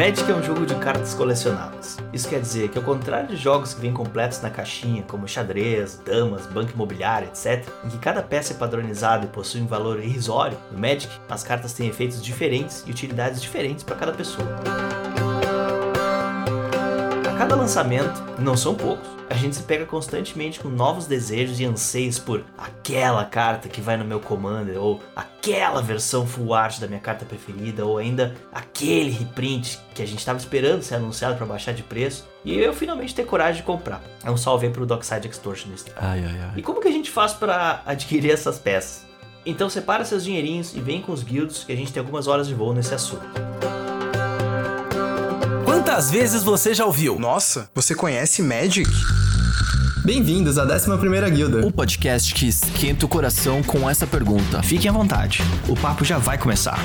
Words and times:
Magic 0.00 0.30
é 0.30 0.34
um 0.34 0.42
jogo 0.42 0.64
de 0.64 0.74
cartas 0.76 1.12
colecionáveis. 1.12 1.98
Isso 2.10 2.26
quer 2.26 2.40
dizer 2.40 2.70
que, 2.70 2.78
ao 2.78 2.82
contrário 2.82 3.28
de 3.28 3.36
jogos 3.36 3.74
que 3.74 3.82
vêm 3.82 3.92
completos 3.92 4.40
na 4.40 4.48
caixinha, 4.48 5.02
como 5.02 5.28
xadrez, 5.28 6.00
damas, 6.02 6.46
banco 6.46 6.72
imobiliário, 6.72 7.28
etc., 7.28 7.68
em 7.84 7.90
que 7.90 7.98
cada 7.98 8.22
peça 8.22 8.54
é 8.54 8.56
padronizada 8.56 9.26
e 9.26 9.28
possui 9.28 9.60
um 9.60 9.66
valor 9.66 10.02
irrisório, 10.02 10.56
no 10.72 10.78
Magic, 10.78 11.12
as 11.28 11.42
cartas 11.42 11.74
têm 11.74 11.88
efeitos 11.88 12.22
diferentes 12.22 12.82
e 12.86 12.90
utilidades 12.90 13.42
diferentes 13.42 13.84
para 13.84 13.96
cada 13.96 14.12
pessoa. 14.12 14.48
Cada 17.40 17.56
lançamento, 17.56 18.22
não 18.38 18.54
são 18.54 18.74
poucos, 18.74 19.08
a 19.30 19.32
gente 19.32 19.56
se 19.56 19.62
pega 19.62 19.86
constantemente 19.86 20.60
com 20.60 20.68
novos 20.68 21.06
desejos 21.06 21.58
e 21.58 21.64
anseios 21.64 22.18
por 22.18 22.44
aquela 22.58 23.24
carta 23.24 23.66
que 23.66 23.80
vai 23.80 23.96
no 23.96 24.04
meu 24.04 24.20
commander, 24.20 24.78
ou 24.78 25.00
aquela 25.16 25.80
versão 25.80 26.26
full 26.26 26.52
art 26.52 26.78
da 26.78 26.86
minha 26.86 27.00
carta 27.00 27.24
preferida, 27.24 27.86
ou 27.86 27.96
ainda 27.96 28.36
aquele 28.52 29.08
reprint 29.08 29.78
que 29.94 30.02
a 30.02 30.06
gente 30.06 30.18
estava 30.18 30.38
esperando 30.38 30.82
ser 30.82 30.96
anunciado 30.96 31.36
para 31.36 31.46
baixar 31.46 31.72
de 31.72 31.82
preço, 31.82 32.28
e 32.44 32.58
eu 32.58 32.74
finalmente 32.74 33.14
ter 33.14 33.24
coragem 33.24 33.62
de 33.62 33.66
comprar. 33.66 34.02
É 34.22 34.30
um 34.30 34.36
salve 34.36 34.66
aí 34.66 34.72
pro 34.72 34.84
Dockside 34.84 35.26
Extortionist. 35.26 35.86
Ai, 35.96 36.22
ai, 36.22 36.40
ai. 36.42 36.52
E 36.58 36.62
como 36.62 36.78
que 36.78 36.88
a 36.88 36.92
gente 36.92 37.10
faz 37.10 37.32
para 37.32 37.80
adquirir 37.86 38.32
essas 38.32 38.58
peças? 38.58 39.06
Então 39.46 39.70
separa 39.70 40.04
seus 40.04 40.24
dinheirinhos 40.24 40.76
e 40.76 40.80
vem 40.82 41.00
com 41.00 41.10
os 41.10 41.22
guilds 41.22 41.64
que 41.64 41.72
a 41.72 41.76
gente 41.76 41.90
tem 41.90 42.00
algumas 42.02 42.26
horas 42.26 42.46
de 42.46 42.52
voo 42.52 42.74
nesse 42.74 42.94
assunto. 42.94 43.24
Quantas 45.80 46.10
vezes 46.10 46.42
você 46.42 46.74
já 46.74 46.84
ouviu? 46.84 47.18
Nossa, 47.18 47.70
você 47.74 47.94
conhece 47.94 48.42
Magic? 48.42 48.86
Bem-vindos 50.04 50.58
à 50.58 50.66
11ª 50.66 51.30
Guilda. 51.30 51.66
O 51.66 51.72
podcast 51.72 52.34
que 52.34 52.46
esquenta 52.46 53.06
o 53.06 53.08
coração 53.08 53.62
com 53.62 53.88
essa 53.88 54.06
pergunta. 54.06 54.62
Fiquem 54.62 54.90
à 54.90 54.92
vontade, 54.92 55.40
o 55.66 55.74
papo 55.74 56.04
já 56.04 56.18
vai 56.18 56.36
começar. 56.36 56.78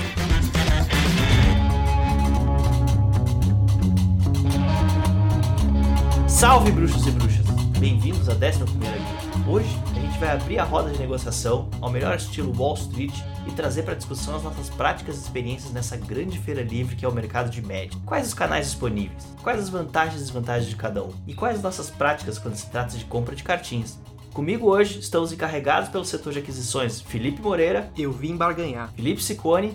Salve 6.25 6.71
bruxos 6.71 7.05
e 7.05 7.11
bruxas! 7.11 7.45
Bem-vindos 7.77 8.29
à 8.29 8.35
11ª 8.35 8.65
Guilda. 8.65 9.49
Hoje 9.49 9.77
gente 10.15 10.19
vai 10.19 10.31
abrir 10.31 10.59
a 10.59 10.63
roda 10.63 10.91
de 10.91 10.99
negociação 10.99 11.69
ao 11.81 11.89
melhor 11.89 12.15
estilo 12.15 12.53
Wall 12.57 12.75
Street 12.75 13.13
e 13.45 13.51
trazer 13.51 13.83
para 13.83 13.95
discussão 13.95 14.37
as 14.37 14.43
nossas 14.43 14.69
práticas 14.69 15.17
e 15.17 15.19
experiências 15.19 15.73
nessa 15.73 15.97
grande 15.97 16.39
feira 16.39 16.61
livre 16.61 16.95
que 16.95 17.03
é 17.03 17.07
o 17.07 17.11
mercado 17.11 17.49
de 17.49 17.61
média. 17.61 17.99
Quais 18.05 18.27
os 18.27 18.33
canais 18.33 18.67
disponíveis? 18.67 19.35
Quais 19.43 19.59
as 19.59 19.67
vantagens 19.67 20.21
e 20.21 20.23
desvantagens 20.23 20.69
de 20.69 20.75
cada 20.77 21.03
um? 21.03 21.11
E 21.27 21.33
quais 21.33 21.57
as 21.57 21.63
nossas 21.63 21.89
práticas 21.89 22.39
quando 22.39 22.55
se 22.55 22.69
trata 22.69 22.97
de 22.97 23.03
compra 23.03 23.35
de 23.35 23.43
cartinhas? 23.43 23.99
Comigo 24.33 24.69
hoje 24.69 24.99
estão 24.99 25.21
os 25.21 25.33
encarregados 25.33 25.89
pelo 25.89 26.05
setor 26.05 26.31
de 26.31 26.39
aquisições 26.39 27.01
Felipe 27.01 27.41
Moreira, 27.41 27.91
Eu 27.97 28.13
vim 28.13 28.37
barganhar. 28.37 28.93
Felipe 28.95 29.21
Sicone 29.21 29.73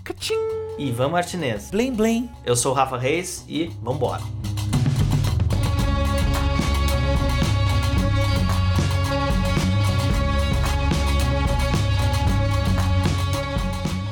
e 0.79 0.89
Ivan 0.89 1.09
Martinez. 1.11 1.71
Blim, 1.71 1.93
blim. 1.93 2.31
Eu 2.47 2.57
sou 2.57 2.73
o 2.73 2.75
Rafa 2.75 2.97
Reis 2.97 3.45
e 3.47 3.67
vambora! 3.83 4.23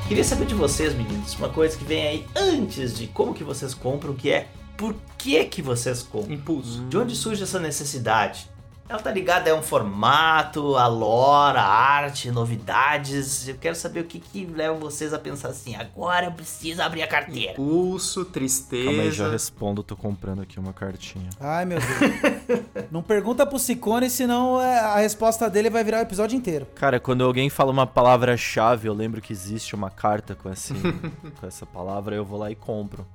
Queria 0.09 0.25
saber 0.25 0.47
de 0.47 0.55
vocês, 0.55 0.95
meninos, 0.95 1.35
uma 1.35 1.51
coisa 1.51 1.77
que 1.77 1.85
vem 1.85 2.09
aí 2.09 2.27
antes 2.35 2.97
de 2.97 3.09
como 3.09 3.35
que 3.35 3.45
vocês 3.45 3.75
compram, 3.75 4.15
que 4.15 4.33
é 4.33 4.49
por 4.75 4.97
que 5.19 5.45
que 5.45 5.61
vocês 5.61 6.03
compram? 6.03 6.33
Impulso. 6.33 6.83
De 6.87 6.97
onde 6.97 7.15
surge 7.15 7.43
essa 7.43 7.61
necessidade? 7.61 8.49
Ela 8.89 8.99
tá 9.01 9.11
ligada 9.13 9.51
a 9.51 9.55
um 9.55 9.61
formato, 9.63 10.75
a 10.77 10.87
lore, 10.87 11.59
a 11.59 11.63
arte, 11.63 12.31
novidades. 12.31 13.47
Eu 13.47 13.57
quero 13.57 13.75
saber 13.77 14.01
o 14.01 14.05
que 14.05 14.19
que 14.19 14.47
leva 14.47 14.75
vocês 14.75 15.13
a 15.13 15.19
pensar 15.19 15.49
assim, 15.49 15.77
agora 15.77 16.27
eu 16.27 16.33
preciso 16.33 16.81
abrir 16.81 17.03
a 17.03 17.07
carteira. 17.07 17.53
Impulso, 17.53 18.25
Calma 18.25 18.33
aí, 18.33 18.33
já 18.33 18.33
tristeza. 18.33 19.29
respondo. 19.31 19.83
Tô 19.83 19.95
comprando 19.95 20.41
aqui 20.41 20.59
uma 20.59 20.73
cartinha. 20.73 21.29
Ai, 21.39 21.67
meu 21.67 21.79
Deus. 21.79 22.63
Não 22.91 23.03
pergunta 23.03 23.45
pro 23.47 23.59
Cicone, 23.59 24.09
senão 24.09 24.59
é, 24.61 24.79
a 24.79 24.97
resposta 24.97 25.51
dele 25.51 25.69
vai 25.69 25.85
virar 25.85 25.99
o 25.99 26.03
episódio 26.03 26.35
inteiro. 26.37 26.67
Cara, 26.75 26.99
quando 26.99 27.23
alguém 27.25 27.51
fala 27.51 27.71
uma 27.71 27.87
palavra-chave, 27.87 28.89
eu 28.89 28.95
lembro 28.95 29.21
que 29.21 29.33
existe 29.35 29.75
uma 29.75 29.91
carta 29.91 30.35
com, 30.35 30.51
esse, 30.51 30.73
com 31.39 31.47
essa 31.47 31.67
palavra, 31.67 32.17
eu 32.17 32.25
vou 32.25 32.39
lá 32.39 32.51
e 32.51 32.55
compro. 32.55 33.07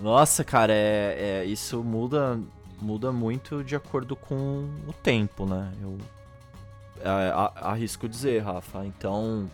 Nossa, 0.00 0.42
cara, 0.42 0.72
é, 0.72 1.42
é- 1.42 1.44
isso 1.44 1.82
muda, 1.84 2.40
muda 2.82 3.12
muito 3.12 3.62
de 3.62 3.76
acordo 3.76 4.16
com 4.16 4.68
o 4.86 4.92
tempo, 4.92 5.46
né? 5.46 5.72
Eu 5.80 5.96
arrisco 7.56 8.08
dizer, 8.08 8.42
Rafa. 8.42 8.84
Então, 8.84 9.50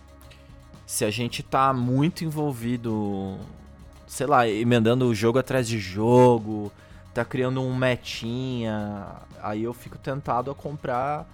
se 0.86 1.04
a 1.04 1.10
gente 1.10 1.42
tá 1.42 1.72
muito 1.72 2.24
envolvido, 2.24 3.38
sei 4.06 4.26
lá, 4.26 4.48
emendando 4.48 5.06
o 5.06 5.14
jogo 5.14 5.38
atrás 5.38 5.68
de 5.68 5.78
jogo, 5.78 6.72
tá 7.14 7.24
criando 7.24 7.62
um 7.62 7.74
metinha, 7.74 9.06
aí 9.42 9.64
eu 9.64 9.72
fico 9.72 9.98
tentado 9.98 10.50
a 10.50 10.54
comprar 10.54 11.28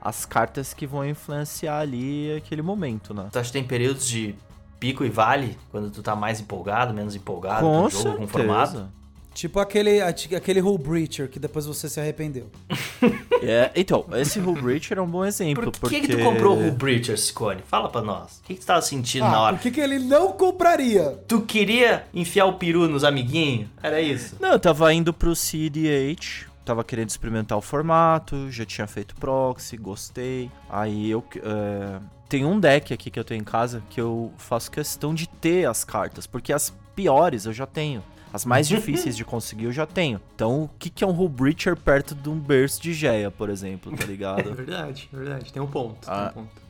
as 0.00 0.24
cartas 0.24 0.72
que 0.72 0.86
vão 0.86 1.06
influenciar 1.06 1.80
ali 1.80 2.34
aquele 2.34 2.62
momento, 2.62 3.12
né? 3.12 3.28
Tu 3.30 3.38
acha 3.38 3.48
que 3.48 3.52
tem 3.52 3.64
períodos 3.64 4.08
de 4.08 4.34
pico 4.78 5.04
e 5.04 5.10
vale, 5.10 5.58
quando 5.70 5.90
tu 5.90 6.02
tá 6.02 6.16
mais 6.16 6.40
empolgado, 6.40 6.94
menos 6.94 7.14
empolgado, 7.14 7.60
Com 7.60 7.80
com 7.80 7.84
o 7.84 7.90
jogo, 7.90 8.16
com 8.16 8.24
o 8.24 8.28
formato? 8.28 8.88
Tipo 9.32 9.60
aquele, 9.60 10.00
aquele 10.02 10.60
Rule 10.60 10.78
Breacher 10.82 11.28
que 11.28 11.38
depois 11.38 11.64
você 11.64 11.88
se 11.88 12.00
arrependeu. 12.00 12.50
É, 13.42 13.70
então, 13.74 14.04
esse 14.12 14.38
Hull 14.38 14.60
Breacher 14.60 14.98
é 14.98 15.00
um 15.00 15.06
bom 15.06 15.24
exemplo. 15.24 15.62
Por 15.64 15.72
que, 15.72 15.80
porque... 15.80 16.00
que 16.00 16.08
tu 16.08 16.18
comprou 16.22 16.58
o 16.58 16.62
Hull 16.62 16.72
Breacher, 16.72 17.18
Sicone? 17.18 17.62
Fala 17.66 17.88
pra 17.88 18.02
nós. 18.02 18.36
O 18.40 18.42
que, 18.42 18.52
que 18.54 18.60
tu 18.60 18.66
tava 18.66 18.82
sentindo 18.82 19.24
na 19.24 19.34
Ah, 19.34 19.40
hora? 19.40 19.56
por 19.56 19.62
que, 19.62 19.70
que 19.70 19.80
ele 19.80 19.98
não 19.98 20.32
compraria? 20.32 21.18
Tu 21.26 21.40
queria 21.40 22.04
enfiar 22.12 22.44
o 22.44 22.52
peru 22.58 22.86
nos 22.86 23.02
amiguinhos? 23.02 23.70
Era 23.82 23.98
isso? 23.98 24.36
Não, 24.38 24.50
eu 24.52 24.60
tava 24.60 24.92
indo 24.92 25.10
pro 25.14 25.34
CDH, 25.34 26.48
tava 26.66 26.84
querendo 26.84 27.08
experimentar 27.08 27.56
o 27.56 27.62
formato, 27.62 28.50
já 28.50 28.66
tinha 28.66 28.86
feito 28.86 29.14
proxy, 29.14 29.78
gostei. 29.78 30.50
Aí 30.68 31.10
eu. 31.10 31.24
é, 31.36 31.98
Tem 32.28 32.44
um 32.44 32.60
deck 32.60 32.92
aqui 32.92 33.10
que 33.10 33.18
eu 33.18 33.24
tenho 33.24 33.40
em 33.40 33.44
casa 33.44 33.82
que 33.88 33.98
eu 33.98 34.30
faço 34.36 34.70
questão 34.70 35.14
de 35.14 35.26
ter 35.26 35.66
as 35.66 35.82
cartas, 35.82 36.26
porque 36.26 36.52
as 36.52 36.74
piores 36.94 37.46
eu 37.46 37.54
já 37.54 37.64
tenho. 37.64 38.02
As 38.32 38.44
mais 38.44 38.68
difíceis 38.68 39.16
de 39.16 39.24
conseguir 39.24 39.64
eu 39.64 39.72
já 39.72 39.86
tenho. 39.86 40.20
Então, 40.34 40.64
o 40.64 40.70
que, 40.78 40.88
que 40.88 41.02
é 41.02 41.06
um 41.06 41.10
Hull 41.10 41.28
Breacher 41.28 41.76
perto 41.76 42.14
de 42.14 42.28
um 42.28 42.38
Burst 42.38 42.80
de 42.80 42.92
Geia, 42.94 43.30
por 43.30 43.50
exemplo, 43.50 43.90
tá 43.96 44.04
É 44.04 44.06
ligado? 44.06 44.54
verdade, 44.54 45.08
é 45.12 45.16
verdade. 45.16 45.52
Tem 45.52 45.60
um 45.60 45.66
ponto. 45.66 46.08
Ah. 46.08 46.30
Tem 46.32 46.42
um 46.42 46.46
ponto. 46.46 46.60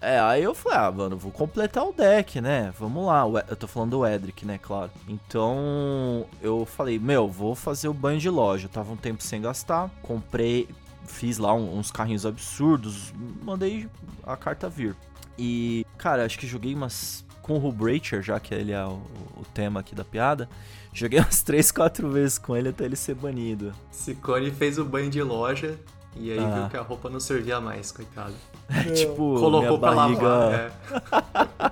É, 0.00 0.20
aí 0.20 0.42
eu 0.42 0.54
falei, 0.54 0.78
ah, 0.78 0.92
mano, 0.92 1.16
vou 1.16 1.32
completar 1.32 1.82
o 1.82 1.90
deck, 1.92 2.38
né? 2.38 2.74
Vamos 2.78 3.06
lá. 3.06 3.22
Eu 3.48 3.56
tô 3.56 3.66
falando 3.66 3.92
do 3.92 4.06
Edric, 4.06 4.44
né? 4.44 4.58
Claro. 4.58 4.90
Então, 5.08 6.26
eu 6.42 6.66
falei, 6.66 6.98
meu, 6.98 7.26
vou 7.26 7.54
fazer 7.54 7.88
o 7.88 7.94
banho 7.94 8.20
de 8.20 8.28
loja. 8.28 8.66
Eu 8.66 8.70
tava 8.70 8.92
um 8.92 8.96
tempo 8.98 9.22
sem 9.22 9.40
gastar. 9.40 9.90
Comprei, 10.02 10.68
fiz 11.06 11.38
lá 11.38 11.54
uns 11.54 11.90
carrinhos 11.90 12.26
absurdos. 12.26 13.14
Mandei 13.42 13.88
a 14.24 14.36
carta 14.36 14.68
vir. 14.68 14.94
E, 15.38 15.86
cara, 15.96 16.26
acho 16.26 16.38
que 16.38 16.46
joguei 16.46 16.74
umas. 16.74 17.24
Com 17.44 17.58
o 17.58 17.68
Hubracher, 17.68 18.22
já 18.22 18.40
que 18.40 18.54
ele 18.54 18.72
é 18.72 18.82
o, 18.86 18.92
o 19.36 19.44
tema 19.52 19.80
aqui 19.80 19.94
da 19.94 20.02
piada. 20.02 20.48
Joguei 20.94 21.20
umas 21.20 21.42
3, 21.42 21.70
4 21.70 22.08
vezes 22.10 22.38
com 22.38 22.56
ele 22.56 22.70
até 22.70 22.84
ele 22.86 22.96
ser 22.96 23.14
banido. 23.14 23.72
Ciccone 23.90 24.50
fez 24.50 24.78
o 24.78 24.84
banho 24.84 25.10
de 25.10 25.22
loja 25.22 25.78
e 26.16 26.32
aí 26.32 26.38
Ah. 26.38 26.60
viu 26.60 26.68
que 26.70 26.76
a 26.78 26.80
roupa 26.80 27.10
não 27.10 27.20
servia 27.20 27.60
mais, 27.60 27.92
coitado. 27.92 28.32
É, 28.70 28.84
tipo, 28.92 29.16
Colocou 29.38 29.60
minha 29.68 29.78
pra 29.78 29.92
barriga. 29.92 30.22
lavar. 30.26 30.54
É. 30.54 30.70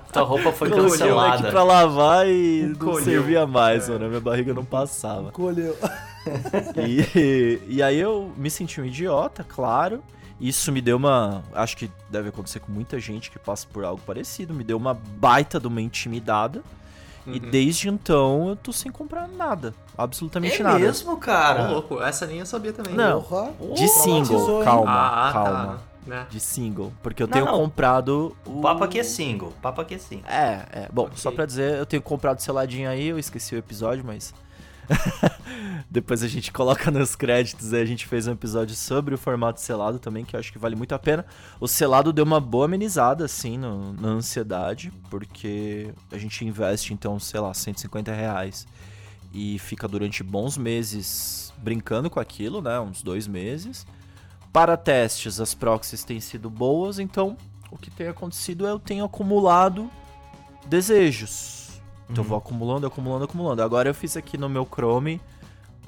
Tua 0.13 0.21
roupa 0.21 0.51
foi 0.51 0.69
cancelada. 0.69 1.49
pra 1.49 1.63
lavar 1.63 2.27
e 2.27 2.75
não 2.79 3.01
servia 3.01 3.47
mais, 3.47 3.89
É. 3.89 3.93
mano. 3.93 4.09
Minha 4.09 4.21
barriga 4.21 4.53
não 4.53 4.63
passava. 4.65 5.31
Colheu. 5.31 5.75
E, 6.77 7.59
e 7.67 7.81
aí 7.81 7.99
eu 7.99 8.31
me 8.37 8.51
senti 8.51 8.79
um 8.79 8.85
idiota, 8.85 9.43
claro. 9.43 10.03
Isso 10.39 10.71
me 10.71 10.81
deu 10.81 10.97
uma. 10.97 11.43
Acho 11.53 11.77
que 11.77 11.89
deve 12.09 12.29
acontecer 12.29 12.59
com 12.59 12.71
muita 12.71 12.99
gente 12.99 13.31
que 13.31 13.39
passa 13.39 13.65
por 13.71 13.83
algo 13.85 14.01
parecido. 14.05 14.53
Me 14.53 14.63
deu 14.63 14.77
uma 14.77 14.93
baita 14.93 15.59
de 15.59 15.67
uma 15.67 15.81
intimidada. 15.81 16.61
E 17.25 17.39
Uhum. 17.39 17.49
desde 17.51 17.87
então 17.87 18.49
eu 18.49 18.55
tô 18.57 18.73
sem 18.73 18.91
comprar 18.91 19.29
nada. 19.29 19.73
Absolutamente 19.97 20.59
É 20.59 20.63
nada. 20.63 20.79
mesmo, 20.79 21.13
Ô, 21.13 21.17
cara? 21.17 21.69
louco, 21.69 22.01
essa 22.01 22.25
nem 22.25 22.39
eu 22.39 22.45
sabia 22.45 22.73
também. 22.73 22.93
Não. 22.93 23.21
Porra. 23.21 23.53
De 23.75 23.87
single, 23.87 24.61
calma, 24.63 24.91
Ah, 24.91 25.31
calma. 25.31 25.65
tá. 25.65 25.77
Né? 26.05 26.27
De 26.29 26.37
single. 26.37 26.91
Porque 27.01 27.23
eu 27.23 27.27
Não, 27.27 27.31
tenho 27.31 27.45
não. 27.45 27.53
comprado 27.59 28.35
o. 28.45 28.59
Papo 28.59 28.83
aqui 28.83 28.99
é 28.99 29.03
single. 29.03 29.49
O 29.49 29.61
papo 29.61 29.79
aqui 29.79 29.95
é 29.95 29.97
single. 29.97 30.29
É, 30.29 30.65
é. 30.73 30.89
Bom, 30.91 31.03
Ok. 31.03 31.13
só 31.15 31.31
pra 31.31 31.45
dizer, 31.45 31.77
eu 31.77 31.85
tenho 31.85 32.01
comprado 32.01 32.41
seladinho 32.41 32.89
aí, 32.89 33.07
eu 33.07 33.17
esqueci 33.17 33.55
o 33.55 33.57
episódio, 33.57 34.03
mas. 34.05 34.33
Depois 35.89 36.23
a 36.23 36.27
gente 36.27 36.51
coloca 36.51 36.89
nos 36.91 37.15
créditos 37.15 37.73
a 37.73 37.85
gente 37.85 38.05
fez 38.07 38.27
um 38.27 38.31
episódio 38.31 38.75
sobre 38.75 39.13
o 39.13 39.17
formato 39.17 39.61
selado 39.61 39.99
também, 39.99 40.25
que 40.25 40.35
eu 40.35 40.39
acho 40.39 40.51
que 40.51 40.57
vale 40.57 40.75
muito 40.75 40.93
a 40.95 40.99
pena. 40.99 41.25
O 41.59 41.67
selado 41.67 42.11
deu 42.11 42.25
uma 42.25 42.39
boa 42.39 42.65
amenizada, 42.65 43.25
assim, 43.25 43.57
no- 43.57 43.93
na 43.93 44.09
ansiedade, 44.09 44.91
porque 45.09 45.93
a 46.11 46.17
gente 46.17 46.43
investe, 46.45 46.93
então, 46.93 47.19
sei 47.19 47.39
lá, 47.39 47.53
150 47.53 48.11
reais 48.13 48.67
e 49.33 49.57
fica 49.59 49.87
durante 49.87 50.23
bons 50.23 50.57
meses 50.57 51.53
brincando 51.57 52.09
com 52.09 52.19
aquilo, 52.19 52.61
né? 52.61 52.79
Uns 52.79 53.01
dois 53.01 53.27
meses. 53.27 53.85
Para 54.51 54.77
testes, 54.77 55.39
as 55.39 55.53
proxies 55.53 56.03
têm 56.03 56.19
sido 56.19 56.49
boas, 56.49 56.99
então 56.99 57.35
o 57.71 57.77
que 57.77 57.89
tem 57.89 58.07
acontecido 58.07 58.67
é 58.67 58.69
eu 58.71 58.79
tenho 58.79 59.03
acumulado 59.05 59.89
desejos. 60.67 61.62
Então 62.13 62.23
eu 62.23 62.27
vou 62.29 62.37
acumulando, 62.37 62.85
acumulando, 62.87 63.25
acumulando. 63.25 63.61
Agora 63.63 63.89
eu 63.89 63.93
fiz 63.93 64.15
aqui 64.15 64.37
no 64.37 64.47
meu 64.47 64.65
Chrome, 64.71 65.19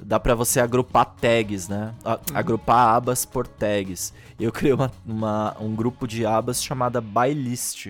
dá 0.02 0.18
pra 0.18 0.34
você 0.34 0.58
agrupar 0.60 1.06
tags, 1.20 1.68
né? 1.68 1.94
A- 2.04 2.18
Agrupar 2.34 2.96
abas 2.96 3.24
por 3.24 3.46
tags. 3.46 4.12
Eu 4.38 4.50
criei 4.52 4.72
uma, 4.74 4.90
uma- 5.06 5.56
um 5.60 5.74
grupo 5.74 6.06
de 6.06 6.26
abas 6.26 6.62
chamada 6.62 7.00
By 7.00 7.32
List. 7.32 7.88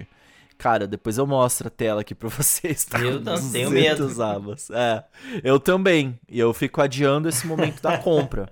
Cara, 0.59 0.87
depois 0.87 1.19
eu 1.19 1.27
mostro 1.27 1.69
a 1.69 1.71
tela 1.71 2.03
aqui 2.03 2.15
pra 2.15 2.29
vocês. 2.31 2.85
Tá 2.85 2.99
Eu 2.99 3.21
não 3.21 3.51
tenho 3.51 3.71
200 3.71 4.21
abas. 4.21 4.71
É, 4.71 5.03
eu 5.43 5.59
também. 5.59 6.19
E 6.29 6.39
eu 6.39 6.53
fico 6.55 6.81
adiando 6.83 7.29
esse 7.29 7.47
momento 7.47 7.81
da 7.83 7.97
compra. 7.99 8.49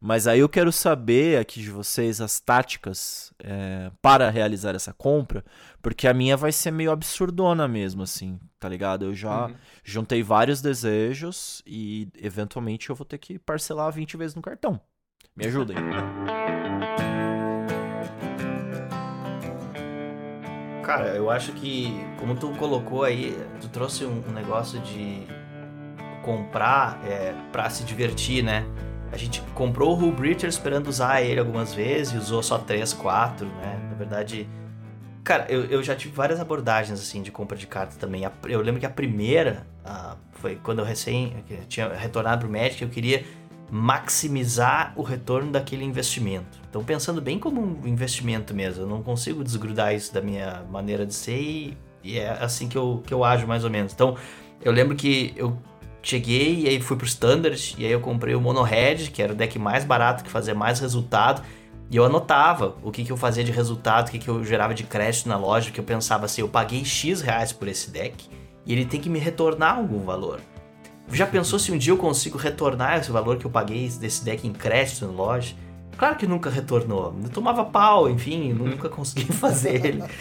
Mas 0.00 0.26
aí 0.28 0.38
eu 0.40 0.48
quero 0.48 0.70
saber 0.70 1.38
aqui 1.40 1.60
de 1.60 1.70
vocês 1.70 2.20
as 2.20 2.38
táticas 2.38 3.32
é, 3.42 3.90
para 4.00 4.30
realizar 4.30 4.74
essa 4.74 4.92
compra, 4.92 5.44
porque 5.82 6.06
a 6.06 6.14
minha 6.14 6.36
vai 6.36 6.52
ser 6.52 6.70
meio 6.70 6.92
absurdona 6.92 7.66
mesmo, 7.66 8.04
assim, 8.04 8.38
tá 8.58 8.68
ligado? 8.68 9.06
Eu 9.06 9.14
já 9.14 9.50
juntei 9.84 10.22
vários 10.22 10.60
desejos 10.60 11.62
e 11.66 12.08
eventualmente 12.20 12.90
eu 12.90 12.96
vou 12.96 13.04
ter 13.04 13.18
que 13.18 13.38
parcelar 13.38 13.92
20 13.92 14.16
vezes 14.16 14.34
no 14.34 14.42
cartão. 14.42 14.80
Me 15.36 15.46
ajudem. 15.46 15.76
Cara, 20.82 21.14
eu 21.14 21.30
acho 21.30 21.52
que, 21.52 21.92
como 22.18 22.34
tu 22.34 22.48
colocou 22.52 23.04
aí, 23.04 23.36
tu 23.60 23.68
trouxe 23.68 24.06
um, 24.06 24.24
um 24.26 24.32
negócio 24.32 24.80
de 24.80 25.26
comprar 26.24 26.98
é, 27.06 27.34
pra 27.52 27.68
se 27.68 27.84
divertir, 27.84 28.42
né? 28.42 28.64
A 29.12 29.16
gente 29.16 29.40
comprou 29.54 29.96
o 29.96 30.00
Hull 30.02 30.12
Breacher 30.12 30.48
esperando 30.48 30.88
usar 30.88 31.22
ele 31.22 31.40
algumas 31.40 31.72
vezes 31.72 32.14
e 32.14 32.16
usou 32.16 32.42
só 32.42 32.58
3, 32.58 32.92
4, 32.94 33.46
né? 33.46 33.88
Na 33.90 33.96
verdade, 33.96 34.48
cara, 35.28 35.44
eu, 35.50 35.66
eu 35.66 35.82
já 35.82 35.94
tive 35.94 36.14
várias 36.14 36.40
abordagens, 36.40 36.98
assim, 36.98 37.20
de 37.20 37.30
compra 37.30 37.54
de 37.54 37.66
cartas 37.66 37.98
também. 37.98 38.22
Eu 38.48 38.62
lembro 38.62 38.80
que 38.80 38.86
a 38.86 38.90
primeira 38.90 39.66
ah, 39.84 40.16
foi 40.32 40.56
quando 40.56 40.78
eu 40.78 40.86
recém 40.86 41.44
eu 41.50 41.66
tinha 41.68 41.92
retornado 41.92 42.40
pro 42.40 42.50
Magic, 42.50 42.80
eu 42.80 42.88
queria 42.88 43.22
maximizar 43.70 44.94
o 44.96 45.02
retorno 45.02 45.52
daquele 45.52 45.84
investimento. 45.84 46.58
Então, 46.70 46.82
pensando 46.82 47.20
bem 47.20 47.38
como 47.38 47.60
um 47.60 47.86
investimento 47.86 48.54
mesmo, 48.54 48.84
eu 48.84 48.86
não 48.86 49.02
consigo 49.02 49.44
desgrudar 49.44 49.94
isso 49.94 50.14
da 50.14 50.22
minha 50.22 50.64
maneira 50.70 51.04
de 51.04 51.12
ser 51.12 51.38
e, 51.38 51.76
e 52.02 52.18
é 52.18 52.30
assim 52.30 52.66
que 52.66 52.78
eu, 52.78 53.02
que 53.06 53.12
eu 53.12 53.22
ajo 53.22 53.46
mais 53.46 53.64
ou 53.64 53.70
menos. 53.70 53.92
Então, 53.92 54.16
eu 54.64 54.72
lembro 54.72 54.96
que 54.96 55.34
eu 55.36 55.58
cheguei 56.02 56.60
e 56.60 56.68
aí 56.68 56.80
fui 56.80 56.96
pro 56.96 57.06
Standard 57.06 57.74
e 57.76 57.84
aí 57.84 57.92
eu 57.92 58.00
comprei 58.00 58.34
o 58.34 58.40
Mono 58.40 58.62
Red, 58.62 59.08
que 59.12 59.22
era 59.22 59.34
o 59.34 59.36
deck 59.36 59.58
mais 59.58 59.84
barato, 59.84 60.24
que 60.24 60.30
fazia 60.30 60.54
mais 60.54 60.80
resultado. 60.80 61.42
E 61.90 61.96
eu 61.96 62.04
anotava 62.04 62.76
o 62.82 62.90
que, 62.90 63.04
que 63.04 63.10
eu 63.10 63.16
fazia 63.16 63.42
de 63.42 63.50
resultado, 63.50 64.08
o 64.08 64.10
que, 64.10 64.18
que 64.18 64.28
eu 64.28 64.44
gerava 64.44 64.74
de 64.74 64.84
crédito 64.84 65.28
na 65.28 65.36
loja, 65.36 65.70
que 65.70 65.80
eu 65.80 65.84
pensava 65.84 66.26
assim, 66.26 66.42
eu 66.42 66.48
paguei 66.48 66.84
X 66.84 67.22
reais 67.22 67.52
por 67.52 67.66
esse 67.66 67.90
deck 67.90 68.28
e 68.66 68.72
ele 68.72 68.84
tem 68.84 69.00
que 69.00 69.08
me 69.08 69.18
retornar 69.18 69.76
algum 69.76 70.00
valor. 70.00 70.40
Já 71.10 71.26
pensou 71.26 71.58
se 71.58 71.72
um 71.72 71.78
dia 71.78 71.92
eu 71.92 71.96
consigo 71.96 72.36
retornar 72.36 72.98
esse 72.98 73.10
valor 73.10 73.38
que 73.38 73.46
eu 73.46 73.50
paguei 73.50 73.88
desse 73.88 74.22
deck 74.22 74.46
em 74.46 74.52
crédito 74.52 75.06
na 75.06 75.12
loja? 75.12 75.54
Claro 75.96 76.16
que 76.16 76.26
nunca 76.26 76.50
retornou. 76.50 77.14
Eu 77.22 77.30
tomava 77.30 77.64
pau, 77.64 78.08
enfim, 78.10 78.52
nunca 78.52 78.88
consegui 78.88 79.32
fazer 79.32 79.84
ele. 79.84 80.04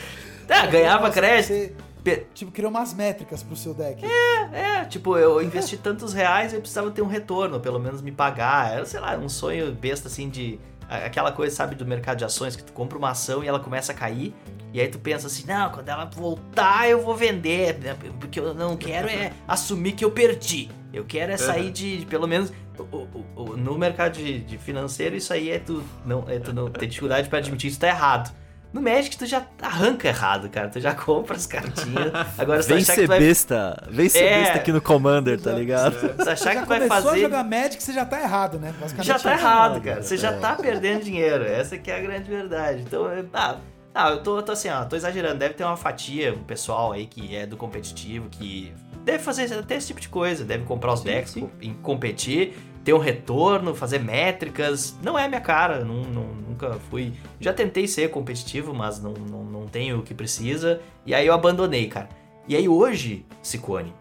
Ah, 0.50 0.66
ganhava 0.66 1.12
crédito. 1.12 1.76
Você, 2.06 2.26
tipo, 2.34 2.54
criou 2.54 2.72
umas 2.72 2.94
métricas 2.94 3.44
pro 3.44 3.54
seu 3.54 3.74
deck. 3.74 4.02
É, 4.06 4.86
tipo, 4.86 5.18
eu 5.18 5.42
investi 5.44 5.76
tantos 5.78 6.14
reais 6.14 6.54
eu 6.54 6.62
precisava 6.62 6.90
ter 6.90 7.02
um 7.02 7.08
retorno, 7.08 7.60
pelo 7.60 7.80
menos 7.80 8.02
me 8.02 8.14
pagar. 8.14 8.72
Era, 8.72 8.86
sei 8.86 9.02
lá, 9.02 9.18
um 9.18 9.28
sonho 9.28 9.74
besta 9.74 10.08
assim 10.08 10.30
de. 10.30 10.58
Aquela 10.90 11.32
coisa, 11.32 11.56
sabe, 11.56 11.76
do 11.76 11.86
mercado 11.86 12.18
de 12.18 12.26
ações, 12.26 12.56
que 12.56 12.64
tu 12.64 12.72
compra 12.74 12.98
uma 12.98 13.10
ação 13.12 13.44
e 13.44 13.48
ela 13.48 13.60
começa 13.60 13.92
a 13.92 13.96
cair. 13.96 14.34
E 14.74 14.80
aí 14.82 14.88
tu 14.88 15.00
pensa 15.00 15.28
assim, 15.28 15.46
não, 15.48 15.70
quando 15.72 15.90
ela 15.90 16.06
voltar 16.06 16.90
eu 16.90 17.02
vou 17.02 17.16
vender. 17.16 17.78
né, 17.80 17.96
Porque 18.20 18.40
eu 18.40 18.54
não 18.54 18.76
quero 18.78 19.08
é 19.10 19.32
assumir 19.48 19.94
que 19.94 20.04
eu 20.06 20.12
perdi. 20.12 20.70
Eu 20.94 21.04
quero 21.06 21.32
é 21.32 21.38
sair 21.38 21.72
de, 21.72 22.00
de 22.00 22.06
pelo 22.06 22.28
menos. 22.28 22.52
o- 22.78 22.84
o- 22.84 23.26
o- 23.36 23.58
no 23.58 23.78
mercado 23.78 24.14
de, 24.14 24.40
de 24.40 24.58
financeiro, 24.58 25.16
isso 25.16 25.34
aí 25.34 25.50
é 25.52 25.60
tu 25.60 25.84
não, 26.06 26.24
é 26.28 26.38
tu 26.40 26.54
não 26.54 26.70
ter 26.70 26.86
dificuldade 26.88 27.28
pra 27.30 27.40
admitir 27.40 27.68
que 27.68 27.72
isso 27.72 27.80
tá 27.80 27.88
errado. 27.88 28.34
No 28.78 28.82
Magic, 28.84 29.18
tu 29.18 29.26
já 29.26 29.44
arranca 29.62 30.08
errado, 30.08 30.50
cara. 30.50 30.70
Tu 30.70 30.80
já 30.80 30.94
compra 30.94 31.36
as 31.36 31.46
cartinhas. 31.48 32.12
Agora, 32.38 32.62
se 32.62 32.70
Vem 32.74 32.84
ser 32.84 33.02
tu 33.02 33.08
vai 33.08 33.20
besta. 33.20 33.84
Vem 33.90 34.08
ser 34.08 34.20
É. 34.24 34.40
besta 34.40 34.58
aqui 34.58 34.72
no 34.72 34.82
Commander, 34.82 35.40
tá 35.42 35.52
ligado? 35.52 35.96
Se 36.24 36.30
achar 36.30 36.54
já 36.54 36.62
que 36.62 36.68
vai 36.70 36.88
fazer. 36.88 37.20
jogar 37.22 37.44
Magic, 37.44 37.82
você 37.82 37.94
já 37.94 38.06
tá 38.06 38.22
errado, 38.22 38.60
né? 38.60 38.74
Basicamente 38.80 39.08
Já 39.08 39.18
tá 39.20 39.34
isso. 39.36 39.44
errado, 39.44 39.82
cara. 39.82 40.04
Você 40.04 40.16
já 40.18 40.34
tá 40.34 40.56
perdendo 40.56 41.04
dinheiro. 41.04 41.44
Essa 41.44 41.78
que 41.78 41.90
é 41.90 41.98
a 41.98 42.02
grande 42.02 42.30
verdade. 42.30 42.82
Então, 42.84 43.06
ah, 43.34 43.56
ah, 43.96 44.10
eu 44.12 44.22
tô, 44.22 44.42
tô 44.44 44.52
assim, 44.52 44.70
ó, 44.70 44.86
tô 44.86 44.96
exagerando. 44.96 45.40
Deve 45.40 45.56
ter 45.56 45.64
uma 45.64 45.76
fatia, 45.78 46.34
um 46.34 46.44
pessoal 46.44 46.92
aí 46.92 47.08
que 47.08 47.36
é 47.36 47.46
do 47.48 47.58
competitivo, 47.58 48.30
que 48.30 48.72
deve 49.04 49.20
fazer 49.20 49.52
até 49.54 49.76
esse 49.76 49.88
tipo 49.88 50.00
de 50.00 50.10
coisa. 50.10 50.44
Deve 50.46 50.66
comprar 50.66 50.94
os 50.94 51.02
decks, 51.02 51.32
sim. 51.32 51.42
co- 51.42 51.50
em 51.62 51.74
competir, 51.74 52.54
ter 52.84 52.94
um 52.94 52.98
retorno, 53.00 53.76
fazer 53.76 54.00
métricas. 54.00 54.96
Não 55.02 55.18
é 55.18 55.28
minha 55.28 55.42
cara, 55.42 55.84
não, 55.84 56.02
não- 56.04 56.36
nunca 56.48 56.74
fui. 56.90 57.14
Já 57.40 57.54
tentei 57.54 57.88
ser 57.88 58.10
competitivo, 58.10 58.74
mas 58.74 59.02
não, 59.02 59.14
não, 59.14 59.44
não 59.44 59.66
tenho 59.68 60.00
o 60.00 60.04
que 60.04 60.14
precisa. 60.14 60.80
E 61.06 61.14
aí 61.14 61.28
eu 61.28 61.34
abandonei, 61.34 61.88
cara. 61.88 62.10
E 62.48 62.56
aí 62.56 62.68
hoje, 62.68 63.26
Cicone, 63.44 63.94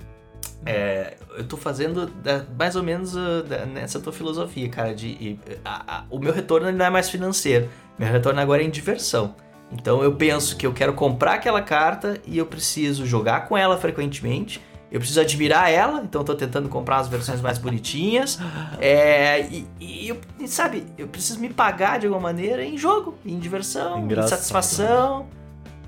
é, 0.64 1.16
eu 1.36 1.44
tô 1.44 1.56
fazendo 1.56 2.06
da- 2.06 2.44
mais 2.58 2.76
ou 2.76 2.82
menos 2.82 3.14
uh, 3.14 3.42
da- 3.46 3.66
nessa 3.66 4.00
tua 4.00 4.12
filosofia, 4.12 4.68
cara, 4.68 4.94
de 4.94 5.06
e, 5.08 5.40
a- 5.64 5.98
a- 5.98 6.04
o 6.10 6.18
meu 6.18 6.32
retorno 6.32 6.70
não 6.72 6.84
é 6.86 6.90
mais 6.90 7.10
financeiro, 7.10 7.68
meu 7.98 8.08
retorno 8.08 8.40
agora 8.40 8.62
é 8.62 8.66
em 8.66 8.70
diversão. 8.70 9.34
Então 9.72 10.02
eu 10.02 10.14
penso 10.14 10.56
que 10.56 10.64
eu 10.66 10.72
quero 10.72 10.92
comprar 10.94 11.34
aquela 11.34 11.60
carta 11.60 12.20
e 12.24 12.38
eu 12.38 12.46
preciso 12.46 13.04
jogar 13.04 13.48
com 13.48 13.56
ela 13.58 13.76
frequentemente. 13.76 14.60
Eu 14.90 15.00
preciso 15.00 15.20
admirar 15.20 15.70
ela, 15.70 16.00
então 16.02 16.20
eu 16.20 16.24
tô 16.24 16.34
tentando 16.34 16.68
comprar 16.68 16.98
as 16.98 17.08
versões 17.08 17.40
mais 17.40 17.58
bonitinhas. 17.58 18.38
É, 18.80 19.40
e, 19.48 19.66
e 19.80 20.08
eu- 20.08 20.20
e 20.38 20.46
sabe, 20.46 20.86
eu 20.96 21.08
preciso 21.08 21.40
me 21.40 21.48
pagar 21.52 21.98
de 21.98 22.06
alguma 22.06 22.22
maneira 22.22 22.64
em 22.64 22.78
jogo, 22.78 23.16
em 23.24 23.38
diversão, 23.38 23.98
em 23.98 24.02
Engraçado, 24.04 24.38
satisfação. 24.38 25.26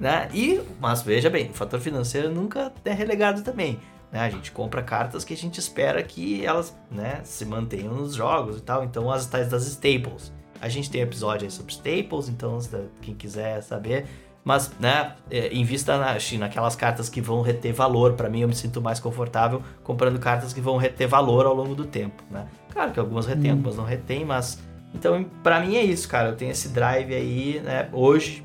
Né? 0.01 0.29
E, 0.33 0.61
mas 0.81 1.03
veja 1.03 1.29
bem, 1.31 1.51
o 1.51 1.55
fator 1.55 1.81
financeiro 1.81 2.29
nunca 2.31 2.73
é 2.85 2.93
relegado 2.93 3.43
também. 3.43 3.79
Né? 4.13 4.21
A 4.21 4.31
gente 4.31 4.51
compra 4.53 4.83
cartas 4.83 5.25
que 5.25 5.35
a 5.35 5.37
gente 5.37 5.59
espera 5.59 6.03
que 6.03 6.45
elas 6.45 6.75
né, 6.91 7.21
se 7.25 7.45
mantenham 7.45 7.95
nos 7.95 8.15
jogos 8.15 8.59
e 8.59 8.63
tal. 8.63 8.85
Então, 8.85 9.11
as 9.11 9.27
tais 9.27 9.49
das 9.49 9.67
staples. 9.67 10.33
A 10.61 10.69
gente 10.69 10.91
tem 10.91 11.01
episódio 11.03 11.45
aí 11.47 11.51
sobre 11.53 11.73
staples, 11.73 12.29
então 12.29 12.59
quem 13.01 13.15
quiser 13.15 13.61
saber. 13.63 14.07
Mas, 14.49 14.73
né, 14.81 15.13
é, 15.31 15.55
invista 15.55 15.99
na, 15.99 16.17
naquelas 16.39 16.75
cartas 16.75 17.11
que 17.11 17.21
vão 17.21 17.43
reter 17.43 17.71
valor. 17.75 18.15
Pra 18.15 18.31
mim, 18.31 18.41
eu 18.41 18.49
me 18.49 18.55
sinto 18.55 18.81
mais 18.81 18.99
confortável 18.99 19.63
comprando 19.85 20.19
cartas 20.19 20.55
que 20.55 20.61
vão 20.63 20.79
reter 20.79 21.07
valor 21.07 21.45
ao 21.45 21.55
longo 21.55 21.75
do 21.75 21.85
tempo, 21.85 22.23
né? 22.31 22.47
Claro 22.73 22.91
que 22.91 22.99
algumas 22.99 23.27
retêm, 23.27 23.51
algumas 23.51 23.77
não 23.77 23.85
retêm, 23.85 24.25
mas... 24.25 24.59
Então, 24.95 25.23
pra 25.43 25.61
mim 25.61 25.77
é 25.77 25.85
isso, 25.85 26.09
cara. 26.09 26.31
Eu 26.31 26.35
tenho 26.35 26.51
esse 26.51 26.71
drive 26.71 27.15
aí, 27.15 27.61
né? 27.63 27.91
Hoje, 27.93 28.43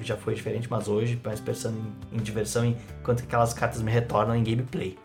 já 0.00 0.16
foi 0.16 0.34
diferente, 0.34 0.66
mas 0.68 0.88
hoje, 0.88 1.16
mais 1.24 1.38
pensando 1.38 1.78
em, 2.12 2.18
em 2.18 2.20
diversão, 2.20 2.64
enquanto 2.98 3.20
que 3.20 3.26
aquelas 3.26 3.54
cartas 3.54 3.80
me 3.82 3.90
retornam 3.92 4.34
em 4.34 4.42
gameplay. 4.42 4.98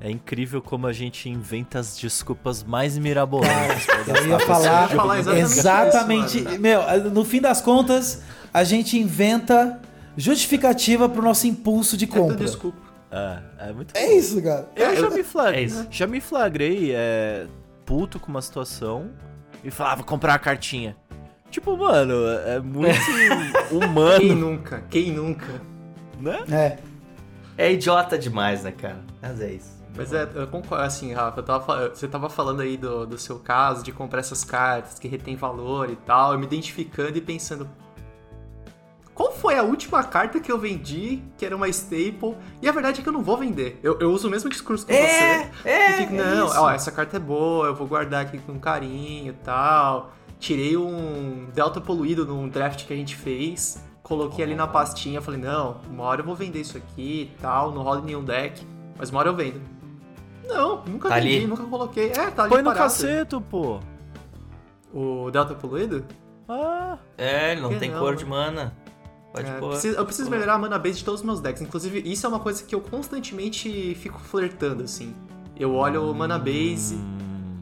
É 0.00 0.10
incrível 0.10 0.62
como 0.62 0.86
a 0.86 0.92
gente 0.92 1.28
inventa 1.28 1.78
as 1.80 1.98
desculpas 1.98 2.62
mais 2.62 2.96
mirabolantes. 2.96 3.86
Eu 4.06 4.26
ia 4.28 4.38
falar 4.40 4.84
esse 4.84 4.94
Eu 4.94 4.96
ia 4.96 4.96
falar 4.96 5.18
exatamente 5.18 5.58
exatamente. 5.58 6.38
isso, 6.38 6.60
meu, 6.60 7.10
no 7.10 7.24
fim 7.24 7.40
das 7.40 7.60
contas, 7.60 8.22
a 8.54 8.62
gente 8.62 8.96
inventa 8.98 9.80
justificativa 10.16 11.08
pro 11.08 11.20
nosso 11.22 11.46
impulso 11.46 11.96
de 11.96 12.04
É 12.04 12.08
compra. 12.08 12.36
desculpa. 12.36 12.78
É, 13.10 13.38
é 13.70 13.72
muito 13.72 13.96
É 13.96 14.12
isso, 14.14 14.40
cara. 14.42 14.68
Eu 14.76 14.96
já 14.96 15.10
me, 15.10 15.22
flag... 15.24 15.64
É 15.64 15.86
já 15.90 16.06
me 16.06 16.20
flagrei 16.20 16.92
é, 16.94 17.46
puto 17.84 18.20
com 18.20 18.28
uma 18.28 18.42
situação 18.42 19.10
e 19.64 19.70
falava, 19.70 19.96
vou 19.96 20.04
comprar 20.04 20.34
a 20.34 20.38
cartinha. 20.38 20.94
Tipo, 21.50 21.76
mano, 21.76 22.14
é 22.46 22.60
muito 22.60 22.98
Quem 23.70 23.78
humano, 23.78 24.34
nunca? 24.34 24.84
Quem 24.90 25.12
nunca? 25.12 25.60
né? 26.20 26.38
É. 26.50 26.78
É 27.56 27.72
idiota 27.72 28.18
demais, 28.18 28.62
né, 28.62 28.70
cara? 28.72 29.00
Mas 29.22 29.40
é 29.40 29.52
isso. 29.52 29.77
Mas 29.98 30.12
é, 30.12 30.30
eu 30.32 30.46
concordo, 30.46 30.84
assim, 30.84 31.12
Rafa, 31.12 31.42
tava, 31.42 31.88
você 31.88 32.06
tava 32.06 32.30
falando 32.30 32.60
aí 32.60 32.76
do, 32.76 33.04
do 33.04 33.18
seu 33.18 33.40
caso, 33.40 33.82
de 33.82 33.90
comprar 33.90 34.20
essas 34.20 34.44
cartas 34.44 34.96
que 34.96 35.08
retém 35.08 35.34
valor 35.34 35.90
e 35.90 35.96
tal, 35.96 36.32
eu 36.32 36.38
me 36.38 36.46
identificando 36.46 37.18
e 37.18 37.20
pensando. 37.20 37.68
Qual 39.12 39.32
foi 39.32 39.58
a 39.58 39.64
última 39.64 40.04
carta 40.04 40.38
que 40.38 40.52
eu 40.52 40.56
vendi 40.56 41.20
que 41.36 41.44
era 41.44 41.56
uma 41.56 41.68
staple? 41.68 42.36
E 42.62 42.68
a 42.68 42.72
verdade 42.72 43.00
é 43.00 43.02
que 43.02 43.08
eu 43.08 43.12
não 43.12 43.24
vou 43.24 43.36
vender. 43.36 43.80
Eu, 43.82 43.98
eu 43.98 44.12
uso 44.12 44.28
o 44.28 44.30
mesmo 44.30 44.48
discurso 44.48 44.86
que 44.86 44.92
É, 44.92 45.50
você. 45.64 45.68
é, 45.68 45.92
fico, 45.94 46.14
é 46.14 46.16
não, 46.16 46.46
ó, 46.46 46.70
essa 46.70 46.92
carta 46.92 47.16
é 47.16 47.20
boa, 47.20 47.66
eu 47.66 47.74
vou 47.74 47.88
guardar 47.88 48.24
aqui 48.24 48.38
com 48.38 48.56
carinho 48.60 49.30
e 49.30 49.36
tal. 49.42 50.12
Tirei 50.38 50.76
um 50.76 51.48
Delta 51.52 51.80
poluído 51.80 52.24
num 52.24 52.48
draft 52.48 52.86
que 52.86 52.92
a 52.92 52.96
gente 52.96 53.16
fez, 53.16 53.82
coloquei 54.04 54.44
ali 54.44 54.54
na 54.54 54.68
pastinha, 54.68 55.20
falei, 55.20 55.40
não, 55.40 55.80
uma 55.90 56.04
hora 56.04 56.20
eu 56.20 56.24
vou 56.24 56.36
vender 56.36 56.60
isso 56.60 56.76
aqui 56.76 57.32
e 57.34 57.40
tal, 57.42 57.72
não 57.72 57.82
rola 57.82 58.00
nenhum 58.00 58.22
deck, 58.22 58.64
mas 58.96 59.10
uma 59.10 59.18
hora 59.18 59.30
eu 59.30 59.34
vendo. 59.34 59.60
Não, 60.48 60.84
nunca 60.84 61.08
Tá 61.08 61.16
vendi, 61.16 61.36
ali. 61.36 61.46
nunca 61.46 61.62
coloquei. 61.64 62.10
É, 62.10 62.30
tá 62.30 62.42
ali 62.44 62.50
Põe 62.50 62.62
no 62.62 62.70
parado. 62.70 62.78
caceto, 62.78 63.40
pô. 63.40 63.80
O 64.92 65.30
Delta 65.30 65.54
poluído? 65.54 66.04
Ah, 66.48 66.96
É, 67.16 67.52
ele 67.52 67.60
não 67.60 67.68
Que 67.70 67.78
tem 67.78 67.90
não, 67.90 67.98
cor 67.98 68.16
de 68.16 68.24
mana. 68.24 68.74
pode 69.32 69.46
É, 69.48 69.58
pôr. 69.58 69.68
preciso- 69.70 69.98
eu 69.98 70.04
preciso 70.06 70.30
melhorar 70.30 70.54
a 70.54 70.58
mana 70.58 70.78
base 70.78 70.98
de 70.98 71.04
todos 71.04 71.20
os 71.20 71.26
meus 71.26 71.40
decks. 71.40 71.60
Inclusive, 71.60 72.00
isso 72.10 72.24
é 72.24 72.28
uma 72.28 72.40
coisa 72.40 72.62
que 72.64 72.74
eu 72.74 72.80
constantemente 72.80 73.94
fico 73.96 74.18
flertando, 74.18 74.82
assim. 74.82 75.14
Eu 75.58 75.74
olho 75.74 76.10
o 76.10 76.14
mana 76.14 76.38
base, 76.38 76.98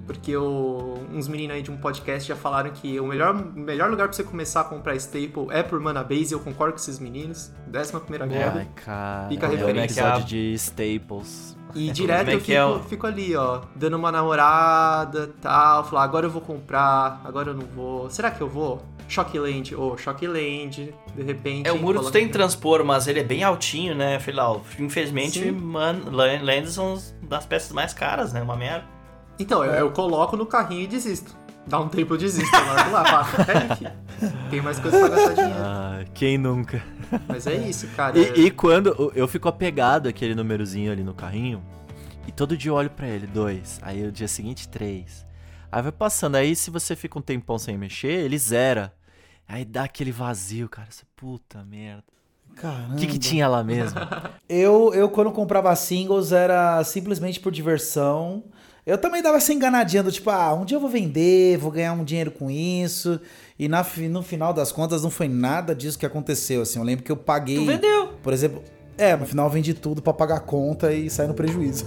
porque 0.06 0.30
eu- 0.30 1.04
uns 1.12 1.26
meninos 1.28 1.56
aí 1.56 1.62
de 1.62 1.70
um 1.70 1.76
podcast 1.76 2.28
já 2.28 2.36
falaram 2.36 2.70
que 2.70 2.98
o 3.00 3.06
melhor, 3.06 3.34
melhor 3.34 3.90
lugar 3.90 4.06
pra 4.08 4.16
você 4.16 4.22
começar 4.22 4.60
a 4.60 4.64
comprar 4.64 4.94
staple 4.96 5.46
é 5.50 5.62
por 5.62 5.80
mana 5.80 6.02
base. 6.04 6.32
Eu 6.32 6.40
concordo 6.40 6.74
com 6.74 6.78
esses 6.80 6.98
meninos. 6.98 7.50
Décima 7.66 8.00
primeira 8.00 8.26
queda. 8.28 8.60
Ai, 8.60 8.68
cara. 8.84 9.28
Fica 9.28 9.46
a 9.46 9.50
é 9.50 9.52
um 9.52 9.56
referência. 9.56 10.00
episódio 10.00 10.24
de 10.26 10.52
Staples. 10.54 11.56
E 11.74 11.90
direto 11.92 12.28
é 12.30 12.34
eu 12.34 12.40
que 12.40 12.54
é 12.54 12.64
fico, 12.66 12.88
fico 12.88 13.06
ali, 13.06 13.34
ó, 13.36 13.62
dando 13.74 13.96
uma 13.96 14.10
namorada 14.12 15.30
tal, 15.42 15.84
falar, 15.84 16.04
agora 16.04 16.26
eu 16.26 16.30
vou 16.30 16.40
comprar, 16.40 17.20
agora 17.24 17.50
eu 17.50 17.54
não 17.54 17.66
vou. 17.66 18.08
Será 18.10 18.30
que 18.30 18.40
eu 18.40 18.48
vou? 18.48 18.82
Shockland, 19.08 19.72
ou 19.76 19.96
Shockland, 19.96 20.92
de 21.14 21.22
repente. 21.22 21.68
É, 21.68 21.72
o 21.72 21.78
coloca- 21.78 22.10
tem 22.10 22.28
transpor, 22.28 22.84
mas 22.84 23.06
ele 23.06 23.20
é 23.20 23.24
bem 23.24 23.44
altinho, 23.44 23.94
né, 23.94 24.18
Filau? 24.18 24.64
Infelizmente, 24.80 25.38
Sim. 25.40 25.52
man, 25.52 26.00
lan- 26.10 26.42
lands 26.42 26.72
são 26.72 27.00
das 27.22 27.46
peças 27.46 27.70
mais 27.72 27.92
caras, 27.94 28.32
né? 28.32 28.42
Uma 28.42 28.56
merda. 28.56 28.84
Então, 29.38 29.64
eu, 29.64 29.72
eu 29.74 29.90
coloco 29.90 30.36
no 30.36 30.46
carrinho 30.46 30.82
e 30.82 30.86
desisto. 30.86 31.34
Dá 31.66 31.80
um 31.80 31.88
tempo 31.88 32.14
eu 32.14 32.18
desisto, 32.18 32.54
eu 32.54 32.66
largo 32.66 32.90
lá, 32.92 33.02
pá, 33.02 33.20
aqui. 33.72 33.86
Tem 34.50 34.62
mais 34.62 34.78
coisa 34.78 35.00
pra 35.00 35.08
gastar 35.08 35.32
dinheiro. 35.34 35.58
Ah, 35.58 36.04
quem 36.14 36.38
nunca? 36.38 36.80
Mas 37.26 37.44
é 37.46 37.54
isso, 37.56 37.88
cara. 37.88 38.16
E, 38.16 38.46
e 38.46 38.50
quando 38.52 38.86
eu- 38.90 39.12
eu 39.16 39.26
fico 39.28 39.48
apegado 39.48 40.08
àquele 40.08 40.34
númerozinho 40.34 40.92
ali 40.92 41.02
no 41.02 41.12
carrinho, 41.12 41.60
e 42.26 42.30
todo 42.30 42.56
dia 42.56 42.70
eu 42.70 42.74
olho 42.76 42.90
pra 42.90 43.08
ele, 43.08 43.26
dois. 43.26 43.80
Aí 43.82 44.06
o 44.06 44.12
dia 44.12 44.28
seguinte, 44.28 44.68
três. 44.68 45.26
Aí 45.72 45.82
vai 45.82 45.90
passando. 45.92 46.36
Aí 46.36 46.54
se 46.54 46.70
você 46.70 46.94
fica 46.94 47.18
um 47.18 47.22
tempão 47.22 47.58
sem 47.58 47.76
mexer, 47.76 48.12
ele 48.24 48.38
zera. 48.38 48.94
Aí 49.48 49.64
dá 49.64 49.84
aquele 49.84 50.12
vazio, 50.12 50.68
cara. 50.68 50.88
Você, 50.88 51.02
puta 51.16 51.64
merda. 51.64 52.04
Caramba. 52.54 52.94
O 52.94 52.96
que, 52.96 53.06
que 53.08 53.18
tinha 53.18 53.46
lá 53.48 53.62
mesmo? 53.64 53.98
Eu, 54.48 54.94
eu, 54.94 55.10
quando 55.10 55.32
comprava 55.32 55.74
singles, 55.74 56.30
era 56.30 56.82
simplesmente 56.84 57.40
por 57.40 57.50
diversão. 57.50 58.44
Eu 58.86 58.96
também 58.96 59.20
dava 59.20 59.36
essa 59.38 59.52
enganadinha 59.52 60.00
do 60.00 60.12
tipo, 60.12 60.30
ah, 60.30 60.54
um 60.54 60.64
dia 60.64 60.76
eu 60.76 60.80
vou 60.80 60.88
vender, 60.88 61.58
vou 61.58 61.72
ganhar 61.72 61.92
um 61.92 62.04
dinheiro 62.04 62.30
com 62.30 62.48
isso. 62.48 63.20
E 63.58 63.66
na, 63.66 63.84
no 64.08 64.22
final 64.22 64.52
das 64.52 64.70
contas, 64.70 65.02
não 65.02 65.10
foi 65.10 65.26
nada 65.26 65.74
disso 65.74 65.98
que 65.98 66.06
aconteceu. 66.06 66.62
Assim, 66.62 66.78
eu 66.78 66.84
lembro 66.84 67.04
que 67.04 67.10
eu 67.10 67.16
paguei. 67.16 67.56
Tu 67.56 67.64
vendeu. 67.66 68.12
Por 68.22 68.32
exemplo, 68.32 68.62
é, 68.96 69.16
no 69.16 69.26
final 69.26 69.46
eu 69.46 69.50
vendi 69.50 69.74
tudo 69.74 70.00
pra 70.00 70.12
pagar 70.12 70.36
a 70.36 70.40
conta 70.40 70.92
e 70.92 71.10
sair 71.10 71.26
no 71.26 71.34
prejuízo. 71.34 71.84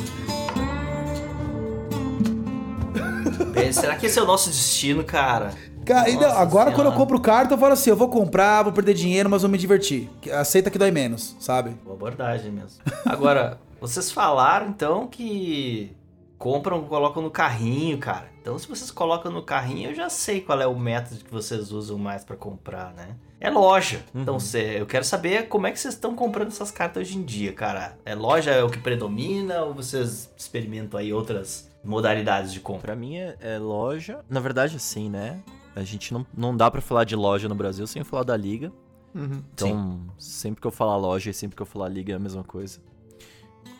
É, 3.55 3.71
Será 3.71 3.95
que 3.95 4.05
esse 4.07 4.19
é 4.19 4.21
o 4.21 4.25
nosso 4.25 4.49
destino, 4.49 5.01
cara? 5.01 5.53
Cara, 5.85 6.09
e 6.09 6.15
não, 6.15 6.23
Nossa 6.23 6.35
agora 6.35 6.71
quando 6.73 6.87
eu 6.87 6.93
compro 6.93 7.17
carta, 7.21 7.53
eu 7.53 7.57
falo 7.57 7.71
assim: 7.73 7.89
eu 7.91 7.95
vou 7.95 8.09
comprar, 8.09 8.63
vou 8.63 8.73
perder 8.73 8.93
dinheiro, 8.93 9.29
mas 9.29 9.41
vou 9.41 9.49
me 9.49 9.57
divertir. 9.57 10.09
Que- 10.19 10.31
Aceita 10.31 10.69
que 10.69 10.77
dói 10.77 10.91
menos, 10.91 11.37
sabe? 11.39 11.69
Boa 11.81 11.95
abordagem 11.95 12.51
mesmo. 12.51 12.81
Agora, 13.05 13.57
vocês 13.79 14.11
falaram 14.11 14.67
então 14.67 15.07
que 15.07 15.95
compram, 16.39 16.81
colocam 16.85 17.21
no 17.21 17.29
carrinho, 17.29 17.97
cara. 17.99 18.31
Então, 18.41 18.57
se 18.57 18.67
vocês 18.67 18.89
colocam 18.89 19.31
no 19.31 19.43
carrinho, 19.43 19.89
eu 19.91 19.93
já 19.95 20.09
sei 20.09 20.41
qual 20.41 20.59
é 20.59 20.65
o 20.65 20.79
método 20.79 21.23
que 21.23 21.29
vocês 21.31 21.71
usam 21.71 21.97
mais 21.99 22.23
pra 22.23 22.35
comprar, 22.35 22.93
né? 22.93 23.15
É 23.39 23.49
loja. 23.49 24.03
Então, 24.15 24.39
cê- 24.39 24.79
eu 24.81 24.85
quero 24.85 25.03
saber 25.05 25.47
como 25.49 25.67
é 25.67 25.71
que 25.71 25.79
vocês 25.79 25.93
estão 25.93 26.15
comprando 26.15 26.47
essas 26.47 26.71
cartas 26.71 27.07
hoje 27.07 27.17
em 27.17 27.23
dia, 27.23 27.53
cara. 27.53 27.97
É 28.05 28.15
loja 28.15 28.51
é 28.51 28.63
o 28.63 28.69
que 28.69 28.79
predomina 28.79 29.61
ou 29.63 29.73
vocês 29.73 30.33
experimentam 30.35 30.99
aí 30.99 31.13
outras 31.13 31.69
modalidades 31.83 32.51
de 32.51 32.59
compra? 32.59 32.81
Pra 32.87 32.95
mim 32.95 33.17
é, 33.17 33.37
é 33.39 33.59
loja. 33.59 34.19
Na 34.29 34.39
verdade, 34.39 34.77
assim, 34.77 35.09
né? 35.09 35.41
A 35.75 35.83
gente 35.83 36.13
não, 36.13 36.25
não 36.35 36.55
dá 36.57 36.71
pra 36.71 36.81
falar 36.81 37.03
de 37.03 37.15
loja 37.15 37.47
no 37.47 37.55
Brasil 37.55 37.85
sem 37.85 38.03
falar 38.03 38.23
da 38.23 38.35
liga. 38.35 38.71
Uhum. 39.13 39.43
Então, 39.53 40.01
sempre 40.17 40.59
que 40.61 40.67
eu 40.67 40.71
falar 40.71 40.95
loja 40.97 41.29
e 41.29 41.33
sempre 41.33 41.55
que 41.55 41.61
eu 41.61 41.65
falar 41.65 41.87
liga 41.89 42.13
é 42.13 42.15
a 42.15 42.19
mesma 42.19 42.43
coisa. 42.43 42.79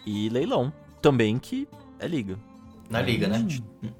E 0.06 0.30
leilão 0.30 0.72
também, 1.02 1.38
que 1.38 1.68
é 2.00 2.08
liga. 2.08 2.38
Na 2.90 3.02
liga, 3.02 3.28
né? 3.28 3.46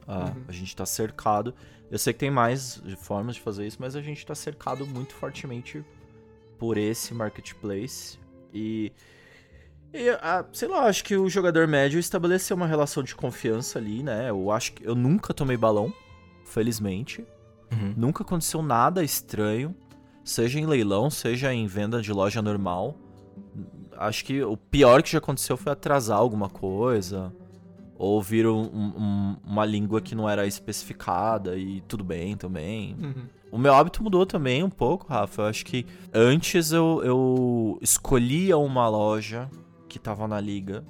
Ah, 0.08 0.34
A 0.48 0.52
gente 0.52 0.76
tá 0.76 0.86
cercado. 0.86 1.54
Eu 1.92 1.98
sei 2.00 2.14
que 2.14 2.20
tem 2.20 2.32
mais 2.32 2.82
formas 2.98 3.36
de 3.36 3.42
fazer 3.42 3.66
isso, 3.66 3.78
mas 3.80 3.96
a 3.96 4.02
gente 4.02 4.26
tá 4.26 4.34
cercado 4.36 4.86
muito 4.86 5.14
fortemente 5.14 5.84
por 6.58 6.78
esse 6.78 7.14
marketplace. 7.14 8.18
E. 8.54 8.92
e, 9.94 10.10
ah, 10.22 10.46
sei 10.52 10.68
lá, 10.68 10.86
acho 10.86 11.04
que 11.04 11.16
o 11.16 11.30
jogador 11.30 11.68
médio 11.68 12.00
estabeleceu 12.00 12.56
uma 12.58 12.68
relação 12.68 13.04
de 13.04 13.16
confiança 13.16 13.80
ali, 13.80 14.04
né? 14.04 14.30
Eu 14.30 14.52
acho 14.52 14.74
que 14.74 14.86
eu 14.86 14.96
nunca 14.96 15.34
tomei 15.34 15.58
balão, 15.58 15.94
felizmente. 16.46 17.26
Uhum. 17.72 17.94
Nunca 17.96 18.24
aconteceu 18.24 18.62
nada 18.62 19.04
estranho, 19.04 19.76
seja 20.24 20.60
em 20.60 20.66
leilão, 20.66 21.10
seja 21.10 21.54
em 21.54 21.68
venda 21.68 22.02
de 22.02 22.12
loja 22.12 22.42
normal. 22.42 22.96
Acho 23.98 24.26
que 24.26 24.44
o 24.44 24.58
pior 24.58 25.04
que 25.04 25.12
já 25.12 25.18
aconteceu 25.20 25.58
foi 25.58 25.72
atrasar 25.72 26.18
alguma 26.18 26.50
coisa, 26.50 27.34
ou 28.00 28.14
ouvir 28.16 28.48
um- 28.48 28.62
um- 28.64 29.36
uma 29.46 29.66
língua 29.66 30.00
que 30.02 30.16
não 30.16 30.28
era 30.28 30.48
especificada 30.48 31.58
e 31.58 31.82
tudo 31.82 32.04
bem 32.04 32.36
também. 32.38 32.96
Uhum. 33.00 33.24
O 33.52 33.58
meu 33.58 33.74
hábito 33.74 34.02
mudou 34.02 34.26
também 34.26 34.64
um 34.64 34.70
pouco, 34.70 35.06
Rafa. 35.08 35.42
Eu 35.42 35.46
acho 35.48 35.66
que 35.66 35.86
antes 36.14 36.72
eu, 36.72 37.02
eu 37.04 37.78
escolhia 37.82 38.58
uma 38.58 38.88
loja 38.88 39.50
que 39.90 40.00
tava 40.00 40.28
na 40.28 40.40
liga 40.40 40.86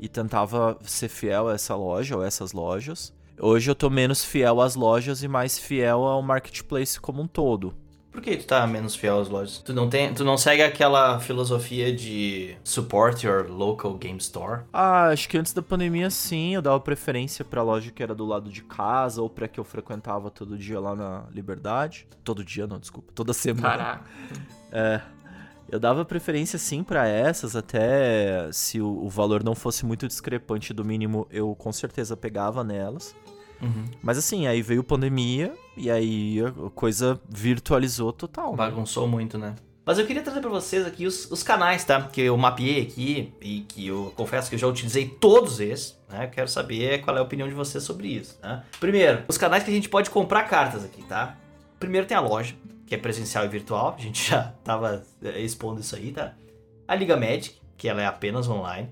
e 0.00 0.08
tentava 0.08 0.78
ser 0.82 1.08
fiel 1.08 1.48
a 1.48 1.54
essa 1.54 1.74
loja 1.76 2.16
ou 2.16 2.24
essas 2.24 2.52
lojas. 2.52 3.12
Hoje 3.38 3.70
eu 3.70 3.74
tô 3.74 3.90
menos 3.90 4.24
fiel 4.24 4.60
às 4.62 4.74
lojas 4.74 5.22
e 5.22 5.28
mais 5.28 5.58
fiel 5.58 6.04
ao 6.04 6.22
marketplace 6.22 6.98
como 6.98 7.20
um 7.22 7.26
todo. 7.26 7.74
Por 8.16 8.22
que 8.22 8.34
tu 8.34 8.46
tá 8.46 8.66
menos 8.66 8.96
fiel 8.96 9.20
às 9.20 9.28
lojas? 9.28 9.58
Tu 9.58 9.74
não, 9.74 9.90
tem, 9.90 10.14
tu 10.14 10.24
não 10.24 10.38
segue 10.38 10.62
aquela 10.62 11.20
filosofia 11.20 11.94
de 11.94 12.56
support 12.64 13.22
your 13.22 13.46
local 13.50 13.92
game 13.92 14.16
store? 14.16 14.62
Ah, 14.72 15.08
acho 15.08 15.28
que 15.28 15.36
antes 15.36 15.52
da 15.52 15.60
pandemia 15.60 16.08
sim, 16.08 16.54
eu 16.54 16.62
dava 16.62 16.80
preferência 16.80 17.44
pra 17.44 17.62
loja 17.62 17.90
que 17.90 18.02
era 18.02 18.14
do 18.14 18.24
lado 18.24 18.48
de 18.50 18.62
casa 18.62 19.20
ou 19.20 19.28
pra 19.28 19.46
que 19.46 19.60
eu 19.60 19.64
frequentava 19.64 20.30
todo 20.30 20.56
dia 20.56 20.80
lá 20.80 20.96
na 20.96 21.24
Liberdade. 21.30 22.08
Todo 22.24 22.42
dia 22.42 22.66
não, 22.66 22.78
desculpa, 22.78 23.12
toda 23.14 23.34
semana. 23.34 23.68
Caraca. 23.68 24.04
É. 24.72 25.00
Eu 25.70 25.78
dava 25.78 26.04
preferência 26.04 26.58
sim 26.58 26.82
pra 26.82 27.06
essas, 27.06 27.54
até 27.54 28.50
se 28.50 28.80
o, 28.80 29.04
o 29.04 29.08
valor 29.08 29.44
não 29.44 29.54
fosse 29.54 29.84
muito 29.84 30.08
discrepante 30.08 30.72
do 30.72 30.84
mínimo, 30.84 31.26
eu 31.30 31.54
com 31.54 31.72
certeza 31.72 32.16
pegava 32.16 32.64
nelas. 32.64 33.14
Mas 34.02 34.18
assim, 34.18 34.46
aí 34.46 34.62
veio 34.62 34.84
pandemia 34.84 35.52
e 35.76 35.90
aí 35.90 36.40
a 36.40 36.70
coisa 36.70 37.20
virtualizou 37.28 38.12
total. 38.12 38.52
né? 38.52 38.56
Bagunçou 38.56 39.06
muito, 39.06 39.38
né? 39.38 39.54
Mas 39.84 40.00
eu 40.00 40.06
queria 40.06 40.20
trazer 40.20 40.40
pra 40.40 40.50
vocês 40.50 40.84
aqui 40.84 41.06
os, 41.06 41.30
os 41.30 41.44
canais, 41.44 41.84
tá? 41.84 42.02
Que 42.02 42.22
eu 42.22 42.36
mapeei 42.36 42.82
aqui 42.82 43.32
e 43.40 43.60
que 43.60 43.86
eu 43.86 44.12
confesso 44.16 44.48
que 44.48 44.56
eu 44.56 44.58
já 44.58 44.66
utilizei 44.66 45.06
todos 45.08 45.60
esses, 45.60 45.96
né? 46.08 46.26
Quero 46.26 46.48
saber 46.48 47.02
qual 47.02 47.16
é 47.16 47.20
a 47.20 47.22
opinião 47.22 47.48
de 47.48 47.54
vocês 47.54 47.84
sobre 47.84 48.08
isso, 48.08 48.36
né? 48.42 48.64
Primeiro, 48.80 49.22
os 49.28 49.38
canais 49.38 49.62
que 49.62 49.70
a 49.70 49.74
gente 49.74 49.88
pode 49.88 50.10
comprar 50.10 50.42
cartas 50.44 50.84
aqui, 50.84 51.02
tá? 51.04 51.36
Primeiro 51.78 52.04
tem 52.04 52.16
a 52.16 52.20
loja, 52.20 52.56
que 52.84 52.96
é 52.96 52.98
presencial 52.98 53.44
e 53.44 53.48
virtual, 53.48 53.94
a 53.96 54.02
gente 54.02 54.26
já 54.30 54.52
tava 54.64 55.04
é, 55.22 55.40
expondo 55.40 55.80
isso 55.80 55.94
aí, 55.94 56.10
tá? 56.10 56.32
A 56.88 56.94
Liga 56.96 57.16
Magic, 57.16 57.54
que 57.76 57.88
ela 57.88 58.02
é 58.02 58.06
apenas 58.06 58.48
online. 58.48 58.88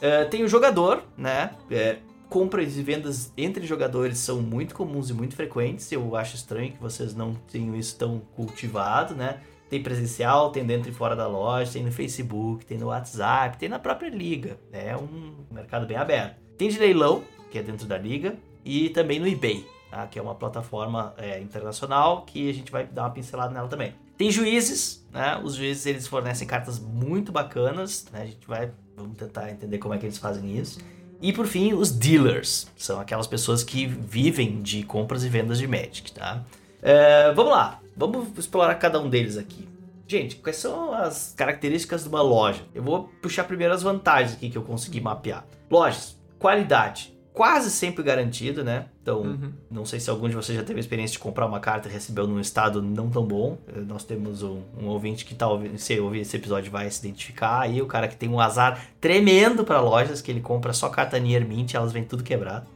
É, 0.00 0.24
tem 0.24 0.42
o 0.42 0.48
jogador, 0.48 1.02
né? 1.14 1.50
É, 1.70 1.98
compras 2.32 2.78
e 2.78 2.82
vendas 2.82 3.30
entre 3.36 3.66
jogadores 3.66 4.16
são 4.16 4.40
muito 4.40 4.74
comuns 4.74 5.10
e 5.10 5.12
muito 5.12 5.36
frequentes. 5.36 5.92
Eu 5.92 6.16
acho 6.16 6.34
estranho 6.34 6.72
que 6.72 6.80
vocês 6.80 7.14
não 7.14 7.34
tenham 7.34 7.76
isso 7.76 7.98
tão 7.98 8.20
cultivado, 8.34 9.14
né? 9.14 9.40
Tem 9.68 9.82
presencial, 9.82 10.50
tem 10.50 10.64
dentro 10.64 10.88
e 10.88 10.94
fora 10.94 11.14
da 11.14 11.26
loja, 11.26 11.72
tem 11.72 11.84
no 11.84 11.92
Facebook, 11.92 12.64
tem 12.64 12.78
no 12.78 12.86
WhatsApp, 12.86 13.58
tem 13.58 13.68
na 13.68 13.78
própria 13.78 14.08
liga. 14.08 14.58
É 14.72 14.96
um 14.96 15.44
mercado 15.50 15.86
bem 15.86 15.98
aberto. 15.98 16.36
Tem 16.56 16.70
de 16.70 16.78
leilão, 16.78 17.22
que 17.50 17.58
é 17.58 17.62
dentro 17.62 17.86
da 17.86 17.98
liga, 17.98 18.34
e 18.64 18.88
também 18.88 19.20
no 19.20 19.28
eBay, 19.28 19.66
tá? 19.90 20.06
que 20.06 20.18
é 20.18 20.22
uma 20.22 20.34
plataforma 20.34 21.12
é, 21.18 21.38
internacional 21.38 22.22
que 22.22 22.48
a 22.48 22.54
gente 22.54 22.72
vai 22.72 22.86
dar 22.86 23.02
uma 23.02 23.10
pincelada 23.10 23.52
nela 23.52 23.68
também. 23.68 23.94
Tem 24.16 24.30
juízes, 24.30 25.06
né? 25.12 25.38
Os 25.44 25.54
juízes 25.54 25.84
eles 25.84 26.06
fornecem 26.06 26.46
cartas 26.48 26.78
muito 26.78 27.30
bacanas, 27.30 28.06
né? 28.10 28.22
A 28.22 28.26
gente 28.26 28.46
vai 28.46 28.72
vamos 28.96 29.18
tentar 29.18 29.50
entender 29.50 29.78
como 29.78 29.92
é 29.92 29.98
que 29.98 30.06
eles 30.06 30.18
fazem 30.18 30.56
isso. 30.56 30.78
E 31.22 31.32
por 31.32 31.46
fim, 31.46 31.72
os 31.72 31.92
dealers, 31.92 32.66
são 32.76 33.00
aquelas 33.00 33.28
pessoas 33.28 33.62
que 33.62 33.86
vivem 33.86 34.60
de 34.60 34.82
compras 34.82 35.22
e 35.22 35.28
vendas 35.28 35.56
de 35.56 35.68
Magic, 35.68 36.12
tá? 36.12 36.42
É, 36.82 37.32
vamos 37.32 37.52
lá, 37.52 37.80
vamos 37.96 38.36
explorar 38.36 38.74
cada 38.74 39.00
um 39.00 39.08
deles 39.08 39.36
aqui. 39.36 39.68
Gente, 40.08 40.34
quais 40.36 40.56
são 40.56 40.92
as 40.92 41.32
características 41.36 42.02
de 42.02 42.08
uma 42.08 42.20
loja? 42.20 42.62
Eu 42.74 42.82
vou 42.82 43.04
puxar 43.22 43.44
primeiro 43.44 43.72
as 43.72 43.84
vantagens 43.84 44.34
aqui 44.34 44.50
que 44.50 44.58
eu 44.58 44.62
consegui 44.62 45.00
mapear. 45.00 45.46
Lojas, 45.70 46.18
qualidade, 46.40 47.11
quase 47.32 47.70
sempre 47.70 48.02
garantido, 48.02 48.62
né? 48.62 48.86
Então, 49.02 49.38
não 49.70 49.84
sei 49.84 49.98
se 49.98 50.10
algum 50.10 50.28
de 50.28 50.34
vocês 50.34 50.56
já 50.56 50.64
teve 50.64 50.78
a 50.78 50.80
experiência 50.80 51.14
de 51.14 51.18
comprar 51.18 51.46
uma 51.46 51.60
carta 51.60 51.88
e 51.88 51.92
recebeu 51.92 52.26
num 52.26 52.38
estado 52.38 52.82
não 52.82 53.08
tão 53.10 53.24
bom. 53.24 53.58
Eh, 53.68 53.80
Nós 53.80 54.04
temos 54.04 54.42
um, 54.42 54.60
um 54.78 54.86
ouvinte 54.88 55.24
que 55.24 55.34
talvez, 55.34 55.82
se 55.82 55.98
ouvir 55.98 56.20
esse 56.20 56.36
episódio, 56.36 56.70
vai 56.70 56.90
se 56.90 57.00
identificar. 57.00 57.60
Aí 57.60 57.80
o 57.80 57.86
cara 57.86 58.06
que 58.06 58.16
tem 58.16 58.28
um 58.28 58.38
azar 58.38 58.86
tremendo 59.00 59.64
para 59.64 59.80
lojas, 59.80 60.20
que 60.20 60.30
ele 60.30 60.40
compra 60.40 60.72
só 60.72 60.88
carta 60.88 61.18
Nier 61.18 61.46
Mint 61.46 61.72
e 61.72 61.76
elas 61.76 61.92
vêm 61.92 62.04
tudo 62.04 62.22
quebrado. 62.22 62.66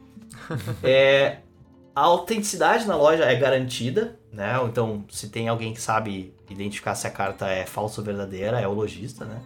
é, 0.83 1.39
a 1.95 2.01
autenticidade 2.03 2.87
na 2.87 2.97
loja 2.97 3.25
é 3.25 3.35
garantida, 3.37 4.19
né? 4.33 4.59
Então, 4.65 5.05
se 5.11 5.29
tem 5.29 5.49
alguém 5.49 5.75
que 5.75 5.81
sabe 5.81 6.35
identificar 6.49 6.95
se 6.95 7.07
a 7.07 7.11
carta 7.11 7.49
é 7.49 7.67
falsa 7.67 8.01
ou 8.01 8.05
verdadeira, 8.05 8.61
é 8.61 8.67
o 8.67 8.73
lojista, 8.73 9.25
né? 9.25 9.41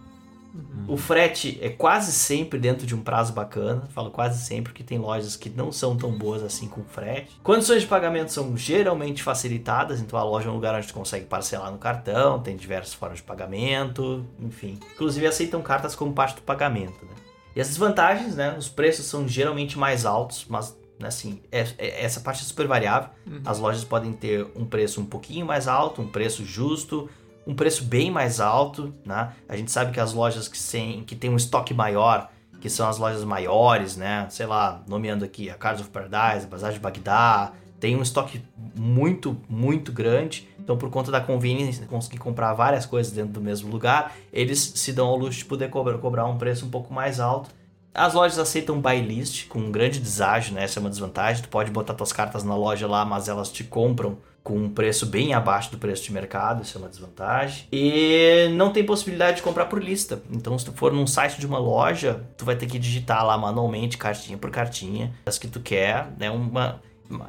O 0.89 0.97
frete 0.97 1.59
é 1.63 1.69
quase 1.69 2.11
sempre 2.13 2.59
dentro 2.59 2.87
de 2.87 2.95
um 2.95 3.01
prazo 3.01 3.33
bacana. 3.33 3.83
Falo 3.91 4.11
quase 4.11 4.45
sempre 4.45 4.73
porque 4.73 4.83
tem 4.83 4.99
lojas 4.99 5.37
que 5.37 5.49
não 5.49 5.71
são 5.71 5.97
tão 5.97 6.11
boas 6.11 6.43
assim 6.43 6.67
com 6.67 6.83
frete. 6.83 7.39
Condições 7.43 7.83
de 7.83 7.87
pagamento 7.89 8.33
são 8.33 8.57
geralmente 8.57 9.23
facilitadas, 9.23 10.01
então 10.01 10.19
a 10.19 10.25
loja 10.25 10.49
é 10.49 10.51
um 10.51 10.55
lugar 10.55 10.75
onde 10.75 10.89
tu 10.89 10.95
consegue 10.95 11.27
parcelar 11.27 11.71
no 11.71 11.79
cartão, 11.79 12.41
tem 12.41 12.57
diversas 12.57 12.93
formas 12.95 13.19
de 13.19 13.25
pagamento, 13.25 14.27
enfim. 14.41 14.79
Inclusive 14.95 15.27
aceitam 15.27 15.63
cartas 15.63 15.95
como 15.95 16.13
parte 16.13 16.37
do 16.37 16.43
pagamento, 16.43 17.05
né? 17.05 17.13
E 17.55 17.61
as 17.61 17.69
desvantagens, 17.69 18.35
né? 18.37 18.57
Os 18.59 18.69
preços 18.69 19.07
são 19.07 19.27
geralmente 19.29 19.79
mais 19.79 20.05
altos, 20.07 20.47
mas 20.49 20.77
assim, 21.03 21.41
é, 21.51 21.61
é- 21.79 22.05
essa 22.05 22.21
parte 22.21 22.43
é 22.43 22.45
super 22.45 22.67
variável. 22.67 23.11
As 23.45 23.59
lojas 23.59 23.85
podem 23.85 24.13
ter 24.13 24.47
um 24.55 24.65
preço 24.67 25.01
um 25.01 25.05
pouquinho 25.07 25.47
mais 25.47 25.67
alto, 25.67 26.03
um 26.03 26.07
preço 26.09 26.45
justo, 26.45 27.09
um 27.51 27.55
preço 27.55 27.85
bem 27.85 28.11
mais 28.11 28.41
alto, 28.41 28.95
né? 29.05 29.33
A 29.49 29.57
gente 29.57 29.73
sabe 29.73 29.93
que 29.93 29.99
as 29.99 30.13
lojas 30.13 30.47
que 30.47 30.59
tem, 30.59 31.03
que 31.03 31.17
tem 31.17 31.29
um 31.29 31.37
estoque 31.37 31.75
maior, 31.75 32.31
que 32.61 32.71
são 32.71 32.89
as 32.89 32.97
lojas 32.97 33.25
maiores, 33.25 33.97
né? 33.97 34.27
Sei 34.31 34.47
lá, 34.47 34.83
nomeando 34.87 35.25
aqui 35.25 35.51
a 35.51 35.55
Cards 35.55 35.81
of 35.81 35.91
Paradise, 35.91 36.47
a 36.47 36.49
Bazar 36.49 36.73
de 36.73 36.79
Bagdá, 36.79 37.53
tem 37.81 37.97
um 37.97 38.03
estoque 38.03 38.41
muito, 38.77 39.37
muito 39.49 39.91
grande. 39.91 40.49
Então, 40.61 40.77
por 40.77 40.91
conta 40.91 41.11
da 41.11 41.21
conveniência, 41.21 41.87
conseguir 41.87 42.19
comprar 42.19 42.55
várias 42.55 42.87
coisas 42.87 43.13
dentro 43.13 43.33
do 43.33 43.41
mesmo 43.41 43.69
lugar, 43.69 44.15
eles 44.33 44.73
se 44.77 44.93
dão 44.93 45.09
ao 45.09 45.17
luxo 45.17 45.39
de 45.39 45.45
poder 45.47 45.71
cobrar, 45.71 45.99
cobrar 45.99 46.27
um 46.27 46.39
preço 46.39 46.67
um 46.67 46.71
pouco 46.71 46.95
mais 46.95 47.19
alto. 47.19 47.51
As 47.93 48.15
lojas 48.15 48.39
aceitam 48.39 48.81
buy 48.81 49.01
list 49.01 49.49
com 49.49 49.59
um 49.59 49.73
grande 49.73 49.99
deságio, 49.99 50.55
né? 50.55 50.63
Essa 50.63 50.79
é 50.79 50.81
uma 50.81 50.91
desvantagem. 50.91 51.43
Tu 51.43 51.49
pode 51.49 51.73
botar 51.73 51.95
tuas 51.95 52.13
cartas 52.13 52.45
na 52.45 52.55
loja 52.55 52.87
lá, 52.87 53.05
mas 53.05 53.29
elas 53.29 53.51
te 53.51 53.65
compram 53.65 54.19
com 54.43 54.57
um 54.57 54.71
preço 54.71 55.07
bem 55.07 55.35
abaixo 55.35 55.71
do 55.71 55.79
preço 55.79 56.05
de 56.05 56.13
mercado, 56.13 56.63
isso 56.63 56.77
é 56.77 56.81
uma 56.81 56.89
desvantagem. 56.89 57.67
E 57.71 58.49
não 58.55 58.73
tem 58.73 58.85
possibilidade 58.85 59.39
de 59.39 59.43
comprar 59.43 59.67
por 59.67 59.83
lista. 59.83 60.23
Então, 60.31 60.59
se 60.59 60.65
tu 60.65 60.73
for 60.73 60.93
num 60.93 61.07
site 61.07 61.39
de 61.39 61.47
uma 61.47 61.59
loja, 61.59 62.25
tu 62.37 62.45
vai 62.45 62.57
ter 62.57 62.67
que 62.67 62.79
digitar 62.79 63.25
lá 63.25 63.37
manualmente, 63.37 63.99
cartinha 63.99 64.39
por 64.39 64.51
cartinha, 64.51 65.13
as 65.27 65.39
que 65.39 65.47
tu 65.47 65.61
quer. 65.61 66.13
É 66.19 66.31
uma, 66.31 66.81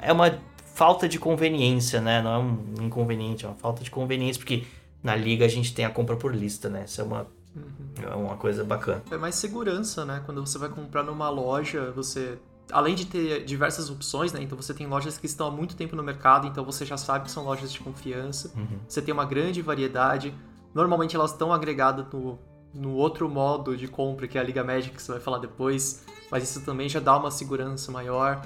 é 0.02 0.12
uma 0.12 0.40
falta 0.74 1.08
de 1.08 1.20
conveniência, 1.20 2.00
né? 2.02 2.22
Não 2.22 2.34
é 2.34 2.38
um 2.38 2.86
inconveniente, 2.86 3.46
é 3.46 3.48
uma 3.48 3.58
falta 3.58 3.84
de 3.84 3.92
conveniência, 3.92 4.40
porque 4.40 4.66
na 5.04 5.16
liga 5.16 5.46
a 5.46 5.50
gente 5.50 5.74
tem 5.74 5.86
a 5.86 5.90
compra 5.90 6.16
por 6.16 6.34
lista, 6.34 6.70
né? 6.70 6.86
Isso 6.86 7.02
é 7.02 7.04
uma, 7.04 7.28
é 8.02 8.16
uma 8.16 8.38
coisa 8.38 8.64
bacana. 8.64 9.04
É 9.12 9.18
mais 9.18 9.36
segurança, 9.36 10.06
né? 10.06 10.22
Quando 10.26 10.46
você 10.46 10.58
vai 10.58 10.70
comprar 10.70 11.04
numa 11.04 11.30
loja, 11.30 11.92
você. 11.92 12.38
Além 12.72 12.96
de 12.96 13.06
ter 13.06 13.44
diversas 13.46 13.90
opções, 13.90 14.32
né? 14.34 14.42
Então 14.42 14.58
você 14.58 14.74
tem 14.74 14.88
lojas 14.88 15.18
que 15.18 15.26
estão 15.26 15.48
há 15.48 15.52
muito 15.52 15.76
tempo 15.76 15.96
no 15.96 16.04
mercado, 16.04 16.48
então 16.48 16.64
você 16.64 16.86
já 16.86 16.98
sabe 16.98 17.26
que 17.26 17.32
são 17.32 17.44
lojas 17.44 17.72
de 17.72 17.80
confiança. 17.80 18.54
Você 18.88 19.02
tem 19.02 19.14
uma 19.14 19.26
grande 19.26 19.62
variedade. 19.62 20.34
Normalmente 20.74 21.16
elas 21.16 21.32
estão 21.32 21.52
agregadas 21.52 22.06
no, 22.14 22.40
no 22.74 22.94
outro 22.94 23.30
modo 23.30 23.76
de 23.76 23.88
compra, 23.88 24.28
que 24.28 24.38
é 24.38 24.42
a 24.42 24.44
Liga 24.44 24.64
Magic, 24.64 24.96
que 24.96 25.02
você 25.02 25.12
vai 25.12 25.22
falar 25.22 25.40
depois. 25.40 26.06
Mas 26.32 26.44
isso 26.44 26.62
também 26.62 26.88
já 26.88 27.02
dá 27.02 27.18
uma 27.18 27.30
segurança 27.30 27.92
maior. 27.92 28.42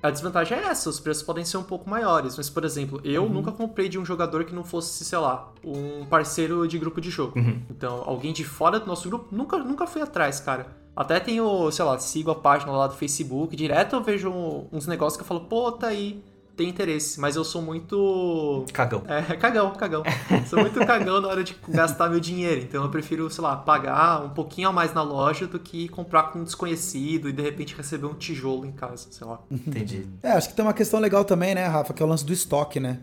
A 0.00 0.08
desvantagem 0.08 0.56
é 0.56 0.66
essa, 0.66 0.88
os 0.88 1.00
preços 1.00 1.24
podem 1.24 1.44
ser 1.44 1.56
um 1.56 1.64
pouco 1.64 1.90
maiores. 1.90 2.36
Mas, 2.36 2.48
por 2.48 2.64
exemplo, 2.64 3.00
eu 3.02 3.28
nunca 3.28 3.50
comprei 3.50 3.88
de 3.88 3.98
um 3.98 4.04
jogador 4.04 4.44
que 4.44 4.54
não 4.54 4.62
fosse, 4.62 5.04
sei 5.04 5.18
lá, 5.18 5.52
um 5.64 6.04
parceiro 6.06 6.68
de 6.68 6.78
grupo 6.78 7.00
de 7.00 7.10
jogo. 7.10 7.36
Então, 7.68 8.04
alguém 8.06 8.32
de 8.32 8.44
fora 8.44 8.78
do 8.78 8.86
nosso 8.86 9.08
grupo, 9.08 9.34
nunca, 9.34 9.58
nunca 9.58 9.84
fui 9.84 10.00
atrás, 10.00 10.38
cara. 10.38 10.76
Até 10.96 11.18
tenho, 11.18 11.70
sei 11.70 11.84
lá, 11.84 11.98
sigo 11.98 12.30
a 12.30 12.34
página 12.36 12.70
lá 12.72 12.86
do 12.86 12.94
Facebook, 12.94 13.56
direto 13.56 13.96
eu 13.96 14.02
vejo 14.02 14.32
uns 14.72 14.86
negócios 14.86 15.16
que 15.16 15.22
eu 15.22 15.26
falo, 15.26 15.40
pô, 15.40 15.72
tá 15.72 15.88
aí, 15.88 16.22
tem 16.56 16.68
interesse. 16.68 17.18
Mas 17.20 17.34
eu 17.34 17.42
sou 17.44 17.60
muito. 17.60 18.64
Cagão. 18.72 19.02
É, 19.08 19.20
cagão, 19.36 19.72
cagão. 19.72 20.04
Sou 20.48 20.60
muito 20.60 20.78
cagão 20.86 21.20
na 21.20 21.26
hora 21.28 21.42
de 21.42 21.56
gastar 21.68 22.08
meu 22.08 22.20
dinheiro. 22.20 22.60
Então 22.60 22.84
eu 22.84 22.90
prefiro, 22.90 23.28
sei 23.28 23.42
lá, 23.42 23.56
pagar 23.56 24.22
um 24.24 24.28
pouquinho 24.30 24.68
a 24.68 24.72
mais 24.72 24.94
na 24.94 25.02
loja 25.02 25.46
do 25.48 25.58
que 25.58 25.88
comprar 25.88 26.24
com 26.30 26.38
um 26.38 26.44
desconhecido 26.44 27.28
e 27.28 27.32
de 27.32 27.42
repente 27.42 27.74
receber 27.74 28.06
um 28.06 28.14
tijolo 28.14 28.64
em 28.64 28.70
casa, 28.72 29.08
sei 29.10 29.26
lá. 29.26 29.40
Entendi. 29.50 30.06
É, 30.22 30.30
acho 30.32 30.48
que 30.50 30.54
tem 30.54 30.64
uma 30.64 30.72
questão 30.74 31.00
legal 31.00 31.24
também, 31.24 31.54
né, 31.56 31.66
Rafa, 31.66 31.92
que 31.92 32.00
é 32.02 32.06
o 32.06 32.08
lance 32.08 32.24
do 32.24 32.32
estoque, 32.32 32.78
né? 32.78 33.00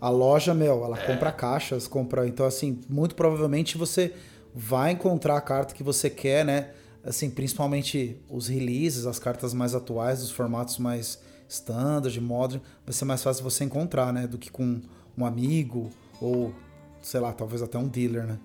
A 0.00 0.08
loja, 0.08 0.54
meu, 0.54 0.82
ela 0.84 0.98
É. 0.98 1.06
compra 1.06 1.30
caixas, 1.30 1.86
compra. 1.86 2.26
Então, 2.26 2.46
assim, 2.46 2.80
muito 2.88 3.14
provavelmente 3.14 3.76
você 3.76 4.14
vai 4.54 4.92
encontrar 4.92 5.36
a 5.36 5.40
carta 5.42 5.74
que 5.74 5.82
você 5.82 6.08
quer, 6.08 6.44
né? 6.44 6.70
Assim, 7.04 7.28
principalmente 7.30 8.16
os 8.30 8.48
releases, 8.48 9.04
as 9.06 9.18
cartas 9.18 9.52
mais 9.52 9.74
atuais, 9.74 10.22
os 10.22 10.30
formatos 10.30 10.78
mais 10.78 11.20
standard, 11.48 12.18
modern, 12.20 12.62
vai 12.84 12.92
ser 12.94 13.04
mais 13.04 13.22
fácil 13.22 13.44
você 13.44 13.64
encontrar, 13.64 14.12
né? 14.12 14.26
Do 14.26 14.38
que 14.38 14.50
com 14.50 14.80
um 15.16 15.26
amigo 15.26 15.90
ou, 16.20 16.54
sei 17.02 17.20
lá, 17.20 17.32
talvez 17.32 17.62
até 17.62 17.76
um 17.78 17.86
dealer, 17.86 18.24
né? 18.26 18.38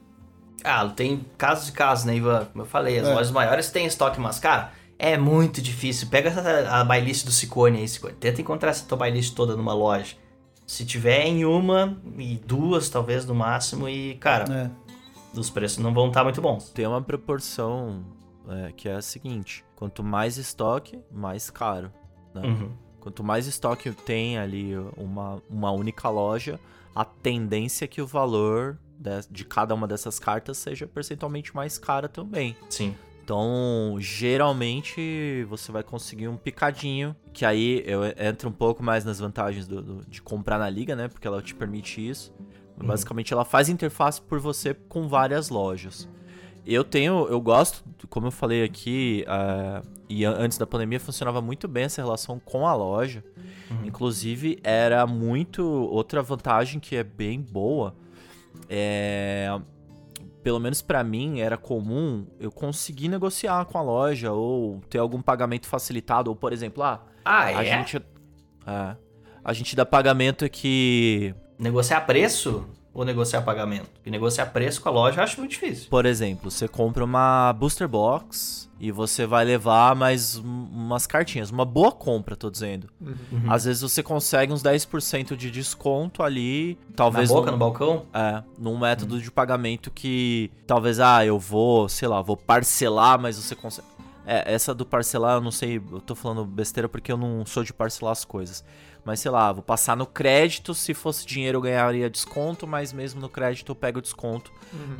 Ah, 0.63 0.85
tem 0.89 1.25
casos 1.37 1.67
de 1.67 1.71
casos, 1.71 2.03
né, 2.03 2.17
Ivan? 2.17 2.45
Como 2.51 2.63
eu 2.63 2.67
falei, 2.67 2.99
as 2.99 3.07
É. 3.07 3.13
lojas 3.13 3.31
maiores 3.31 3.71
têm 3.71 3.85
estoque, 3.85 4.19
mas, 4.19 4.39
cara, 4.39 4.73
é 4.97 5.17
muito 5.17 5.61
difícil. 5.61 6.09
Pega 6.09 6.27
essa, 6.29 6.69
a 6.69 6.83
buy 6.83 6.99
list 6.99 7.25
do 7.25 7.31
Ciccone 7.31 7.77
aí, 7.77 7.87
Ciccone. 7.87 8.15
Tenta 8.15 8.41
encontrar 8.41 8.71
essa 8.71 8.85
tua 8.85 8.97
buy 8.97 9.09
list 9.09 9.33
toda 9.35 9.55
numa 9.55 9.73
loja. 9.73 10.15
Se 10.67 10.85
tiver 10.85 11.25
em 11.25 11.45
uma, 11.45 11.97
e 12.17 12.35
duas, 12.45 12.89
talvez, 12.89 13.25
no 13.25 13.33
máximo, 13.33 13.87
e, 13.87 14.15
cara, 14.15 14.53
É. 15.33 15.39
os 15.39 15.49
preços 15.49 15.77
não 15.79 15.93
vão 15.93 16.09
estar 16.09 16.25
muito 16.25 16.41
bons. 16.41 16.69
Tem 16.71 16.85
uma 16.85 17.01
proporção 17.01 18.03
é, 18.49 18.71
que 18.71 18.89
é 18.89 18.95
a 18.95 19.01
seguinte: 19.01 19.63
quanto 19.75 20.03
mais 20.03 20.37
estoque, 20.37 20.99
mais 21.11 21.49
caro. 21.49 21.91
né? 22.33 22.41
Uhum. 22.47 22.71
Quanto 22.99 23.23
mais 23.23 23.47
estoque 23.47 23.91
tem 23.91 24.37
ali 24.37 24.75
uma, 24.97 25.41
uma 25.49 25.71
única 25.71 26.09
loja, 26.09 26.59
a 26.93 27.05
tendência 27.05 27.85
é 27.85 27.87
que 27.87 28.01
o 28.01 28.05
valor 28.07 28.77
de, 28.97 29.09
de 29.31 29.45
cada 29.45 29.73
uma 29.73 29.87
dessas 29.87 30.19
cartas 30.19 30.57
seja 30.57 30.85
percentualmente 30.85 31.55
mais 31.55 31.77
cara 31.77 32.09
também. 32.09 32.57
Sim. 32.69 32.93
Então, 33.23 33.95
geralmente 33.99 35.45
você 35.49 35.71
vai 35.71 35.83
conseguir 35.83 36.27
um 36.27 36.35
picadinho, 36.35 37.15
que 37.31 37.45
aí 37.45 37.83
eu 37.85 38.01
entro 38.17 38.49
um 38.49 38.51
pouco 38.51 38.83
mais 38.83 39.05
nas 39.05 39.19
vantagens 39.19 39.67
do- 39.67 39.81
do- 39.81 40.05
de 40.09 40.21
comprar 40.21 40.57
na 40.57 40.69
liga, 40.69 40.95
né? 40.95 41.07
Porque 41.07 41.27
ela 41.27 41.41
te 41.41 41.53
permite 41.55 42.05
isso. 42.07 42.33
Basicamente, 42.75 43.33
ela 43.33 43.43
faz 43.45 43.67
interface 43.69 44.21
por 44.21 44.39
você 44.39 44.73
com 44.73 45.07
várias 45.07 45.49
lojas. 45.49 46.07
Eu 46.71 46.83
tenho, 46.83 47.27
eu 47.27 47.41
gosto, 47.41 47.83
como 48.09 48.27
eu 48.27 48.31
falei 48.31 48.63
aqui, 48.63 49.25
ah, 49.27 49.81
e 50.07 50.23
an- 50.25 50.35
antes 50.37 50.57
da 50.57 50.67
pandemia 50.67 50.99
funcionava 50.99 51.41
muito 51.41 51.67
bem 51.67 51.85
essa 51.85 52.01
relação 52.01 52.39
com 52.39 52.67
a 52.67 52.73
loja. 52.75 53.23
Inclusive, 53.85 54.59
era 54.63 55.05
muito. 55.05 55.63
Outra 55.63 56.21
vantagem 56.23 56.79
que 56.79 56.95
é 56.95 57.03
bem 57.03 57.39
boa 57.41 57.95
é. 58.67 59.47
Pelo 60.41 60.59
menos 60.59 60.81
pra 60.81 61.03
mim, 61.03 61.39
era 61.41 61.57
comum 61.57 62.25
eu 62.39 62.49
conseguir 62.51 63.09
negociar 63.09 63.65
com 63.65 63.77
a 63.77 63.81
loja 63.81 64.31
ou 64.31 64.79
ter 64.89 64.97
algum 64.97 65.21
pagamento 65.21 65.67
facilitado. 65.67 66.29
Ou, 66.29 66.35
por 66.35 66.53
exemplo, 66.53 66.81
ah, 66.81 67.03
Ah, 67.25 67.43
a 67.45 67.63
é? 67.63 67.77
gente. 67.77 67.97
É, 68.65 68.95
a 69.43 69.53
gente 69.53 69.75
dá 69.75 69.85
pagamento 69.85 70.45
aqui. 70.45 71.35
Negociar 71.59 72.01
preço 72.01 72.65
ou 72.99 73.05
negociar 73.05 73.41
pagamento? 73.41 73.89
Porque 73.93 74.09
negociar 74.09 74.47
preço 74.47 74.81
com 74.81 74.89
a 74.89 74.91
loja 74.91 75.19
eu 75.19 75.23
acho 75.23 75.39
muito 75.39 75.51
difícil. 75.51 75.89
Por 75.89 76.05
exemplo, 76.05 76.51
você 76.51 76.67
compra 76.67 77.03
uma 77.03 77.53
booster 77.53 77.87
box 77.87 78.69
e 78.79 78.91
você 78.91 79.25
vai 79.25 79.43
levar 79.45 79.95
mais 79.95 80.37
um- 80.37 80.43
umas 80.71 81.05
cartinhas. 81.05 81.49
Uma 81.49 81.65
boa 81.65 81.91
compra, 81.91 82.35
tô 82.35 82.49
dizendo. 82.49 82.87
Uhum. 83.01 83.17
Às 83.49 83.65
vezes 83.65 83.81
você 83.81 84.01
consegue 84.01 84.51
uns 84.53 84.61
10% 84.63 85.35
de 85.35 85.49
desconto 85.51 86.23
ali. 86.23 86.77
Na 86.89 86.95
Talvez 86.95 87.29
boca, 87.29 87.47
num- 87.47 87.51
no 87.53 87.57
balcão? 87.57 88.05
É, 88.13 88.43
num 88.57 88.77
método 88.77 89.19
de 89.21 89.29
pagamento 89.31 89.91
que 89.91 90.51
talvez, 90.67 90.99
ah, 90.99 91.25
eu 91.25 91.37
vou, 91.39 91.89
sei 91.89 92.07
lá, 92.07 92.21
vou 92.21 92.37
parcelar, 92.37 93.19
mas 93.19 93.37
você 93.37 93.55
consegue. 93.55 93.87
É, 94.25 94.53
essa 94.53 94.75
do 94.75 94.85
parcelar, 94.85 95.35
eu 95.37 95.41
não 95.41 95.49
sei, 95.51 95.77
eu 95.91 95.99
tô 96.01 96.13
falando 96.13 96.45
besteira 96.45 96.87
porque 96.87 97.11
eu 97.11 97.17
não 97.17 97.43
sou 97.45 97.63
de 97.63 97.73
parcelar 97.73 98.11
as 98.11 98.23
coisas. 98.23 98.63
Mas 99.05 99.19
sei 99.21 99.31
lá, 99.31 99.51
vou 99.51 99.63
passar 99.63 99.95
no 99.97 100.05
crédito, 100.05 100.73
se 100.75 100.93
fosse 100.93 101.25
dinheiro 101.25 101.57
eu 101.57 101.61
ganharia 101.61 102.09
desconto, 102.09 102.67
mas 102.67 102.93
mesmo 102.93 103.19
no 103.21 103.29
crédito 103.29 103.71
eu 103.71 103.75
pego 103.75 104.01
desconto 104.01 104.51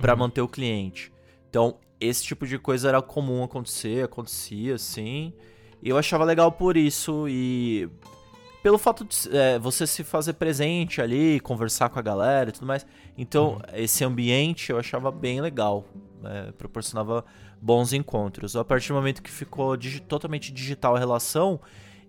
pra 0.01 0.15
manter 0.15 0.41
o 0.41 0.47
cliente. 0.47 1.12
Então, 1.49 1.77
esse 1.99 2.23
tipo 2.23 2.47
de 2.47 2.57
coisa 2.57 2.89
era 2.89 3.01
comum 3.01 3.43
acontecer, 3.43 4.03
acontecia, 4.05 4.77
sim. 4.77 5.33
E 5.83 5.89
eu 5.89 5.97
achava 5.97 6.23
legal 6.23 6.51
por 6.51 6.75
isso 6.77 7.27
e 7.27 7.89
pelo 8.63 8.77
fato 8.77 9.05
de 9.05 9.15
é, 9.35 9.57
você 9.59 9.85
se 9.88 10.03
fazer 10.03 10.33
presente 10.33 11.01
ali, 11.01 11.39
conversar 11.39 11.89
com 11.89 11.99
a 11.99 12.01
galera 12.01 12.49
e 12.49 12.53
tudo 12.53 12.65
mais. 12.65 12.85
Então, 13.17 13.62
esse 13.73 14.03
ambiente 14.03 14.71
eu 14.71 14.77
achava 14.79 15.12
bem 15.12 15.39
legal. 15.41 15.85
é, 16.23 16.51
proporcionava 16.53 17.23
bons 17.62 17.93
encontros. 17.93 18.55
A 18.55 18.63
partir 18.63 18.89
do 18.89 18.95
momento 18.95 19.21
que 19.21 19.29
ficou 19.31 19.75
digi- 19.77 20.01
totalmente 20.01 20.51
digital 20.51 20.95
a 20.95 20.99
relação, 20.99 21.59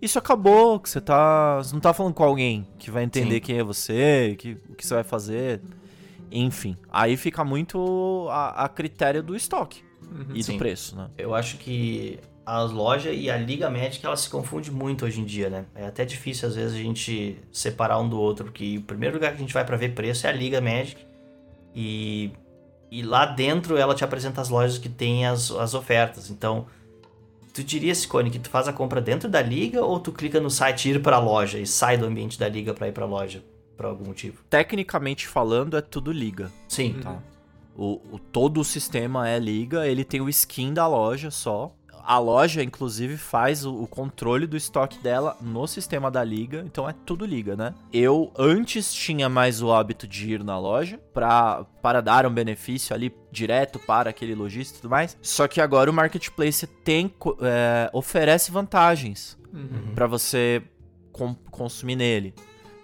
isso 0.01 0.17
acabou, 0.17 0.79
que 0.79 0.89
você 0.89 0.99
tá. 0.99 1.57
Você 1.57 1.73
não 1.73 1.79
tá 1.79 1.93
falando 1.93 2.13
com 2.13 2.23
alguém 2.23 2.67
que 2.79 2.89
vai 2.89 3.03
entender 3.03 3.35
Sim. 3.35 3.41
quem 3.41 3.57
é 3.59 3.63
você, 3.63 4.35
que, 4.37 4.57
o 4.69 4.75
que 4.75 4.85
você 4.85 4.95
vai 4.95 5.03
fazer. 5.03 5.61
Enfim, 6.31 6.77
aí 6.89 7.17
fica 7.17 7.43
muito 7.43 8.27
a, 8.29 8.65
a 8.65 8.69
critério 8.69 9.21
do 9.21 9.35
estoque 9.35 9.83
e 10.33 10.41
Sim. 10.43 10.53
do 10.53 10.57
preço, 10.57 10.95
né? 10.95 11.09
Eu 11.17 11.35
acho 11.35 11.57
que 11.57 12.19
as 12.45 12.71
lojas 12.71 13.15
e 13.15 13.29
a 13.29 13.37
Liga 13.37 13.69
Magic 13.69 14.03
elas 14.05 14.21
se 14.21 14.29
confundem 14.29 14.71
muito 14.71 15.05
hoje 15.05 15.21
em 15.21 15.25
dia, 15.25 15.49
né? 15.49 15.65
É 15.75 15.85
até 15.85 16.03
difícil 16.03 16.47
às 16.47 16.55
vezes 16.55 16.73
a 16.73 16.81
gente 16.81 17.37
separar 17.51 17.99
um 17.99 18.09
do 18.09 18.19
outro, 18.19 18.45
porque 18.45 18.77
o 18.77 18.81
primeiro 18.81 19.15
lugar 19.15 19.31
que 19.31 19.37
a 19.37 19.39
gente 19.39 19.53
vai 19.53 19.65
pra 19.65 19.77
ver 19.77 19.93
preço 19.93 20.25
é 20.25 20.29
a 20.29 20.33
Liga 20.33 20.59
Magic. 20.59 21.05
E, 21.75 22.31
e 22.89 23.03
lá 23.03 23.25
dentro 23.25 23.77
ela 23.77 23.93
te 23.93 24.03
apresenta 24.03 24.41
as 24.41 24.49
lojas 24.49 24.77
que 24.77 24.89
tem 24.89 25.25
as, 25.27 25.51
as 25.51 25.73
ofertas. 25.73 26.29
Então, 26.29 26.65
tu 27.53 27.63
diria, 27.63 27.93
Cone, 28.07 28.29
que 28.29 28.39
tu 28.39 28.49
faz 28.49 28.67
a 28.67 28.73
compra 28.73 29.01
dentro 29.01 29.29
da 29.29 29.41
liga 29.41 29.83
ou 29.83 29.99
tu 29.99 30.11
clica 30.11 30.39
no 30.39 30.49
site 30.49 30.89
ir 30.89 31.01
para 31.01 31.17
a 31.17 31.19
loja 31.19 31.59
e 31.59 31.65
sai 31.67 31.97
do 31.97 32.05
ambiente 32.05 32.37
da 32.39 32.47
liga 32.49 32.73
para 32.73 32.87
ir 32.87 32.91
para 32.91 33.05
a 33.05 33.07
loja 33.07 33.43
por 33.77 33.85
algum 33.85 34.05
motivo? 34.05 34.43
Tecnicamente 34.49 35.27
falando, 35.27 35.75
é 35.77 35.81
tudo 35.81 36.11
liga. 36.11 36.51
Sim. 36.67 36.93
Tá. 37.01 37.17
O, 37.75 38.01
o- 38.11 38.19
todo 38.19 38.59
o 38.59 38.63
sistema 38.65 39.27
é 39.29 39.39
liga, 39.39 39.87
ele 39.87 40.03
tem 40.03 40.19
o 40.21 40.29
skin 40.29 40.73
da 40.73 40.87
loja 40.87 41.31
só. 41.31 41.73
A 42.05 42.17
loja, 42.17 42.63
inclusive, 42.63 43.17
faz 43.17 43.65
o, 43.65 43.73
o 43.83 43.87
controle 43.87 44.45
do 44.47 44.55
estoque 44.57 44.99
dela 44.99 45.37
no 45.41 45.67
sistema 45.67 46.09
da 46.11 46.23
liga, 46.23 46.63
então 46.65 46.89
é 46.89 46.93
tudo 47.05 47.25
liga, 47.25 47.55
né? 47.55 47.73
Eu 47.93 48.31
antes 48.37 48.93
tinha 48.93 49.27
mais 49.29 49.61
o 49.61 49.71
hábito 49.71 50.07
de 50.07 50.33
ir 50.33 50.43
na 50.43 50.57
loja 50.59 50.99
pra, 51.13 51.63
para 51.81 52.01
dar 52.01 52.25
um 52.25 52.33
benefício 52.33 52.93
ali 52.95 53.13
direto 53.31 53.79
para 53.79 54.09
aquele 54.09 54.35
lojista 54.35 54.77
e 54.77 54.81
tudo 54.81 54.91
mais. 54.91 55.17
Só 55.21 55.47
que 55.47 55.61
agora 55.61 55.89
o 55.89 55.93
marketplace 55.93 56.65
tem 56.67 57.13
é, 57.41 57.89
oferece 57.93 58.51
vantagens 58.51 59.39
Uhum. 59.53 59.93
pra 59.93 60.07
você 60.07 60.63
com- 61.11 61.35
consumir 61.51 61.97
nele. 61.97 62.33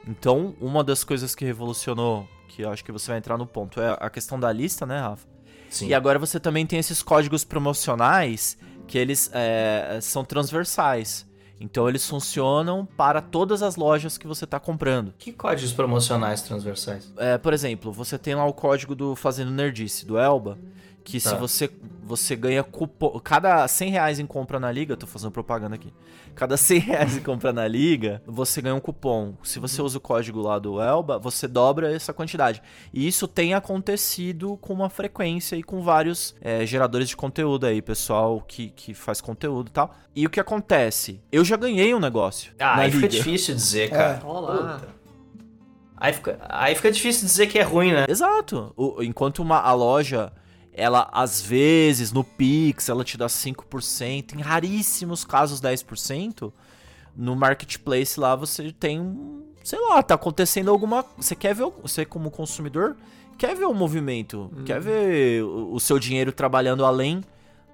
Então, 0.05 0.53
uma 0.59 0.83
das 0.83 1.01
coisas 1.03 1.33
que 1.33 1.45
revolucionou, 1.45 2.27
que 2.49 2.61
eu 2.61 2.69
acho 2.69 2.83
que 2.83 2.91
você 2.91 3.07
vai 3.11 3.17
entrar 3.17 3.37
no 3.37 3.45
ponto, 3.47 3.79
é 3.79 3.95
a 3.99 4.09
questão 4.09 4.37
da 4.37 4.51
lista, 4.51 4.85
né, 4.85 4.99
Rafa? 4.99 5.25
Sim. 5.69 5.87
E 5.87 5.93
agora 5.93 6.17
você 6.19 6.39
também 6.39 6.65
tem 6.65 6.77
esses 6.79 7.01
códigos 7.01 7.43
promocionais 7.45 8.57
que 8.87 8.97
eles 8.97 9.29
é, 9.33 9.99
são 10.01 10.23
transversais. 10.23 11.27
Então 11.59 11.89
eles 11.89 12.07
funcionam 12.07 12.85
para 12.85 13.21
todas 13.21 13.63
as 13.63 13.75
lojas 13.75 14.17
que 14.17 14.27
você 14.27 14.45
está 14.45 14.59
comprando. 14.59 15.13
Que 15.17 15.31
códigos 15.31 15.73
promocionais 15.73 16.41
transversais? 16.41 17.11
É, 17.17 17.37
por 17.37 17.51
exemplo, 17.53 17.91
você 17.91 18.17
tem 18.17 18.35
lá 18.35 18.45
o 18.45 18.53
código 18.53 18.95
do 18.95 19.15
Fazendo 19.15 19.51
Nerdice, 19.51 20.05
do 20.05 20.17
Elba, 20.17 20.57
que 21.09 21.21
se 21.21 21.29
Tá. 21.29 21.35
você, 21.37 21.69
você 22.03 22.35
ganha 22.35 22.61
cupom... 22.63 23.17
Cada 23.21 23.65
100 23.65 23.91
reais 23.91 24.19
em 24.19 24.25
compra 24.25 24.59
na 24.59 24.69
liga, 24.69 24.97
tô 24.97 25.07
fazendo 25.07 25.31
propaganda 25.31 25.75
aqui. 25.75 25.93
Cada 26.35 26.57
100 26.57 26.79
reais 26.83 27.15
em 27.17 27.21
compra 27.21 27.53
na 27.53 27.65
liga, 27.65 28.21
você 28.27 28.61
ganha 28.61 28.75
um 28.75 28.79
cupom. 28.81 29.33
Se 29.41 29.57
você 29.57 29.81
usa 29.81 29.97
o 29.97 30.01
código 30.01 30.41
lá 30.41 30.59
do 30.59 30.81
Elba, 30.81 31.17
você 31.17 31.47
dobra 31.47 31.93
essa 31.95 32.11
quantidade. 32.11 32.61
E 32.93 33.07
isso 33.07 33.25
tem 33.25 33.53
acontecido 33.53 34.57
com 34.57 34.73
uma 34.73 34.89
frequência 34.89 35.55
e 35.55 35.63
com 35.63 35.81
vários 35.81 36.35
é, 36.41 36.65
geradores 36.65 37.07
de 37.07 37.15
conteúdo 37.15 37.65
aí, 37.65 37.81
pessoal 37.81 38.41
que, 38.45 38.69
que 38.71 38.93
faz 38.93 39.21
conteúdo 39.21 39.69
e 39.69 39.71
tal. 39.71 39.95
E 40.13 40.25
o 40.25 40.29
que 40.29 40.41
acontece? 40.41 41.21
Eu 41.31 41.45
já 41.45 41.55
ganhei 41.55 41.93
um 41.95 41.99
negócio 42.01 42.51
Ah, 42.59 42.75
na 42.75 42.81
aí 42.81 42.91
fica 42.91 43.07
liga. 43.07 43.17
difícil 43.23 43.55
dizer, 43.55 43.89
cara. 43.91 44.19
Olá. 44.25 44.79
Puta. 44.79 44.89
Aí 45.95 46.11
fica, 46.13 46.37
aí 46.49 46.75
fica 46.75 46.91
difícil 46.91 47.25
dizer 47.25 47.47
que 47.47 47.57
é 47.57 47.63
ruim, 47.63 47.91
né? 47.93 48.05
Exato. 48.09 48.73
O- 48.75 49.01
enquanto 49.01 49.39
uma, 49.39 49.59
a 49.59 49.73
loja, 49.73 50.31
ela 50.77 51.09
às 51.11 51.41
vezes 51.41 52.11
no 52.13 52.23
Pix 52.23 52.87
ela 52.87 53.03
te 53.03 53.17
dá 53.17 53.25
5%, 53.25 54.35
em 54.35 54.41
raríssimos 54.41 55.25
casos 55.25 55.59
10%, 55.59 56.53
no 57.15 57.35
marketplace 57.35 58.19
lá 58.19 58.35
você 58.35 58.71
tem 58.71 58.99
um, 58.99 59.43
sei 59.63 59.79
lá, 59.89 60.01
tá 60.03 60.13
acontecendo 60.13 60.69
alguma, 60.69 61.03
você 61.17 61.35
quer 61.35 61.55
ver, 61.55 61.69
você 61.81 62.05
como 62.05 62.29
consumidor 62.29 62.95
quer 63.37 63.55
ver 63.55 63.65
o 63.65 63.73
movimento, 63.73 64.51
quer 64.65 64.79
ver 64.79 65.43
o, 65.43 65.73
o 65.73 65.79
seu 65.79 65.97
dinheiro 65.97 66.31
trabalhando 66.31 66.85
além 66.85 67.23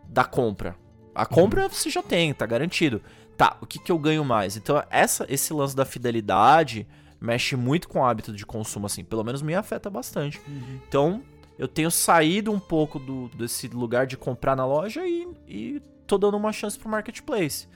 da 0.07 0.23
compra. 0.23 0.75
A 1.13 1.25
compra 1.25 1.67
você 1.67 1.89
já 1.89 2.01
tem, 2.01 2.33
tá 2.33 2.45
garantido. 2.45 3.01
Tá, 3.37 3.57
o 3.61 3.65
que 3.65 3.79
que 3.79 3.91
eu 3.91 3.97
ganho 3.97 4.23
mais? 4.23 4.55
Então, 4.57 4.81
essa 4.89 5.25
esse 5.29 5.53
lance 5.53 5.75
da 5.75 5.85
fidelidade 5.85 6.87
mexe 7.19 7.55
muito 7.55 7.87
com 7.87 7.99
o 7.99 8.05
hábito 8.05 8.33
de 8.33 8.45
consumo 8.45 8.85
assim, 8.85 9.03
pelo 9.03 9.23
menos 9.23 9.41
me 9.41 9.55
afeta 9.55 9.89
bastante. 9.89 10.41
Então, 10.87 11.21
eu 11.57 11.67
tenho 11.67 11.89
saído 11.91 12.51
um 12.51 12.59
pouco 12.59 12.99
do, 12.99 13.29
desse 13.35 13.67
lugar 13.67 14.05
de 14.07 14.17
comprar 14.17 14.55
na 14.55 14.65
loja 14.65 15.05
e, 15.05 15.27
e 15.47 15.81
tô 16.07 16.17
dando 16.17 16.37
uma 16.37 16.51
chance 16.51 16.77
pro 16.77 16.89
marketplace. 16.89 17.67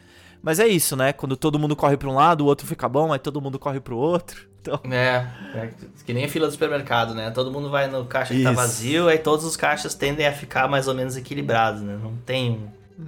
Mas 0.42 0.60
é 0.60 0.68
isso, 0.68 0.96
né? 0.96 1.12
Quando 1.14 1.36
todo 1.36 1.58
mundo 1.60 1.76
corre 1.76 1.98
pra 1.98 2.10
um 2.10 2.14
lado, 2.14 2.42
o 2.42 2.46
outro 2.48 2.66
fica 2.68 2.88
bom, 2.88 3.12
aí 3.12 3.20
todo 3.20 3.42
mundo 3.42 3.58
corre 3.60 3.80
pro 3.80 3.98
outro. 3.98 4.48
Então, 4.68 4.82
É, 4.92 5.26
é 5.56 5.70
que 6.06 6.14
nem 6.14 6.26
a 6.26 6.28
fila 6.28 6.46
do 6.48 6.52
supermercado, 6.52 7.16
né? 7.16 7.32
Todo 7.32 7.50
mundo 7.50 7.70
vai 7.70 7.88
no 7.88 8.04
caixa 8.06 8.34
que 8.34 8.44
tá 8.44 8.50
Isso. 8.52 8.56
vazio, 8.60 9.08
aí 9.08 9.18
todos 9.18 9.46
os 9.46 9.56
caixas 9.56 9.94
tendem 9.96 10.28
a 10.28 10.34
ficar 10.34 10.68
mais 10.68 10.90
ou 10.90 10.94
menos 10.94 11.16
equilibrados, 11.16 11.82
né? 11.82 11.98
Não 12.04 12.18
tem 12.26 12.52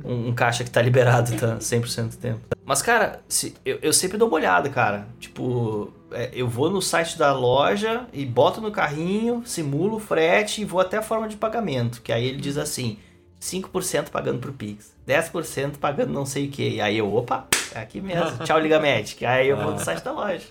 um, 0.05 0.09
um- 0.09 0.27
um 0.29 0.33
caixa 0.33 0.63
que 0.63 0.71
tá 0.71 0.81
liberado 0.81 1.35
tá 1.35 1.57
100% 1.59 2.11
do 2.11 2.15
tempo. 2.17 2.39
Mas, 2.63 2.81
cara, 2.81 3.19
se- 3.27 3.53
eu, 3.65 3.77
eu 3.81 3.91
sempre 3.91 4.17
dou 4.17 4.29
uma 4.29 4.35
olhada, 4.37 4.69
cara. 4.69 5.05
Tipo, 5.19 5.91
é, 6.11 6.29
eu 6.33 6.47
vou 6.47 6.69
no 6.69 6.81
site 6.81 7.17
da 7.17 7.33
loja 7.33 8.07
e 8.13 8.25
boto 8.25 8.61
no 8.61 8.71
carrinho, 8.71 9.43
simulo 9.45 9.97
o 9.97 9.99
frete 9.99 10.61
e 10.61 10.65
vou 10.65 10.79
até 10.79 10.97
a 10.97 11.01
forma 11.01 11.27
de 11.27 11.35
pagamento. 11.37 12.01
Que 12.01 12.11
aí 12.11 12.25
ele 12.25 12.37
diz 12.41 12.57
assim, 12.57 12.97
5% 13.41 14.09
pagando 14.09 14.39
pro 14.39 14.53
Pix, 14.53 14.93
10% 15.07 15.77
pagando 15.77 16.11
não 16.13 16.25
sei 16.25 16.47
o 16.47 16.51
que. 16.51 16.67
E 16.75 16.81
aí 16.81 16.97
eu, 16.97 17.13
opa, 17.13 17.47
é 17.73 17.79
aqui 17.79 18.01
mesmo. 18.01 18.37
Tchau, 18.45 18.59
Liga 18.59 18.79
Magic. 18.81 19.25
Aí 19.25 19.47
eu 19.47 19.57
vou 19.57 19.71
no 19.71 19.79
site 19.79 20.03
da 20.03 20.11
loja. 20.11 20.45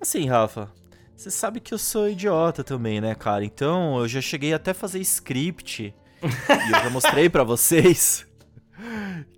assim, 0.00 0.26
Rafa, 0.26 0.70
você 1.16 1.30
sabe 1.30 1.60
que 1.60 1.72
eu 1.72 1.78
sou 1.78 2.08
idiota 2.08 2.62
também, 2.62 3.00
né, 3.00 3.14
cara? 3.14 3.44
Então, 3.44 3.98
eu 3.98 4.08
já 4.08 4.20
cheguei 4.20 4.52
até 4.52 4.72
a 4.72 4.74
fazer 4.74 5.00
script. 5.00 5.94
e 6.22 6.72
eu 6.72 6.82
já 6.82 6.90
mostrei 6.90 7.28
pra 7.28 7.44
vocês. 7.44 8.25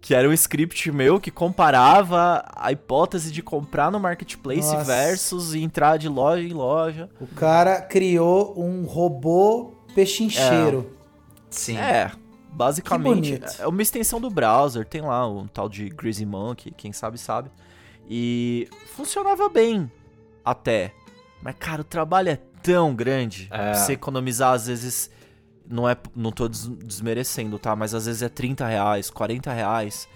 Que 0.01 0.14
era 0.14 0.29
um 0.29 0.33
script 0.33 0.91
meu 0.91 1.21
que 1.21 1.31
comparava 1.31 2.45
a 2.55 2.73
hipótese 2.73 3.31
de 3.31 3.43
comprar 3.43 3.91
no 3.91 4.01
marketplace 4.01 4.73
Nossa. 4.73 4.85
versus 4.85 5.55
entrar 5.55 5.97
de 5.99 6.09
loja 6.09 6.43
em 6.43 6.53
loja. 6.53 7.11
O 7.21 7.27
cara 7.27 7.81
criou 7.81 8.59
um 8.59 8.85
robô 8.85 9.75
pechincheiro. 9.95 10.97
Sim. 11.51 11.77
É, 11.77 12.11
basicamente 12.53 13.41
é 13.59 13.67
uma 13.67 13.83
extensão 13.83 14.21
do 14.21 14.31
browser, 14.31 14.85
tem 14.85 15.01
lá 15.01 15.29
um 15.29 15.47
tal 15.47 15.69
de 15.69 15.88
Greasy 15.88 16.27
Monkey, 16.27 16.73
quem 16.77 16.93
sabe 16.93 17.19
sabe. 17.19 17.51
E 18.09 18.69
funcionava 18.95 19.49
bem 19.49 19.91
até. 20.45 20.93
Mas 21.43 21.55
cara, 21.59 21.83
o 21.83 21.85
trabalho 21.85 22.31
é 22.31 22.38
tão 22.62 22.95
grande. 22.95 23.49
É. 23.51 23.75
Você 23.75 23.93
economizar 23.93 24.53
às 24.53 24.67
vezes 24.67 25.11
não 25.71 25.89
é, 25.89 25.97
não 26.15 26.31
tô 26.33 26.49
des- 26.49 26.67
desmerecendo, 26.69 27.59
tá? 27.59 27.75
Mas 27.77 27.95
às 27.95 28.07
vezes 28.07 28.23
é 28.23 28.29
30 28.29 28.67
reais, 28.67 29.11
40 29.11 29.53
reais. 29.53 30.09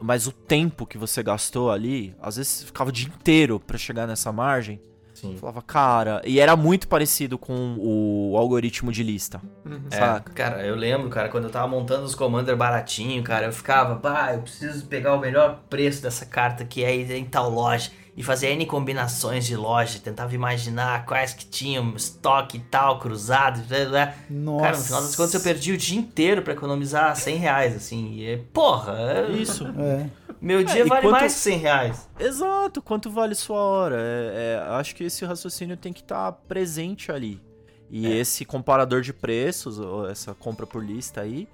Mas 0.00 0.26
o 0.26 0.32
tempo 0.32 0.86
que 0.86 0.98
você 0.98 1.22
gastou 1.22 1.70
ali, 1.70 2.14
às 2.20 2.36
vezes 2.36 2.52
você 2.52 2.66
ficava 2.66 2.90
o 2.90 2.92
dia 2.92 3.08
inteiro 3.08 3.60
pra 3.60 3.78
chegar 3.78 4.06
nessa 4.06 4.32
margem. 4.32 4.80
Sim. 5.14 5.32
Eu 5.34 5.38
falava, 5.38 5.62
cara, 5.62 6.20
e 6.24 6.40
era 6.40 6.56
muito 6.56 6.88
parecido 6.88 7.38
com 7.38 7.76
o 7.78 8.36
algoritmo 8.36 8.90
de 8.90 9.02
lista. 9.04 9.40
Uhum. 9.64 9.84
É, 9.90 10.20
cara, 10.34 10.66
eu 10.66 10.74
lembro, 10.74 11.08
cara, 11.08 11.28
quando 11.28 11.44
eu 11.44 11.50
tava 11.50 11.68
montando 11.68 12.04
os 12.04 12.16
Commander 12.16 12.56
baratinho, 12.56 13.22
cara, 13.22 13.46
eu 13.46 13.52
ficava, 13.52 13.94
pá, 13.96 14.34
eu 14.34 14.42
preciso 14.42 14.86
pegar 14.86 15.14
o 15.14 15.20
melhor 15.20 15.60
preço 15.70 16.02
dessa 16.02 16.26
carta 16.26 16.64
que 16.64 16.82
é 16.82 16.92
em 17.16 17.24
tal 17.24 17.48
loja 17.48 17.92
e 18.16 18.22
fazer 18.22 18.48
N 18.52 18.64
combinações 18.66 19.44
de 19.44 19.56
loja, 19.56 19.98
tentava 19.98 20.34
imaginar 20.34 21.04
quais 21.04 21.32
que 21.32 21.44
tinham 21.44 21.94
estoque 21.96 22.58
e 22.58 22.60
tal, 22.60 22.98
cruzado, 23.00 23.60
blá, 23.66 23.84
blá. 23.86 24.14
Nossa. 24.30 24.62
Cara, 24.64 24.76
no 24.78 24.84
final 24.84 25.02
das 25.02 25.16
contas 25.16 25.34
eu 25.34 25.40
perdi 25.40 25.72
o 25.72 25.76
dia 25.76 25.98
inteiro 25.98 26.42
pra 26.42 26.52
economizar 26.52 27.14
100 27.16 27.36
reais, 27.36 27.74
assim, 27.74 28.20
e, 28.20 28.36
porra, 28.52 28.94
é- 28.98 29.30
Isso. 29.32 29.66
É. 29.78 30.06
meu 30.40 30.62
dia 30.62 30.82
e 30.84 30.88
vale 30.88 31.02
quanto- 31.02 31.12
mais 31.12 31.34
que 31.34 31.40
100 31.40 31.58
reais. 31.58 32.08
Exato, 32.18 32.80
quanto 32.80 33.10
vale 33.10 33.34
sua 33.34 33.58
hora? 33.60 33.96
É, 33.98 34.60
é, 34.62 34.74
acho 34.74 34.94
que 34.94 35.02
esse 35.04 35.24
raciocínio 35.24 35.76
tem 35.76 35.92
que 35.92 36.00
estar 36.00 36.30
presente 36.46 37.10
ali. 37.10 37.42
E 37.90 38.06
esse 38.10 38.44
comparador 38.44 39.02
de 39.02 39.12
preços, 39.12 39.78
ou 39.78 40.08
essa 40.08 40.34
compra 40.34 40.66
por 40.66 40.84
lista 40.84 41.20
aí, 41.20 41.46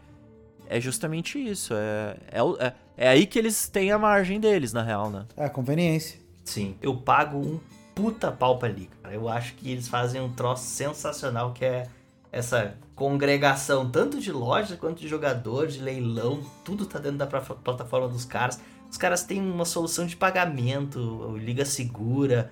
é 0.69 0.81
justamente 0.81 1.39
isso. 1.39 1.75
É, 1.75 2.17
é, 2.31 2.67
é, 2.67 2.73
é 2.97 3.09
aí 3.09 3.27
que 3.27 3.39
eles 3.39 3.69
têm 3.69 3.91
a 3.93 3.99
margem 3.99 4.39
deles, 4.39 4.73
na 4.73 4.83
real, 4.83 5.11
né? 5.11 5.25
É, 5.37 5.49
conveniência. 5.49 6.21
Sim, 6.51 6.75
eu 6.83 6.97
pago 6.97 7.39
um 7.39 7.61
puta 7.95 8.33
pau 8.33 8.59
pra 8.59 8.69
liga. 8.69 8.91
cara. 9.01 9.15
Eu 9.15 9.29
acho 9.29 9.55
que 9.55 9.71
eles 9.71 9.87
fazem 9.87 10.21
um 10.21 10.33
troço 10.33 10.65
sensacional 10.65 11.53
que 11.53 11.65
é 11.65 11.87
essa 12.33 12.75
congregação 12.97 13.89
tanto 13.89 14.21
de 14.21 14.33
loja 14.33 14.77
quanto 14.77 15.01
de 15.01 15.07
jogador, 15.07 15.69
de 15.69 15.81
leilão, 15.81 16.43
tudo 16.65 16.87
tá 16.87 16.99
dentro 16.99 17.19
da 17.19 17.27
plataforma 17.27 18.09
dos 18.09 18.25
caras. 18.25 18.61
Os 18.91 18.97
caras 18.97 19.23
têm 19.23 19.41
uma 19.41 19.65
solução 19.65 20.05
de 20.05 20.17
pagamento, 20.17 20.99
o 20.99 21.37
liga 21.37 21.65
segura. 21.65 22.51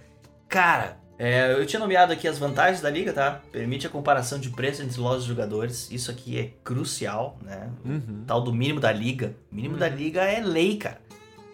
Cara, 0.49 0.97
é, 1.19 1.53
eu 1.53 1.67
tinha 1.67 1.81
nomeado 1.81 2.13
aqui 2.13 2.29
as 2.29 2.39
vantagens 2.39 2.81
da 2.81 2.89
liga, 2.89 3.13
tá? 3.13 3.41
Permite 3.51 3.85
a 3.85 3.91
comparação 3.91 4.39
de 4.39 4.51
preço 4.51 4.81
entre 4.81 5.01
lojas 5.01 5.25
e 5.25 5.27
jogadores. 5.27 5.91
Isso 5.91 6.09
aqui 6.09 6.39
é 6.39 6.53
crucial, 6.63 7.37
né? 7.43 7.69
Uhum. 7.85 8.23
tal 8.25 8.41
do 8.41 8.55
mínimo 8.55 8.79
da 8.79 8.93
liga. 8.93 9.35
O 9.51 9.57
mínimo 9.57 9.77
da 9.77 9.89
liga 9.89 10.23
é 10.23 10.39
lei, 10.39 10.77
cara. 10.77 11.08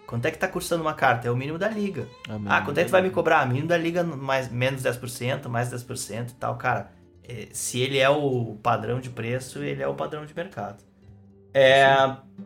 Quanto 0.06 0.26
é 0.26 0.30
que 0.30 0.38
tá 0.38 0.46
custando 0.48 0.82
uma 0.82 0.94
carta? 0.94 1.28
É 1.28 1.30
o 1.30 1.36
mínimo 1.36 1.58
da 1.58 1.68
liga. 1.68 2.06
Ah, 2.46 2.60
quanto 2.62 2.78
é 2.78 2.82
que 2.82 2.88
tu 2.88 2.92
vai 2.92 3.02
me 3.02 3.10
cobrar? 3.10 3.46
Mínimo 3.46 3.68
da 3.68 3.76
liga, 3.78 4.02
mais, 4.04 4.50
menos 4.50 4.82
10%, 4.82 5.48
mais 5.48 5.70
10% 5.72 6.30
e 6.30 6.34
tal. 6.34 6.56
Cara, 6.56 6.92
é, 7.22 7.48
se 7.52 7.80
ele 7.80 7.98
é 7.98 8.08
o 8.08 8.56
padrão 8.62 9.00
de 9.00 9.10
preço, 9.10 9.62
ele 9.62 9.82
é 9.82 9.88
o 9.88 9.94
padrão 9.94 10.24
de 10.26 10.34
mercado. 10.34 10.82
É, 11.52 11.86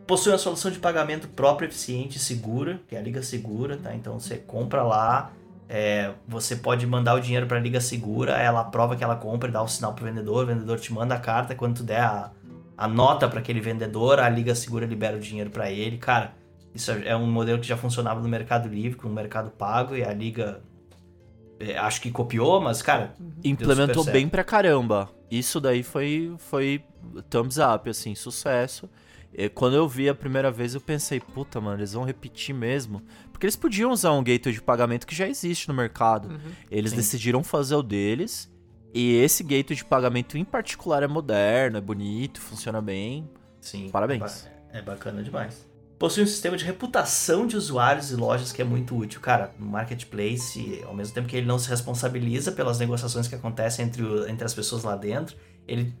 possui 0.05 0.31
uma 0.31 0.37
solução 0.37 0.69
de 0.71 0.79
pagamento 0.79 1.27
própria, 1.29 1.67
eficiente 1.67 2.17
e 2.17 2.19
segura, 2.19 2.79
que 2.87 2.95
é 2.95 2.99
a 2.99 3.01
Liga 3.01 3.21
Segura, 3.23 3.75
tá? 3.77 3.93
Então 3.95 4.19
você 4.19 4.37
compra 4.37 4.83
lá, 4.83 5.31
É, 5.71 6.13
você 6.27 6.55
pode 6.55 6.87
mandar 6.87 7.13
o 7.13 7.19
dinheiro 7.19 7.45
pra 7.45 7.59
Liga 7.59 7.79
Segura, 7.79 8.33
ela 8.37 8.61
aprova 8.61 8.95
que 8.95 9.03
ela 9.03 9.15
compra 9.15 9.49
e 9.49 9.51
dá 9.51 9.61
o 9.61 9.67
sinal 9.67 9.93
pro 9.93 10.03
vendedor, 10.05 10.43
o 10.43 10.47
vendedor 10.47 10.79
te 10.79 10.91
manda 10.91 11.13
a 11.15 11.19
carta, 11.19 11.53
quando 11.55 11.77
tu 11.77 11.83
der 11.83 12.01
a, 12.01 12.31
a 12.75 12.87
nota 12.87 13.27
para 13.29 13.39
aquele 13.39 13.61
vendedor, 13.61 14.19
a 14.19 14.27
Liga 14.29 14.55
Segura 14.55 14.85
libera 14.87 15.15
o 15.17 15.19
dinheiro 15.19 15.51
para 15.51 15.69
ele. 15.71 15.97
Cara, 15.99 16.33
isso 16.73 16.91
é 16.91 17.15
um 17.15 17.29
modelo 17.29 17.59
que 17.59 17.67
já 17.67 17.77
funcionava 17.77 18.21
no 18.21 18.29
Mercado 18.29 18.67
Livre, 18.69 18.97
com 18.97 19.07
o 19.07 19.11
Mercado 19.11 19.49
Pago, 19.49 19.95
e 19.95 20.03
a 20.03 20.13
Liga 20.13 20.61
é, 21.59 21.77
acho 21.77 22.01
que 22.01 22.09
copiou, 22.09 22.61
mas, 22.61 22.81
cara. 22.81 23.13
Implementou 23.43 24.03
bem 24.05 24.29
pra 24.29 24.43
caramba. 24.43 25.09
Isso 25.29 25.59
daí 25.59 25.83
foi, 25.83 26.33
foi 26.37 26.81
thumbs 27.29 27.57
up, 27.57 27.89
assim, 27.89 28.15
sucesso. 28.15 28.89
E 29.33 29.49
quando 29.49 29.75
eu 29.75 29.87
vi 29.87 30.09
a 30.09 30.15
primeira 30.15 30.49
vez, 30.49 30.73
eu 30.73 30.81
pensei, 30.81 31.19
puta, 31.19 31.59
mano, 31.59 31.77
eles 31.77 31.93
vão 31.93 32.03
repetir 32.03 32.55
mesmo. 32.55 33.01
Porque 33.31 33.45
eles 33.45 33.57
podiam 33.57 33.91
usar 33.91 34.13
um 34.13 34.23
gateway 34.23 34.53
de 34.53 34.61
pagamento 34.61 35.05
que 35.05 35.13
já 35.13 35.27
existe 35.27 35.67
no 35.67 35.73
mercado. 35.73 36.29
Uhum. 36.29 36.51
Eles 36.71 36.91
Sim. 36.91 36.97
decidiram 36.97 37.43
fazer 37.43 37.75
o 37.75 37.83
deles. 37.83 38.49
E 38.93 39.15
esse 39.17 39.43
gateway 39.43 39.75
de 39.75 39.85
pagamento 39.85 40.37
em 40.37 40.45
particular 40.45 41.03
é 41.03 41.07
moderno, 41.07 41.77
é 41.77 41.81
bonito, 41.81 42.41
funciona 42.41 42.81
bem. 42.81 43.29
Sim. 43.61 43.89
Parabéns. 43.91 44.49
É 44.71 44.81
bacana 44.81 45.21
demais. 45.21 45.68
Possui 45.99 46.23
um 46.23 46.27
sistema 46.27 46.55
de 46.55 46.63
reputação 46.63 47.45
de 47.45 47.57
usuários 47.57 48.09
e 48.09 48.15
lojas 48.15 48.53
que 48.53 48.61
é 48.61 48.65
muito 48.65 48.95
útil. 48.97 49.19
Cara, 49.19 49.53
no 49.59 49.65
marketplace, 49.65 50.81
ao 50.87 50.93
mesmo 50.93 51.13
tempo 51.13 51.27
que 51.27 51.35
ele 51.35 51.45
não 51.45 51.59
se 51.59 51.69
responsabiliza 51.69 52.51
pelas 52.53 52.79
negociações 52.79 53.27
que 53.27 53.35
acontecem 53.35 53.85
entre, 53.85 54.01
o- 54.01 54.27
entre 54.27 54.45
as 54.45 54.53
pessoas 54.53 54.83
lá 54.83 54.95
dentro, 54.95 55.35
ele 55.67 55.93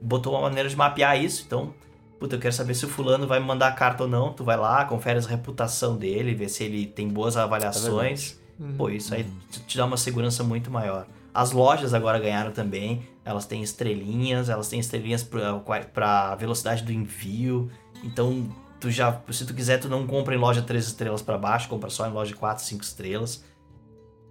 botou 0.00 0.34
uma 0.34 0.42
maneira 0.42 0.68
de 0.68 0.76
mapear 0.76 1.18
isso. 1.18 1.42
Então, 1.46 1.72
puta, 2.20 2.36
eu 2.36 2.40
quero 2.40 2.54
saber 2.54 2.74
se 2.74 2.84
o 2.84 2.88
fulano 2.88 3.26
vai 3.26 3.40
me 3.40 3.46
mandar 3.46 3.68
a 3.68 3.72
carta 3.72 4.02
ou 4.02 4.08
não. 4.08 4.32
Tu 4.32 4.44
vai 4.44 4.58
lá, 4.58 4.84
confere 4.84 5.18
a 5.18 5.22
reputação 5.22 5.96
dele, 5.96 6.34
vê 6.34 6.48
se 6.50 6.62
ele 6.62 6.86
tem 6.86 7.08
boas 7.08 7.34
avaliações. 7.36 8.38
Uhum. 8.60 8.76
Pô, 8.76 8.90
isso 8.90 9.14
aí 9.14 9.26
te- 9.50 9.60
te 9.60 9.76
dá 9.78 9.86
uma 9.86 9.96
segurança 9.96 10.44
muito 10.44 10.70
maior. 10.70 11.06
As 11.32 11.50
lojas 11.52 11.92
agora 11.94 12.18
ganharam 12.18 12.50
também. 12.52 13.06
Elas 13.24 13.46
têm 13.46 13.62
estrelinhas, 13.62 14.48
elas 14.50 14.68
têm 14.68 14.78
estrelinhas 14.80 15.22
pra 15.22 16.34
velocidade 16.36 16.82
do 16.82 16.92
envio. 16.92 17.70
Então, 18.04 18.48
tu 18.80 18.90
já, 18.90 19.20
se 19.30 19.44
tu 19.46 19.54
quiser, 19.54 19.78
tu 19.78 19.88
não 19.88 20.06
compra 20.06 20.34
em 20.34 20.38
loja 20.38 20.62
3 20.62 20.86
estrelas 20.86 21.22
pra 21.22 21.36
baixo, 21.38 21.68
compra 21.68 21.90
só 21.90 22.06
em 22.06 22.12
loja 22.12 22.34
4, 22.34 22.64
5 22.64 22.82
estrelas. 22.82 23.44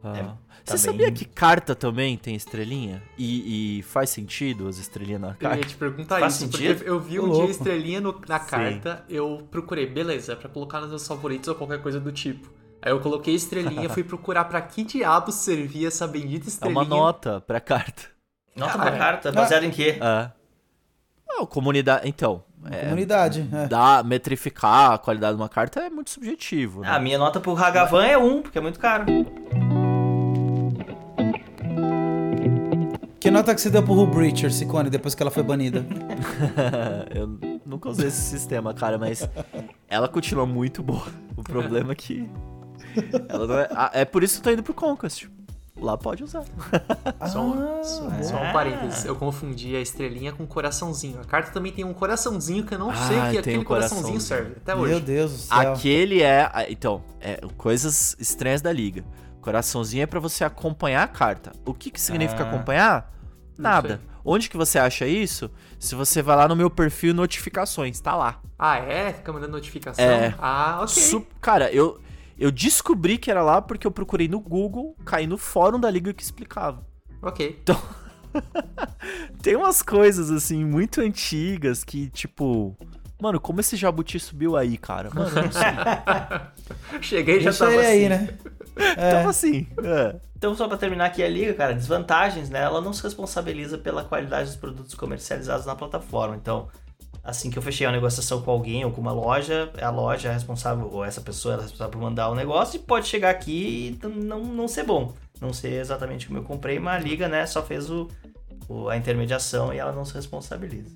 Ah. 0.04 0.18
É, 0.18 0.24
tá 0.24 0.38
Você 0.66 0.74
bem- 0.74 0.98
sabia 1.00 1.12
que 1.12 1.26
carta 1.26 1.74
também 1.74 2.16
tem 2.18 2.36
estrelinha? 2.36 3.02
E, 3.18 3.80
e 3.80 3.84
faz 3.84 4.10
sentido 4.12 4.68
as 4.68 4.78
estrelinhas 4.78 5.20
na 5.22 5.28
Eu 5.30 5.32
ia 5.34 5.38
carta? 5.50 5.66
te 5.68 5.76
perguntar 5.76 6.20
Faz 6.20 6.34
isso, 6.36 6.44
sentido? 6.46 6.76
porque 6.76 6.90
eu 6.90 7.00
vi 7.00 7.20
um 7.20 7.32
dia 7.32 7.46
estrelinha 7.46 8.00
no- 8.02 8.22
na 8.28 8.40
Sim. 8.40 8.46
carta, 8.48 9.04
eu 9.10 9.48
procurei, 9.50 9.88
beleza, 9.88 10.34
é 10.34 10.36
pra 10.36 10.48
colocar 10.50 10.80
nos 10.82 10.90
meus 10.90 11.08
favoritos 11.08 11.48
ou 11.48 11.56
qualquer 11.56 11.82
coisa 11.82 12.00
do 12.00 12.12
tipo. 12.12 12.54
Aí 12.82 12.92
eu 12.92 13.00
coloquei 13.00 13.34
estrelinha, 13.34 13.90
fui 13.90 14.04
procurar 14.04 14.46
pra 14.46 14.62
que 14.62 14.84
diabo 14.84 15.32
servia 15.32 15.88
essa 15.88 16.06
bendita 16.08 16.46
É 16.46 16.50
estrelinha. 16.50 16.82
uma 16.82 16.88
nota 16.88 17.42
pra 17.42 17.60
carta. 17.60 18.04
Nota 18.56 18.78
Cara, 18.78 18.90
pra 18.92 18.98
carta, 19.00 19.32
baseado 19.32 19.64
em 19.64 19.72
quê? 19.72 19.98
É. 20.00 20.32
Ah, 21.38 21.46
comunidade. 21.46 22.08
Então. 22.08 22.44
É, 22.72 22.86
Comunidade. 22.86 23.48
é. 23.54 23.68
dar, 23.68 24.04
metrificar 24.04 24.94
a 24.94 24.98
qualidade 24.98 25.36
de 25.36 25.42
uma 25.42 25.50
carta 25.50 25.82
é 25.82 25.90
muito 25.90 26.10
subjetivo. 26.10 26.82
Né? 26.82 26.88
Ah, 26.90 26.96
a 26.96 27.00
minha 27.00 27.18
nota 27.18 27.40
pro 27.40 27.56
Hagavan 27.56 28.04
é 28.04 28.18
1, 28.18 28.42
porque 28.42 28.58
é 28.58 28.62
muito 28.62 28.80
caro. 28.80 29.06
Que 33.20 33.30
nota 33.32 33.54
que 33.54 33.62
você 33.62 33.70
deu 33.70 33.84
pro 33.84 33.94
Hull 33.94 34.08
Breacher, 34.08 34.52
Cicone, 34.52 34.90
depois 34.90 35.16
que 35.16 35.22
ela 35.22 35.32
foi 35.32 35.44
banida? 35.44 35.86
eu 37.14 37.60
nunca 37.66 37.90
usei 37.90 38.08
esse 38.08 38.22
sistema, 38.22 38.74
cara, 38.74 38.98
mas 38.98 39.28
ela 39.88 40.08
continua 40.08 40.46
muito 40.46 40.84
boa. 40.84 41.08
O 41.36 41.44
problema 41.44 41.92
é 41.92 41.96
que. 41.96 42.30
Ela 43.28 43.48
não 43.48 43.60
é... 43.60 43.68
É 43.94 44.06
por 44.06 44.24
isso 44.24 44.36
que 44.36 44.40
eu 44.40 44.44
tô 44.44 44.52
indo 44.52 44.64
pro 44.64 44.74
Conquest. 44.74 45.28
Lá 45.80 45.98
pode 45.98 46.24
usar. 46.24 46.44
Só, 47.30 47.42
um- 47.42 47.80
Ah, 47.80 47.84
só, 47.84 48.10
é. 48.12 48.24
só 48.24 48.36
um 48.38 48.54
parênteses, 48.54 49.04
eu 49.06 49.16
confundi 49.16 49.76
a 49.76 49.82
estrelinha 49.82 50.32
com 50.32 50.46
coraçãozinho. 50.48 51.20
A 51.20 51.26
carta 51.26 51.52
também 51.52 51.72
tem 51.72 51.84
um 51.84 51.94
coraçãozinho 51.94 52.64
que 52.66 52.74
eu 52.74 52.80
não 52.80 52.96
sei 52.96 53.20
Ah, 53.20 53.28
o 53.28 53.32
que 53.32 53.38
aquele 53.40 53.58
um 53.58 53.64
coraçãozinho 53.64 54.14
coraçãozinho. 54.14 54.22
serve 54.22 54.56
até 54.62 54.74
hoje. 54.76 54.92
Meu 54.92 55.00
Deus 55.02 55.32
do 55.32 55.38
céu. 55.40 55.74
Aquele 55.74 56.22
é. 56.22 56.50
ah, 56.54 56.66
Então, 56.70 57.04
é 57.20 57.42
coisas 57.58 58.16
estranhas 58.20 58.62
da 58.62 58.72
liga. 58.72 59.04
Coraçãozinho 59.42 60.04
é 60.04 60.06
pra 60.06 60.20
você 60.20 60.44
acompanhar 60.46 61.04
a 61.04 61.08
carta. 61.08 61.52
O 61.66 61.74
que, 61.74 61.92
que 61.92 62.00
significa 62.00 62.44
Ah. 62.44 62.48
acompanhar? 62.48 63.14
Nada. 63.58 64.00
Onde 64.24 64.50
que 64.50 64.58
você 64.58 64.80
acha 64.80 65.06
isso? 65.06 65.52
Se 65.78 65.94
você 65.94 66.22
vai 66.22 66.36
lá 66.36 66.48
no 66.48 66.56
meu 66.56 66.70
perfil 66.70 67.14
notificações, 67.14 68.00
tá 68.00 68.16
lá. 68.16 68.40
Ah, 68.58 68.78
é? 68.80 69.14
Fica 69.14 69.32
mandando 69.32 69.52
notificação? 69.52 70.04
É. 70.04 70.34
Ah, 70.40 70.78
ok. 70.82 70.88
Su- 71.04 71.28
Cara, 71.42 71.70
eu, 71.72 72.00
eu 72.38 72.52
descobri 72.52 73.18
que 73.18 73.32
era 73.32 73.42
lá 73.42 73.62
porque 73.62 73.88
eu 73.88 73.92
procurei 73.92 74.28
no 74.28 74.40
Google, 74.40 74.96
caí 75.06 75.26
no 75.28 75.38
fórum 75.38 75.80
da 75.80 75.90
liga 75.90 76.14
que 76.14 76.24
explicava. 76.24 76.86
Ok. 77.22 77.62
Tem 79.42 79.56
umas 79.56 79.82
coisas, 79.82 80.30
assim, 80.30 80.64
muito 80.64 81.02
antigas 81.02 81.84
que, 81.84 82.10
tipo. 82.10 82.76
Mano, 83.20 83.40
como 83.40 83.62
esse 83.62 83.78
jabuti 83.78 84.20
subiu 84.20 84.58
aí, 84.58 84.78
cara? 84.78 85.10
Mano, 85.14 85.30
eu 85.30 85.44
não 85.44 85.52
sei. 85.52 87.00
Cheguei 87.02 87.38
e 87.38 87.40
já 87.40 87.50
Deixa 87.52 87.66
tava 87.66 87.78
ele 87.78 87.82
assim. 87.82 87.92
aí, 87.92 88.10
né? 88.10 88.38
Tava 89.12 89.30
assim. 89.30 89.68
É. 89.82 90.16
Então, 90.36 90.54
só 90.54 90.68
pra 90.68 90.76
terminar 90.76 91.06
aqui 91.06 91.24
a 91.24 91.30
liga, 91.30 91.54
cara, 91.54 91.74
desvantagens, 91.74 92.50
né? 92.50 92.62
Ela 92.62 92.82
não 92.82 92.92
se 92.92 93.02
responsabiliza 93.02 93.78
pela 93.78 94.04
qualidade 94.04 94.50
dos 94.50 94.58
produtos 94.58 94.94
comercializados 94.94 95.66
na 95.66 95.76
plataforma. 95.76 96.36
Então, 96.36 96.68
assim 97.26 97.50
que 97.50 97.58
eu 97.58 97.62
fechei 97.62 97.86
uma 97.88 97.94
negociação 97.94 98.42
com 98.42 98.52
alguém 98.52 98.86
ou 98.86 98.92
com 98.92 99.02
uma 99.02 99.12
loja, 99.12 99.72
a 99.82 99.90
loja 99.90 100.30
é 100.30 100.34
responsável, 100.34 100.88
ou 100.92 101.04
essa 101.04 101.20
pessoa 101.22 101.56
é 101.56 101.62
responsável 101.62 101.92
por 101.92 102.02
mandar 102.02 102.30
o 102.30 102.36
negócio 102.36 102.78
e 102.78 102.80
pode 102.80 103.08
chegar 103.08 103.32
aqui 103.32 103.98
e 104.02 104.08
não, 104.08 104.40
não 104.44 104.68
ser 104.68 104.84
bom. 104.84 105.14
Não 105.42 105.52
ser 105.52 105.74
exatamente 105.74 106.28
como 106.28 106.40
eu 106.40 106.44
comprei, 106.44 106.80
mas 106.80 107.04
a 107.04 107.06
liga, 107.06 107.28
né, 107.28 107.46
só 107.46 107.62
fez 107.64 107.90
o, 107.90 108.08
o- 108.70 108.88
a 108.88 108.96
intermediação 108.96 109.74
e 109.74 109.78
ela 109.78 109.92
não 109.92 110.06
se 110.06 110.14
responsabiliza. 110.14 110.96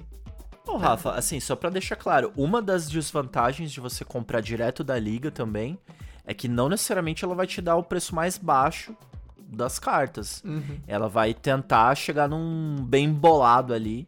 Ô, 0.66 0.78
Rafa, 0.78 1.12
assim, 1.14 1.40
só 1.40 1.56
pra 1.56 1.70
deixar 1.72 1.96
claro, 1.96 2.32
uma 2.38 2.62
das 2.62 2.88
desvantagens 2.88 3.72
de 3.72 3.80
você 3.82 4.06
comprar 4.06 4.40
direto 4.40 4.84
da 4.84 4.98
liga 5.00 5.32
também 5.32 5.78
é 6.26 6.34
que 6.34 6.48
não 6.48 6.70
necessariamente 6.70 7.26
ela 7.26 7.34
vai 7.34 7.48
te 7.48 7.60
dar 7.60 7.76
o 7.76 7.84
preço 7.84 8.14
mais 8.14 8.38
baixo 8.38 8.96
das 9.52 9.80
cartas. 9.80 10.44
Uhum. 10.46 10.78
Ela 10.88 11.10
vai 11.10 11.34
tentar 11.34 11.96
chegar 11.96 12.30
num 12.30 12.76
bem 12.88 13.12
bolado 13.12 13.74
ali, 13.74 14.08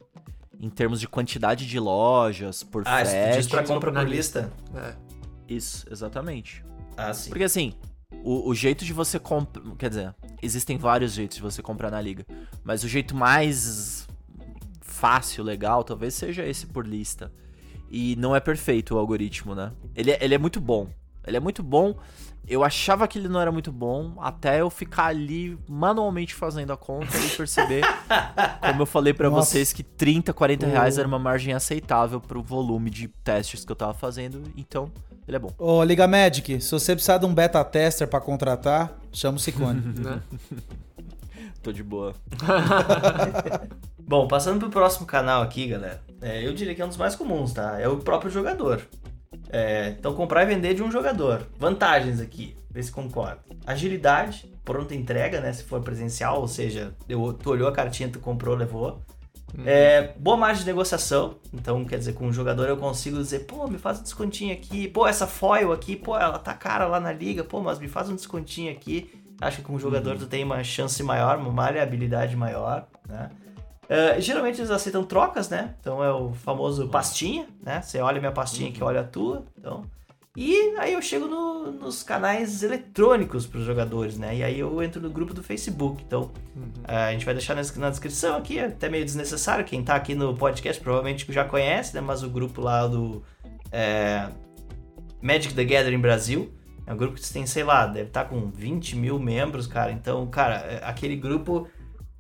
em 0.61 0.69
termos 0.69 0.99
de 0.99 1.07
quantidade 1.07 1.65
de 1.67 1.79
lojas, 1.79 2.63
por 2.63 2.83
Ah, 2.85 3.03
frete. 3.03 3.37
diz 3.37 3.47
pra 3.47 3.63
compra 3.63 3.91
na 3.91 4.01
por 4.01 4.09
lista? 4.09 4.51
É. 4.75 4.93
Isso, 5.47 5.85
exatamente. 5.91 6.63
Ah, 6.95 7.13
sim. 7.13 7.29
Porque 7.29 7.43
assim, 7.43 7.73
o, 8.23 8.49
o 8.49 8.53
jeito 8.55 8.85
de 8.85 8.93
você 8.93 9.17
comprar. 9.19 9.63
Quer 9.77 9.89
dizer, 9.89 10.15
existem 10.41 10.77
vários 10.77 11.13
jeitos 11.13 11.37
de 11.37 11.41
você 11.43 11.61
comprar 11.61 11.89
na 11.89 11.99
liga. 11.99 12.25
Mas 12.63 12.83
o 12.83 12.87
jeito 12.87 13.15
mais 13.15 14.07
fácil, 14.81 15.43
legal, 15.43 15.83
talvez 15.83 16.13
seja 16.13 16.45
esse 16.45 16.67
por 16.67 16.85
lista. 16.85 17.31
E 17.89 18.15
não 18.17 18.35
é 18.35 18.39
perfeito 18.39 18.95
o 18.95 18.97
algoritmo, 18.99 19.53
né? 19.55 19.71
Ele, 19.95 20.11
é- 20.11 20.19
ele 20.23 20.35
é 20.35 20.37
muito 20.37 20.61
bom. 20.61 20.87
Ele 21.25 21.37
é 21.37 21.39
muito 21.39 21.61
bom. 21.63 21.95
Eu 22.47 22.63
achava 22.63 23.07
que 23.07 23.19
ele 23.19 23.29
não 23.29 23.39
era 23.39 23.51
muito 23.51 23.71
bom 23.71 24.15
até 24.19 24.61
eu 24.61 24.69
ficar 24.69 25.05
ali 25.05 25.57
manualmente 25.69 26.33
fazendo 26.33 26.73
a 26.73 26.77
conta 26.77 27.15
e 27.17 27.29
perceber, 27.29 27.83
como 28.67 28.81
eu 28.81 28.85
falei 28.87 29.13
pra 29.13 29.29
Nossa. 29.29 29.51
vocês, 29.51 29.71
que 29.71 29.83
30, 29.83 30.33
40 30.33 30.65
reais 30.65 30.97
era 30.97 31.07
uma 31.07 31.19
margem 31.19 31.53
aceitável 31.53 32.19
pro 32.19 32.41
volume 32.41 32.89
de 32.89 33.07
testes 33.07 33.63
que 33.63 33.71
eu 33.71 33.75
tava 33.75 33.93
fazendo. 33.93 34.41
Então, 34.57 34.91
ele 35.27 35.37
é 35.37 35.39
bom. 35.39 35.53
Ô, 35.57 35.83
Liga 35.83 36.07
Magic, 36.07 36.59
se 36.59 36.71
você 36.71 36.93
precisar 36.93 37.19
de 37.19 37.27
um 37.27 37.33
beta 37.33 37.63
tester 37.63 38.07
pra 38.07 38.19
contratar, 38.19 38.97
chama 39.13 39.37
o 39.37 39.39
Cicone. 39.39 39.81
Né? 40.01 40.21
Tô 41.61 41.71
de 41.71 41.83
boa. 41.83 42.15
Bom, 43.99 44.27
passando 44.27 44.59
pro 44.59 44.69
próximo 44.69 45.05
canal 45.05 45.43
aqui, 45.43 45.67
galera. 45.67 46.01
é, 46.21 46.45
eu 46.45 46.53
diria 46.53 46.73
que 46.73 46.81
é 46.81 46.85
um 46.85 46.87
dos 46.87 46.97
mais 46.97 47.15
comuns, 47.15 47.53
tá? 47.53 47.79
É 47.79 47.87
o 47.87 47.97
próprio 47.97 48.31
jogador. 48.31 48.81
É, 49.51 49.89
então, 49.99 50.13
comprar 50.13 50.43
e 50.43 50.45
vender 50.45 50.73
de 50.73 50.81
um 50.81 50.89
jogador. 50.91 51.45
Vantagens 51.59 52.21
aqui, 52.21 52.55
vê 52.69 52.81
se 52.81 52.91
concorda. 52.91 53.39
Agilidade, 53.67 54.49
pronta 54.63 54.95
entrega, 54.95 55.41
né? 55.41 55.51
Se 55.51 55.63
for 55.63 55.81
presencial, 55.81 56.39
ou 56.39 56.47
seja, 56.47 56.95
deu- 57.05 57.33
tu 57.33 57.49
olhou 57.49 57.67
a 57.67 57.71
cartinha, 57.73 58.07
tu 58.09 58.19
comprou, 58.19 58.55
levou. 58.55 59.01
É, 59.65 60.13
boa 60.17 60.37
margem 60.37 60.63
de 60.63 60.67
negociação. 60.69 61.35
Então, 61.53 61.83
quer 61.83 61.97
dizer, 61.99 62.13
com 62.13 62.25
um 62.27 62.31
jogador 62.31 62.69
eu 62.69 62.77
consigo 62.77 63.17
dizer, 63.17 63.39
pô, 63.39 63.67
me 63.67 63.77
faz 63.77 63.99
um 63.99 64.03
descontinho 64.03 64.53
aqui. 64.53 64.87
Pô, 64.87 65.05
essa 65.05 65.27
foil 65.27 65.73
aqui, 65.73 65.97
pô, 65.97 66.17
ela 66.17 66.39
tá 66.39 66.53
cara 66.53 66.87
lá 66.87 67.01
na 67.01 67.11
liga. 67.11 67.43
Pô, 67.43 67.59
mas 67.59 67.77
me 67.77 67.89
faz 67.89 68.09
um 68.09 68.15
descontinho 68.15 68.71
aqui. 68.71 69.11
Acho 69.41 69.57
que 69.57 69.63
com 69.63 69.73
o 69.75 69.79
jogador 69.79 70.17
tu 70.17 70.27
tem 70.27 70.43
uma 70.45 70.63
chance 70.63 71.03
maior, 71.03 71.37
uma 71.37 71.51
maleabilidade 71.51 72.35
maior, 72.37 72.87
né? 73.09 73.29
É, 73.93 74.21
geralmente 74.21 74.57
eles 74.61 74.71
aceitam 74.71 75.03
trocas, 75.03 75.49
né? 75.49 75.75
Então 75.81 76.01
é 76.01 76.09
o 76.13 76.31
famoso 76.31 76.87
pastinha, 76.87 77.45
né? 77.61 77.81
Você 77.81 77.99
olha 77.99 78.19
a 78.19 78.21
minha 78.21 78.31
pastinha 78.31 78.71
que 78.71 78.81
olha 78.81 79.01
a 79.01 79.03
tua. 79.03 79.43
Então. 79.57 79.83
E 80.33 80.55
aí 80.77 80.93
eu 80.93 81.01
chego 81.01 81.27
no- 81.27 81.73
nos 81.73 82.01
canais 82.01 82.63
eletrônicos 82.63 83.45
para 83.45 83.59
os 83.59 83.65
jogadores, 83.65 84.17
né? 84.17 84.33
E 84.37 84.43
aí 84.45 84.57
eu 84.57 84.81
entro 84.81 85.01
no 85.01 85.09
grupo 85.09 85.33
do 85.33 85.43
Facebook. 85.43 86.01
Então 86.07 86.31
é, 86.87 86.95
a 86.95 87.11
gente 87.11 87.25
vai 87.25 87.33
deixar 87.33 87.53
na, 87.53 87.61
na 87.75 87.89
descrição 87.89 88.37
aqui, 88.37 88.59
é 88.59 88.67
até 88.67 88.87
meio 88.87 89.03
desnecessário. 89.03 89.65
Quem 89.65 89.83
tá 89.83 89.93
aqui 89.93 90.15
no 90.15 90.37
podcast 90.37 90.81
provavelmente 90.81 91.25
já 91.29 91.43
conhece, 91.43 91.93
né? 91.93 91.99
Mas 91.99 92.23
o 92.23 92.29
grupo 92.29 92.61
lá 92.61 92.87
do 92.87 93.21
é, 93.73 94.29
Magic 95.21 95.53
the 95.53 95.65
Gathering 95.65 95.99
Brasil. 95.99 96.49
É 96.87 96.93
um 96.93 96.97
grupo 96.97 97.15
que 97.15 97.33
tem, 97.33 97.45
sei 97.45 97.63
lá, 97.65 97.85
deve 97.85 98.07
estar 98.07 98.23
com 98.23 98.49
20 98.49 98.95
mil 98.95 99.19
membros, 99.19 99.67
cara. 99.67 99.91
Então, 99.91 100.25
cara, 100.27 100.79
aquele 100.83 101.17
grupo. 101.17 101.67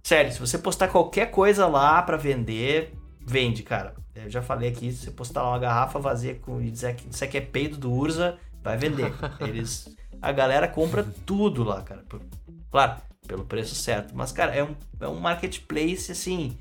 Sério, 0.03 0.31
se 0.31 0.39
você 0.39 0.57
postar 0.57 0.87
qualquer 0.87 1.29
coisa 1.31 1.67
lá 1.67 2.01
pra 2.01 2.17
vender, 2.17 2.93
vende, 3.25 3.63
cara. 3.63 3.93
Eu 4.15 4.29
já 4.29 4.41
falei 4.41 4.69
aqui, 4.69 4.91
se 4.91 5.05
você 5.05 5.11
postar 5.11 5.43
lá 5.43 5.49
uma 5.49 5.59
garrafa 5.59 5.99
vazia 5.99 6.35
com, 6.35 6.61
e 6.61 6.69
dizer 6.69 6.95
que 6.95 7.07
isso 7.09 7.23
aqui 7.23 7.37
é 7.37 7.41
peido 7.41 7.77
do 7.77 7.91
Urza, 7.91 8.37
vai 8.63 8.77
vender. 8.77 9.13
Eles. 9.39 9.87
A 10.21 10.31
galera 10.31 10.67
compra 10.67 11.05
tudo 11.25 11.63
lá, 11.63 11.81
cara. 11.81 12.03
Por- 12.09 12.21
claro, 12.69 12.97
pelo 13.27 13.45
preço 13.45 13.73
certo. 13.75 14.13
Mas, 14.15 14.31
cara, 14.31 14.53
é 14.53 14.63
um, 14.63 14.75
é 14.99 15.07
um 15.07 15.19
marketplace 15.19 16.11
assim. 16.11 16.57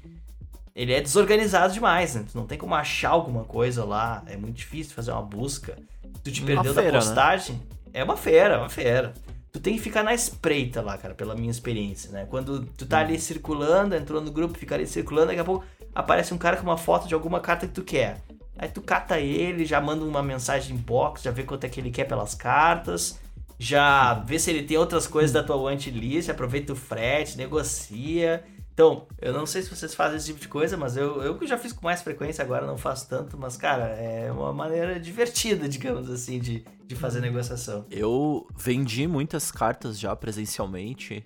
Ele 0.75 0.93
é 0.93 1.01
desorganizado 1.01 1.73
demais, 1.75 2.15
né? 2.15 2.25
Tu 2.31 2.37
não 2.39 2.47
tem 2.47 2.57
como 2.57 2.75
achar 2.75 3.11
alguma 3.11 3.45
coisa 3.45 3.85
lá. 3.85 4.23
É 4.27 4.37
muito 4.37 4.57
difícil 4.57 4.95
fazer 4.95 5.11
uma 5.11 5.23
busca. 5.23 5.77
Tu 6.23 6.31
te 6.31 6.41
Uma 6.43 6.47
perdeu 6.47 6.73
feira, 6.75 6.93
da 6.93 6.99
né? 6.99 7.05
postagem. 7.05 7.61
É 7.93 8.05
uma 8.05 8.17
feira, 8.17 8.55
é 8.55 8.59
uma 8.59 8.69
feira. 8.69 9.13
Tu 9.53 9.59
tem 9.59 9.75
que 9.75 9.81
ficar 9.81 10.05
na 10.05 10.15
espreita 10.15 10.81
lá, 10.81 10.97
cara, 10.97 11.15
pela 11.15 11.35
minha 11.35 11.51
experiência, 11.51 12.11
né? 12.13 12.27
Quando 12.31 12.65
tu 12.77 12.87
tá 12.87 13.01
ali 13.01 13.19
circulando, 13.19 13.97
entrou 13.97 14.21
no 14.21 14.31
grupo, 14.31 14.57
fica 14.57 14.77
ali 14.77 14.87
circulando, 14.87 15.29
daqui 15.29 15.41
a 15.41 15.45
pouco 15.45 15.65
aparece 15.95 16.33
um 16.33 16.39
cara 16.39 16.57
com 16.57 16.63
uma 16.63 16.77
foto 16.77 17.09
de 17.09 17.15
alguma 17.15 17.41
carta 17.41 17.67
que 17.67 17.73
tu 17.73 17.83
quer. 17.83 18.21
Aí 18.57 18.69
tu 18.69 18.81
cata 18.81 19.19
ele, 19.19 19.65
já 19.65 19.81
manda 19.81 20.05
uma 20.05 20.23
mensagem 20.23 20.77
inbox, 20.77 21.23
já 21.23 21.31
vê 21.31 21.43
quanto 21.43 21.65
é 21.65 21.69
que 21.69 21.81
ele 21.81 21.91
quer 21.91 22.05
pelas 22.05 22.35
cartas, 22.35 23.19
já 23.59 24.15
vê 24.15 24.39
se 24.39 24.51
ele 24.51 24.63
tem 24.63 24.77
outras 24.77 25.07
coisas 25.07 25.33
da 25.33 25.43
tua 25.43 25.57
wantlist, 25.57 26.31
aproveita 26.31 26.73
o 26.73 26.77
frete, 26.77 27.37
negocia. 27.37 28.45
Então, 28.81 29.07
eu 29.21 29.35
não 29.35 29.45
sei 29.45 29.61
se 29.61 29.69
vocês 29.69 29.95
fazem 29.95 30.17
esse 30.17 30.29
tipo 30.29 30.41
de 30.41 30.49
coisa, 30.49 30.75
mas 30.75 30.97
eu, 30.97 31.23
eu 31.23 31.37
que 31.37 31.47
já 31.47 31.59
fiz 31.59 31.71
com 31.71 31.85
mais 31.85 32.01
frequência, 32.01 32.43
agora 32.43 32.67
não 32.67 32.79
faço 32.79 33.07
tanto, 33.11 33.37
mas, 33.37 33.55
cara, 33.55 33.89
é 33.89 34.33
uma 34.33 34.55
maneira 34.55 34.99
divertida, 34.99 35.69
digamos 35.69 36.09
assim, 36.09 36.41
de, 36.41 36.65
de 36.87 36.97
fazer 36.97 37.21
negociação. 37.21 37.85
Eu 37.91 38.47
vendi 38.57 39.07
muitas 39.07 39.53
cartas 39.53 40.01
já 40.01 40.17
presencialmente. 40.17 41.23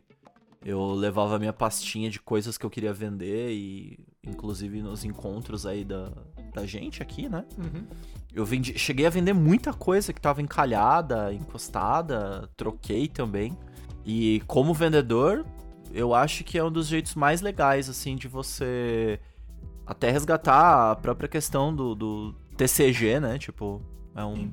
Eu 0.65 0.95
levava 0.95 1.39
minha 1.39 1.53
pastinha 1.53 2.11
de 2.11 2.19
coisas 2.19 2.59
que 2.59 2.67
eu 2.67 2.71
queria 2.71 2.93
vender 2.93 3.53
e 3.53 4.01
inclusive 4.27 4.83
nos 4.83 5.05
encontros 5.05 5.65
aí 5.65 5.85
da, 5.85 6.11
da 6.53 6.67
gente 6.67 7.05
aqui, 7.05 7.29
né? 7.29 7.45
Uhum. 7.57 7.87
Eu 8.35 8.45
vendi, 8.45 8.77
cheguei 8.77 9.07
a 9.07 9.11
vender 9.11 9.33
muita 9.33 9.73
coisa 9.73 10.13
que 10.13 10.21
tava 10.21 10.43
encalhada, 10.43 11.33
encostada, 11.33 12.51
troquei 12.57 13.07
também. 13.07 13.57
E 14.05 14.43
como 14.49 14.75
vendedor, 14.75 15.47
eu 15.95 16.13
acho 16.13 16.43
que 16.43 16.59
é 16.59 16.65
um 16.65 16.71
dos 16.71 16.89
jeitos 16.89 17.15
mais 17.15 17.41
legais, 17.41 17.89
assim, 17.89 18.17
de 18.17 18.27
você 18.27 19.21
até 19.87 20.11
resgatar 20.11 20.91
a 20.91 20.97
própria 20.97 21.29
questão 21.29 21.75
do, 21.75 21.95
do 21.95 22.35
TCG, 22.57 23.21
né? 23.21 23.39
Tipo, 23.39 23.81
é 24.15 24.25
um, 24.25 24.51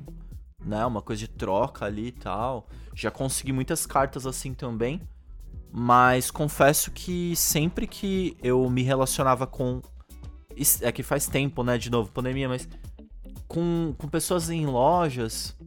né, 0.64 0.86
uma 0.86 1.02
coisa 1.02 1.22
de 1.22 1.28
troca 1.28 1.86
ali 1.86 2.08
e 2.08 2.12
tal. 2.12 2.68
Já 2.94 3.10
consegui 3.10 3.52
muitas 3.52 3.86
cartas 3.88 4.28
assim 4.28 4.54
também. 4.54 5.02
Mas 5.74 6.30
confesso 6.30 6.92
que 6.92 7.36
sempre 7.36 7.88
que 7.88 8.38
eu 8.44 8.70
me 8.70 8.84
relacionava 8.84 9.48
com. 9.48 9.82
É 10.82 10.92
que 10.92 11.02
faz 11.02 11.28
tempo, 11.28 11.64
né? 11.64 11.78
De 11.78 11.90
novo, 11.90 12.12
pandemia, 12.12 12.48
mas. 12.48 12.68
Com, 13.48 13.96
com 13.98 14.08
pessoas 14.08 14.50
em 14.50 14.66
lojas. 14.66 15.58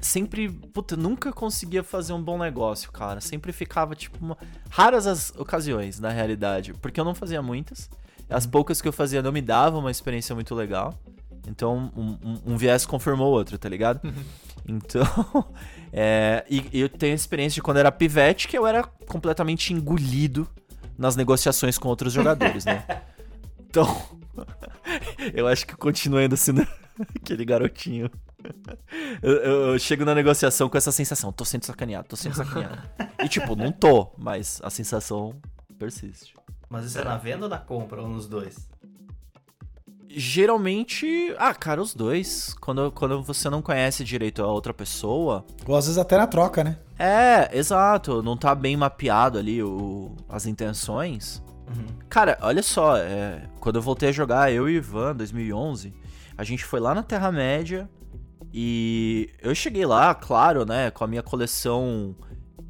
Sempre. 0.00 0.48
Puta, 0.48 0.96
nunca 0.96 1.32
conseguia 1.32 1.82
fazer 1.82 2.12
um 2.12 2.22
bom 2.22 2.38
negócio, 2.38 2.90
cara. 2.92 3.20
Sempre 3.20 3.52
ficava, 3.52 3.94
tipo, 3.94 4.16
uma- 4.24 4.36
raras 4.70 5.06
as 5.06 5.32
ocasiões, 5.36 5.98
na 6.00 6.10
realidade. 6.10 6.72
Porque 6.74 7.00
eu 7.00 7.04
não 7.04 7.14
fazia 7.14 7.42
muitas. 7.42 7.88
As 8.28 8.46
poucas 8.46 8.80
que 8.82 8.88
eu 8.88 8.92
fazia 8.92 9.22
não 9.22 9.32
me 9.32 9.40
davam 9.40 9.80
uma 9.80 9.90
experiência 9.90 10.34
muito 10.34 10.54
legal. 10.54 10.94
Então, 11.46 11.90
um, 11.96 12.18
um- 12.22 12.52
um 12.52 12.56
viés 12.56 12.84
confirmou 12.84 13.28
o 13.28 13.32
outro, 13.32 13.56
tá 13.58 13.68
ligado? 13.68 14.00
Então, 14.66 15.02
é, 15.92 16.44
e, 16.50 16.62
e 16.72 16.80
eu 16.80 16.88
tenho 16.90 17.12
a 17.12 17.16
experiência 17.16 17.54
de 17.54 17.62
quando 17.62 17.78
era 17.78 17.90
pivete, 17.90 18.46
que 18.46 18.58
eu 18.58 18.66
era 18.66 18.82
completamente 18.82 19.72
engolido 19.72 20.46
nas 20.98 21.16
negociações 21.16 21.78
com 21.78 21.88
outros 21.88 22.12
jogadores, 22.12 22.64
né? 22.64 22.84
Então, 23.70 23.84
eu 25.34 25.46
acho 25.46 25.66
que 25.66 25.74
eu 25.74 25.78
continuo 25.78 26.18
ainda 26.18 26.36
sendo 26.36 26.66
aquele 27.20 27.44
garotinho. 27.44 28.10
Eu, 29.22 29.32
eu- 29.32 29.72
eu 29.72 29.78
chego 29.78 30.04
na 30.04 30.14
negociação 30.14 30.68
com 30.68 30.78
essa 30.78 30.92
sensação, 30.92 31.32
tô 31.32 31.44
sendo 31.44 31.64
sacaneado, 31.64 32.06
tô 32.08 32.16
sendo 32.16 32.34
sacaneado. 32.36 32.78
E 33.22 33.28
tipo, 33.28 33.56
não 33.56 33.72
tô, 33.72 34.12
mas 34.16 34.60
a 34.62 34.70
sensação 34.70 35.34
persiste. 35.78 36.34
Mas 36.70 36.84
isso 36.84 36.98
é 36.98 37.04
na 37.04 37.16
venda 37.16 37.44
ou 37.46 37.48
na 37.50 37.58
compra, 37.58 38.00
ou 38.00 38.08
nos 38.08 38.28
dois? 38.28 38.68
Geralmente, 40.08 41.34
ah, 41.38 41.52
cara, 41.54 41.82
os 41.82 41.94
dois. 41.94 42.54
Quando, 42.60 42.90
quando 42.92 43.22
você 43.22 43.50
não 43.50 43.60
conhece 43.60 44.02
direito 44.04 44.42
a 44.42 44.46
outra 44.46 44.72
pessoa, 44.72 45.44
Ou 45.66 45.76
às 45.76 45.84
vezes 45.86 45.98
até 45.98 46.16
na 46.16 46.26
troca, 46.26 46.64
né? 46.64 46.78
É, 46.98 47.56
exato. 47.56 48.22
Não 48.22 48.36
tá 48.36 48.54
bem 48.54 48.76
mapeado 48.76 49.38
ali 49.38 49.62
o, 49.62 50.14
as 50.28 50.46
intenções. 50.46 51.42
Cara, 52.08 52.38
olha 52.40 52.62
só, 52.62 52.96
é, 52.96 53.42
quando 53.60 53.76
eu 53.76 53.82
voltei 53.82 54.08
a 54.08 54.12
jogar, 54.12 54.50
eu 54.50 54.66
e 54.68 54.74
o 54.74 54.76
Ivan, 54.78 55.14
2011, 55.14 55.92
a 56.38 56.42
gente 56.44 56.64
foi 56.64 56.80
lá 56.80 56.94
na 56.94 57.02
Terra-média 57.02 57.88
e 58.52 59.30
eu 59.40 59.54
cheguei 59.54 59.84
lá, 59.84 60.14
claro, 60.14 60.64
né, 60.64 60.90
com 60.90 61.04
a 61.04 61.06
minha 61.06 61.22
coleção 61.22 62.14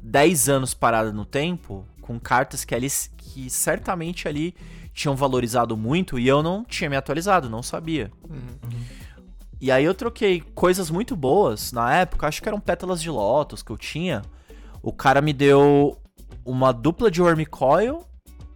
10 0.01 0.49
anos 0.49 0.73
parada 0.73 1.11
no 1.11 1.25
tempo, 1.25 1.85
com 2.01 2.19
cartas 2.19 2.65
que, 2.65 2.75
ali, 2.75 2.87
que 3.17 3.49
certamente 3.49 4.27
ali 4.27 4.55
tinham 4.93 5.15
valorizado 5.15 5.77
muito 5.77 6.19
e 6.19 6.27
eu 6.27 6.43
não 6.43 6.65
tinha 6.65 6.89
me 6.89 6.95
atualizado, 6.95 7.49
não 7.49 7.63
sabia. 7.63 8.11
E 9.61 9.71
aí 9.71 9.83
eu 9.83 9.93
troquei 9.93 10.41
coisas 10.55 10.89
muito 10.89 11.15
boas 11.15 11.71
na 11.71 11.93
época, 11.93 12.27
acho 12.27 12.41
que 12.41 12.47
eram 12.47 12.59
pétalas 12.59 13.01
de 13.01 13.09
Lotus 13.09 13.61
que 13.61 13.71
eu 13.71 13.77
tinha. 13.77 14.21
O 14.81 14.93
cara 14.93 15.21
me 15.21 15.33
deu 15.33 15.97
uma 16.45 16.71
dupla 16.71 17.11
de 17.11 17.21
Wormcoil, 17.21 18.05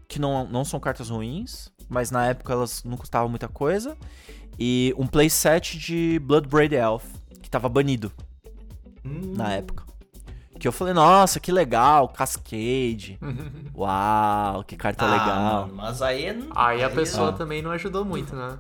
que 0.08 0.20
não, 0.20 0.48
não 0.48 0.64
são 0.64 0.80
cartas 0.80 1.10
ruins, 1.10 1.73
mas 1.94 2.12
na 2.12 2.26
época 2.26 2.52
elas 2.52 2.84
não 2.84 2.98
custavam 2.98 3.30
muita 3.30 3.48
coisa. 3.48 3.96
E 4.60 4.94
um 4.98 5.08
playset 5.08 5.78
de 5.78 6.20
Bloodbraid 6.20 6.74
Elf, 6.76 7.06
que 7.42 7.50
tava 7.50 7.70
banido 7.70 8.12
na 9.04 9.54
época. 9.54 9.84
Que 10.60 10.68
eu 10.68 10.72
falei, 10.72 10.94
nossa, 10.94 11.40
que 11.40 11.52
legal, 11.52 12.08
Cascade. 12.10 13.20
Uau, 13.76 14.64
que 14.64 14.76
carta 14.78 15.06
Ah, 15.06 15.12
legal. 15.12 15.62
mano, 15.62 15.74
mas 15.76 16.02
aí... 16.02 16.26
é 16.26 16.38
Aí 16.56 16.84
a 16.84 16.90
pessoa 16.90 17.32
não. 17.32 17.38
também 17.38 17.62
não 17.62 17.72
ajudou 17.72 18.06
muito, 18.06 18.36
né? 18.36 18.58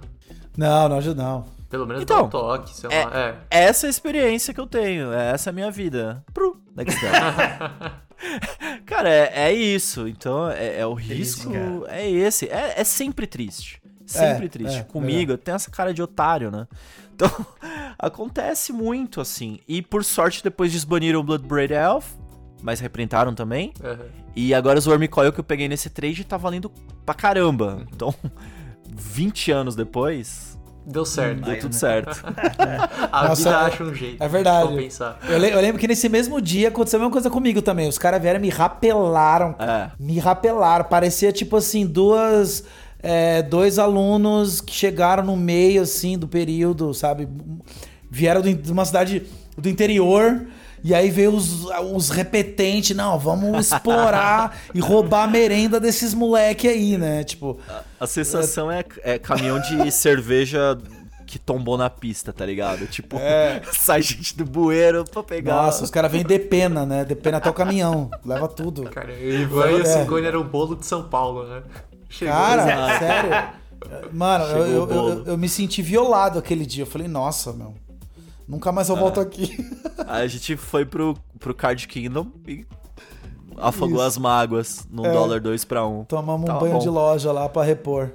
Não, 0.58 0.90
não 0.90 0.98
ajuda 0.98 1.24
não. 1.24 1.46
Pelo 1.70 1.88
menos 1.88 2.04
Então, 2.04 2.18
dá 2.18 2.24
um 2.26 2.30
toque, 2.30 2.76
sei 2.76 2.90
lá. 2.90 3.18
É. 3.18 3.36
Essa 3.50 3.86
é 3.86 3.88
a 3.88 3.90
experiência 3.90 4.54
que 4.54 4.60
eu 4.60 4.68
tenho, 4.68 5.12
essa 5.14 5.50
é 5.50 5.52
a 5.52 5.54
minha 5.54 5.72
vida. 5.72 6.24
Pro, 6.34 6.62
next 6.76 6.98
step. 7.00 7.14
Cara, 8.86 9.10
é, 9.10 9.32
é 9.50 9.54
isso. 9.54 10.08
Então, 10.08 10.50
é, 10.50 10.80
é 10.80 10.86
o 10.86 10.96
Triste, 10.96 11.14
risco. 11.14 11.52
cara. 11.52 11.84
É 11.88 12.10
esse. 12.10 12.48
É, 12.50 12.74
é 12.78 12.84
sempre 12.84 13.28
triste. 13.28 13.82
Sempre 14.06 14.46
É, 14.46 14.50
triste. 14.50 14.80
é, 14.80 14.84
Comigo, 14.84 15.32
eu 15.32 15.38
tenho 15.38 15.56
essa 15.56 15.72
cara 15.72 15.94
de 15.94 16.02
otário, 16.02 16.52
né? 16.52 16.68
Então, 17.16 17.30
acontece 17.98 18.74
muito 18.74 19.22
assim. 19.22 19.60
E 19.68 19.82
por 19.82 20.04
sorte, 20.04 20.44
depois 20.44 20.72
desbaniram 20.72 21.20
o 21.20 21.24
Bloodbraid 21.24 21.74
Elf, 21.74 22.14
mas 22.62 22.80
reprintaram 22.80 23.34
também. 23.34 23.74
Aham. 23.84 24.06
E 24.36 24.54
agora 24.54 24.80
os 24.80 24.88
Wormcoil 24.88 25.32
que 25.32 25.40
eu 25.40 25.44
peguei 25.44 25.68
nesse 25.68 25.90
trade 25.90 26.24
tá 26.26 26.38
valendo 26.38 26.72
pra 27.06 27.14
caramba. 27.14 27.86
Então, 27.94 28.14
20 28.96 29.52
anos 29.52 29.76
depois, 29.76 30.53
Deu 30.86 31.06
certo. 31.06 31.42
deu 31.42 31.60
tudo 31.60 31.74
né? 31.74 31.80
certo. 31.80 32.24
A 33.12 33.28
Nossa, 33.30 33.36
vida 33.44 33.58
acha 33.60 33.84
um 33.84 33.94
jeito. 33.94 34.22
é 34.24 34.28
verdade. 34.28 34.68
de 34.68 34.76
compensar. 34.76 35.18
Eu, 35.30 35.38
le- 35.40 35.52
eu 35.54 35.62
lembro 35.62 35.80
que 35.80 35.88
nesse 35.88 36.10
mesmo 36.10 36.42
dia 36.42 36.68
aconteceu 36.68 36.98
a 36.98 37.02
mesma 37.02 37.12
coisa 37.12 37.30
comigo 37.30 37.62
também. 37.62 37.88
Os 37.88 37.98
caras 37.98 38.22
vieram 38.22 38.40
e 38.40 38.42
me 38.42 38.50
rapelaram. 38.50 39.56
É. 39.60 39.92
Me 40.00 40.20
rapelaram. 40.20 40.86
Parecia 40.86 41.32
tipo 41.32 41.56
assim, 41.58 41.86
duas. 41.86 42.64
é, 43.02 43.42
dois 43.42 43.80
alunos 43.80 44.60
que 44.62 44.74
chegaram 44.74 45.24
no 45.24 45.36
meio, 45.38 45.82
assim, 45.84 46.18
do 46.18 46.28
período, 46.28 46.94
sabe? 46.94 47.28
Vieram 48.10 48.42
de 48.42 48.72
uma 48.72 48.86
cidade 48.86 49.24
do 49.58 49.70
interior. 49.70 50.46
E 50.84 50.94
aí 50.94 51.10
veio 51.10 51.34
os, 51.34 51.66
os 51.94 52.10
repetentes, 52.10 52.96
não, 52.96 53.18
vamos 53.18 53.68
explorar 53.72 54.58
e 54.74 54.80
roubar 54.80 55.24
a 55.24 55.28
merenda 55.28 55.80
desses 55.80 56.14
moleque 56.14 56.68
aí, 56.68 56.98
né? 56.98 57.24
Tipo, 57.24 57.58
A 58.00 58.06
sensação 58.06 58.70
é, 58.72 58.84
é 59.02 59.18
caminhão 59.18 59.60
de 59.62 59.90
cerveja 59.94 60.78
que 61.26 61.40
tombou 61.40 61.78
na 61.78 61.90
pista, 61.90 62.32
tá 62.34 62.46
ligado? 62.46 62.86
Tipo, 62.86 63.18
sai 63.74 64.02
gente 64.02 64.38
do 64.38 64.46
bueiro 64.46 65.04
pra 65.06 65.24
pegar. 65.24 65.56
nossa, 65.56 65.84
os 65.84 65.90
caras 65.90 66.12
vêm 66.12 66.24
de 66.24 66.38
pena, 66.38 66.86
né? 66.86 67.06
De 67.06 67.16
pena 67.16 67.38
até 67.38 67.50
o 67.50 67.54
caminhão, 67.54 68.12
leva 68.26 68.48
tudo. 68.48 68.84
Cara, 68.84 69.12
o 69.12 69.30
Ivan 69.30 69.72
e 69.72 69.74
o 69.76 69.82
É. 69.82 69.86
Cigone 69.86 70.28
eram 70.28 70.42
o 70.42 70.44
bolo 70.44 70.76
de 70.76 70.86
São 70.86 71.04
Paulo, 71.04 71.48
né? 71.48 71.64
Chegou 72.10 72.34
Cara, 72.36 73.00
sério. 73.00 73.32
Mano, 74.12 74.46
eu, 74.46 74.66
eu, 74.68 74.92
eu, 74.92 75.26
eu 75.26 75.38
me 75.38 75.50
senti 75.50 75.82
violado 75.82 76.38
aquele 76.38 76.66
dia. 76.66 76.84
Eu 76.84 76.88
falei, 76.88 77.08
nossa, 77.08 77.52
meu. 77.52 77.74
Nunca 78.48 78.72
mais 78.72 78.90
eu 78.90 78.96
volto 78.96 79.20
aqui. 79.20 79.56
Aí 80.08 80.24
a 80.24 80.28
gente 80.28 80.56
foi 80.58 80.86
pro, 80.86 81.16
pro 81.40 81.54
Card 81.54 81.88
Kingdom 81.88 82.28
e 82.48 82.66
afogou 83.58 83.98
Isso. 83.98 84.06
as 84.08 84.18
mágoas 84.18 84.88
num 84.92 85.06
É. 85.06 85.12
dólar 85.12 85.40
2 85.40 85.64
pra 85.66 85.86
1. 85.88 86.00
Um. 86.02 86.04
Tomamos 86.06 86.50
um 86.50 86.60
banho 86.60 86.74
bom. 86.74 86.80
de 86.80 86.90
loja 86.90 87.32
lá 87.32 87.48
pra 87.48 87.64
repor. 87.64 88.12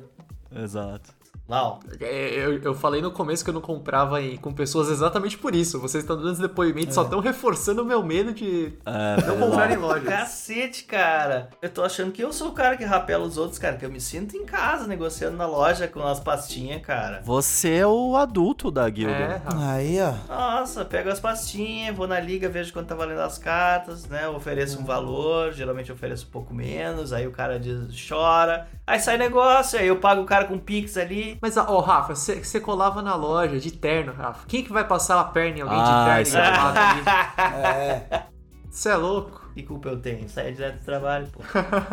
Exato. 0.55 1.11
Ó. 1.49 1.79
É, 2.01 2.35
Eu, 2.39 2.59
eu 2.63 2.75
falei 2.75 3.01
no 3.01 3.11
começo 3.11 3.43
que 3.43 3.51
eu 3.51 3.55
não 3.55 3.61
comprava 3.61 4.21
em- 4.21 4.37
com 4.37 4.53
pessoas 4.53 4.89
exatamente 4.91 5.39
por 5.39 5.55
isso. 5.55 5.81
Vocês 5.81 6.05
estão 6.05 6.17
dando 6.17 6.33
esse 6.33 6.41
depoimento, 6.43 6.93
só 6.93 7.03
estão 7.05 7.21
reforçando 7.21 7.83
o 7.83 7.85
meu 7.85 8.03
medo 8.03 8.33
de 8.35 8.73
É, 8.85 9.27
não 9.27 9.39
comprar 9.39 9.71
em 9.73 9.77
lojas. 9.77 10.05
Cacete, 10.09 10.85
cara. 10.85 11.49
Eu 11.63 11.71
tô 11.71 11.83
achando 11.83 12.13
que 12.13 12.23
eu 12.23 12.33
sou 12.33 12.49
o 12.49 12.53
cara 12.53 12.77
que 12.77 12.85
rapela 12.85 13.25
os 13.25 13.39
outros, 13.39 13.59
cara. 13.59 13.77
Que 13.77 13.85
eu 13.87 13.91
me 13.91 14.01
sinto 14.01 14.37
em 14.37 14.45
casa 14.45 14.87
negociando 14.87 15.37
na 15.37 15.47
loja 15.47 15.89
com 15.89 16.03
as 16.07 16.21
pastinhas, 16.21 16.83
cara. 16.83 17.23
Você 17.25 17.77
é 17.77 17.87
o 17.87 18.17
adulto 18.17 18.71
da 18.71 18.89
guilda. 18.89 19.13
É. 19.13 19.43
Aí, 19.57 19.97
ó. 20.01 20.15
Nossa, 20.33 20.85
pego 20.85 21.09
as 21.09 21.19
pastinhas, 21.21 21.97
vou 21.97 22.07
na 22.07 22.21
liga, 22.21 22.49
vejo 22.49 22.73
quanto 22.73 22.89
tá 22.89 22.95
valendo 22.95 23.21
as 23.21 23.39
cartas, 23.39 24.07
né? 24.07 24.25
Eu 24.25 24.35
ofereço 24.35 24.79
um 24.81 24.85
valor, 24.85 25.53
geralmente 25.53 25.91
ofereço 25.91 26.27
um 26.27 26.31
pouco 26.31 26.53
menos, 26.55 27.13
aí 27.13 27.27
o 27.27 27.31
cara 27.31 27.59
diz, 27.59 27.79
chora. 28.09 28.69
Aí 28.89 28.99
sai 29.01 29.19
negócio, 29.19 29.79
aí 29.79 29.87
eu 29.87 29.97
pago 29.97 30.23
o 30.23 30.25
cara 30.25 30.47
com 30.47 30.59
Pix 30.59 30.97
ali. 30.97 31.37
Mas, 31.43 31.59
ó, 31.59 31.79
Rafa, 31.81 32.15
você 32.15 32.43
você 32.43 32.59
colava 32.59 33.03
na 33.03 33.15
loja 33.15 33.61
de 33.61 33.71
terno, 33.71 34.15
Rafa. 34.15 34.47
Quem 34.49 34.65
que 34.65 34.73
vai 34.73 34.83
passar 34.83 35.21
a 35.21 35.25
perna 35.25 35.59
em 35.59 35.61
alguém 35.61 35.79
Ah, 35.79 35.83
de 35.85 36.05
terno 36.07 36.23
isso 36.23 36.39
é 36.39 36.43
ali? 36.43 37.63
É. 37.67 38.23
Você 38.71 38.89
é 38.89 38.97
louco? 38.97 39.51
Que 39.55 39.63
culpa 39.63 39.89
eu 39.91 40.01
tenho? 40.01 40.27
Sai 40.29 40.53
direto 40.53 40.79
do 40.79 40.85
trabalho, 40.85 41.27
pô. 41.33 41.41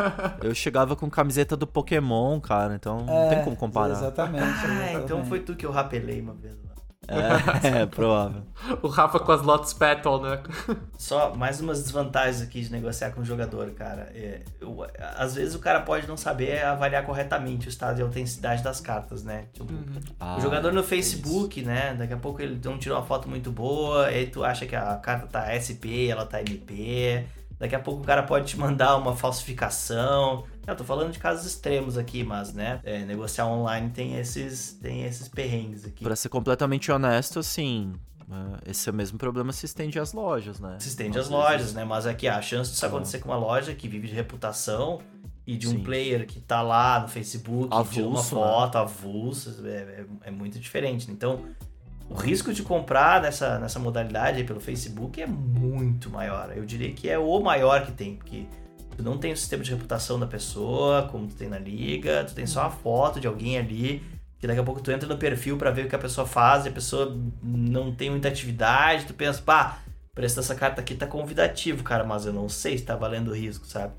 Eu 0.40 0.54
chegava 0.54 0.94
com 0.94 1.10
camiseta 1.10 1.56
do 1.56 1.66
Pokémon, 1.66 2.38
cara, 2.40 2.76
então 2.76 3.04
não 3.04 3.28
tem 3.28 3.42
como 3.42 3.56
comparar. 3.56 3.92
Exatamente. 3.92 4.44
Ah, 4.46 4.64
exatamente. 4.64 5.04
então 5.04 5.24
foi 5.24 5.40
tu 5.40 5.54
que 5.56 5.66
eu 5.66 5.72
rapelei 5.72 6.20
uma 6.20 6.32
vez. 6.34 6.54
É, 7.08 7.82
é 7.82 7.86
provável. 7.86 8.42
O 8.82 8.88
Rafa 8.88 9.18
com 9.20 9.32
as 9.32 9.42
Lotus 9.42 9.72
Petal, 9.72 10.20
né? 10.20 10.42
Só 10.98 11.34
mais 11.34 11.60
umas 11.60 11.82
desvantagens 11.82 12.42
aqui 12.42 12.60
de 12.62 12.72
negociar 12.72 13.10
com 13.12 13.20
o 13.20 13.24
jogador, 13.24 13.70
cara. 13.72 14.10
É, 14.14 14.40
eu- 14.60 14.84
às 15.16 15.34
vezes 15.34 15.54
o 15.54 15.58
cara 15.58 15.80
pode 15.80 16.06
não 16.08 16.16
saber 16.16 16.62
avaliar 16.64 17.04
corretamente 17.04 17.68
o 17.68 17.70
estado 17.70 17.96
de 17.96 18.02
autenticidade 18.02 18.62
das 18.62 18.80
cartas, 18.80 19.22
né? 19.22 19.44
Tipo, 19.52 19.72
Ah, 20.18 20.36
o 20.36 20.40
jogador 20.40 20.72
no 20.72 20.80
é 20.80 20.82
Facebook, 20.82 21.62
né? 21.62 21.94
Daqui 21.94 22.12
a 22.14 22.16
pouco 22.18 22.40
ele 22.42 22.60
não 22.64 22.78
tirou 22.78 22.98
uma 22.98 23.04
foto 23.04 23.28
muito 23.28 23.50
boa, 23.52 24.06
aí 24.06 24.26
tu 24.26 24.44
acha 24.44 24.66
que 24.66 24.74
a 24.74 24.96
carta 24.96 25.26
tá 25.26 25.52
SP, 25.52 26.08
ela 26.08 26.24
tá 26.26 26.40
MP. 26.40 27.24
Daqui 27.58 27.74
a 27.74 27.78
pouco 27.80 28.02
o 28.02 28.04
cara 28.04 28.22
pode 28.22 28.46
te 28.46 28.58
mandar 28.58 28.96
uma 28.96 29.16
falsificação. 29.16 30.44
Eu 30.66 30.74
tô 30.74 30.84
falando 30.84 31.12
de 31.12 31.18
casos 31.18 31.46
extremos 31.46 31.96
aqui, 31.96 32.24
mas, 32.24 32.52
né? 32.52 32.80
é, 32.82 33.04
negociar 33.04 33.46
online 33.46 33.90
tem 33.90 34.16
esses, 34.16 34.72
tem 34.82 35.04
esses 35.04 35.28
perrengues 35.28 35.84
aqui. 35.84 36.02
Pra 36.02 36.16
ser 36.16 36.28
completamente 36.28 36.90
honesto, 36.90 37.38
assim, 37.38 37.92
é, 38.30 38.70
esse 38.70 38.90
mesmo 38.90 39.16
problema 39.16 39.52
se 39.52 39.66
estende 39.66 39.98
às 39.98 40.12
lojas, 40.12 40.58
né? 40.58 40.76
se 40.80 40.88
estende 40.88 41.18
Às 41.18 41.28
lojas, 41.28 41.72
né? 41.72 41.84
Mas 41.84 42.06
aqui 42.06 42.26
a 42.26 42.42
chance 42.42 42.70
disso 42.70 42.84
acontecer 42.84 43.20
com 43.20 43.28
uma 43.28 43.38
loja 43.38 43.74
que 43.74 43.86
vive 43.86 44.08
de 44.08 44.14
reputação 44.14 45.00
e 45.46 45.56
de 45.56 45.68
um 45.68 45.72
Sim. 45.72 45.82
player 45.84 46.26
que 46.26 46.40
tá 46.40 46.60
lá 46.60 47.00
no 47.00 47.08
Facebook, 47.08 47.68
tira 47.90 48.06
uma 48.06 48.18
Avulso, 48.18 48.34
né? 48.34 48.40
foto, 48.40 48.78
avulsa, 48.78 49.56
é, 49.64 49.70
é, 49.70 50.06
é 50.24 50.30
muito 50.32 50.58
diferente. 50.58 51.08
Então, 51.08 51.44
o 52.10 52.14
risco 52.14 52.52
de 52.52 52.64
comprar 52.64 53.22
nessa, 53.22 53.58
nessa 53.60 53.78
modalidade 53.78 54.42
pelo 54.42 54.60
Facebook 54.60 55.22
é 55.22 55.26
muito 55.26 56.10
maior. 56.10 56.52
Eu 56.56 56.64
diria 56.64 56.92
que 56.92 57.08
é 57.08 57.16
o 57.16 57.40
maior 57.40 57.86
que 57.86 57.92
tem, 57.92 58.16
porque 58.16 58.46
tu 58.96 59.02
não 59.02 59.18
tem 59.18 59.32
o 59.32 59.36
sistema 59.36 59.62
de 59.62 59.70
reputação 59.70 60.18
da 60.18 60.26
pessoa, 60.26 61.02
como 61.10 61.26
tu 61.26 61.34
tem 61.34 61.48
na 61.48 61.58
liga, 61.58 62.24
tu 62.24 62.34
tem 62.34 62.46
só 62.46 62.62
a 62.62 62.70
foto 62.70 63.20
de 63.20 63.26
alguém 63.26 63.58
ali, 63.58 64.02
que 64.38 64.46
daqui 64.46 64.60
a 64.60 64.64
pouco 64.64 64.80
tu 64.80 64.90
entra 64.90 65.08
no 65.08 65.16
perfil 65.18 65.56
pra 65.56 65.70
ver 65.70 65.86
o 65.86 65.88
que 65.88 65.94
a 65.96 65.98
pessoa 65.98 66.26
faz 66.26 66.64
e 66.64 66.68
a 66.68 66.72
pessoa 66.72 67.16
não 67.42 67.92
tem 67.94 68.10
muita 68.10 68.28
atividade, 68.28 69.04
tu 69.06 69.14
pensa, 69.14 69.40
pá, 69.42 69.78
o 70.12 70.14
preço 70.14 70.36
dessa 70.36 70.54
carta 70.54 70.80
aqui 70.80 70.94
tá 70.94 71.06
convidativo, 71.06 71.82
cara, 71.82 72.04
mas 72.04 72.26
eu 72.26 72.32
não 72.32 72.48
sei 72.48 72.76
se 72.78 72.84
tá 72.84 72.96
valendo 72.96 73.28
o 73.30 73.34
risco, 73.34 73.66
sabe? 73.66 73.92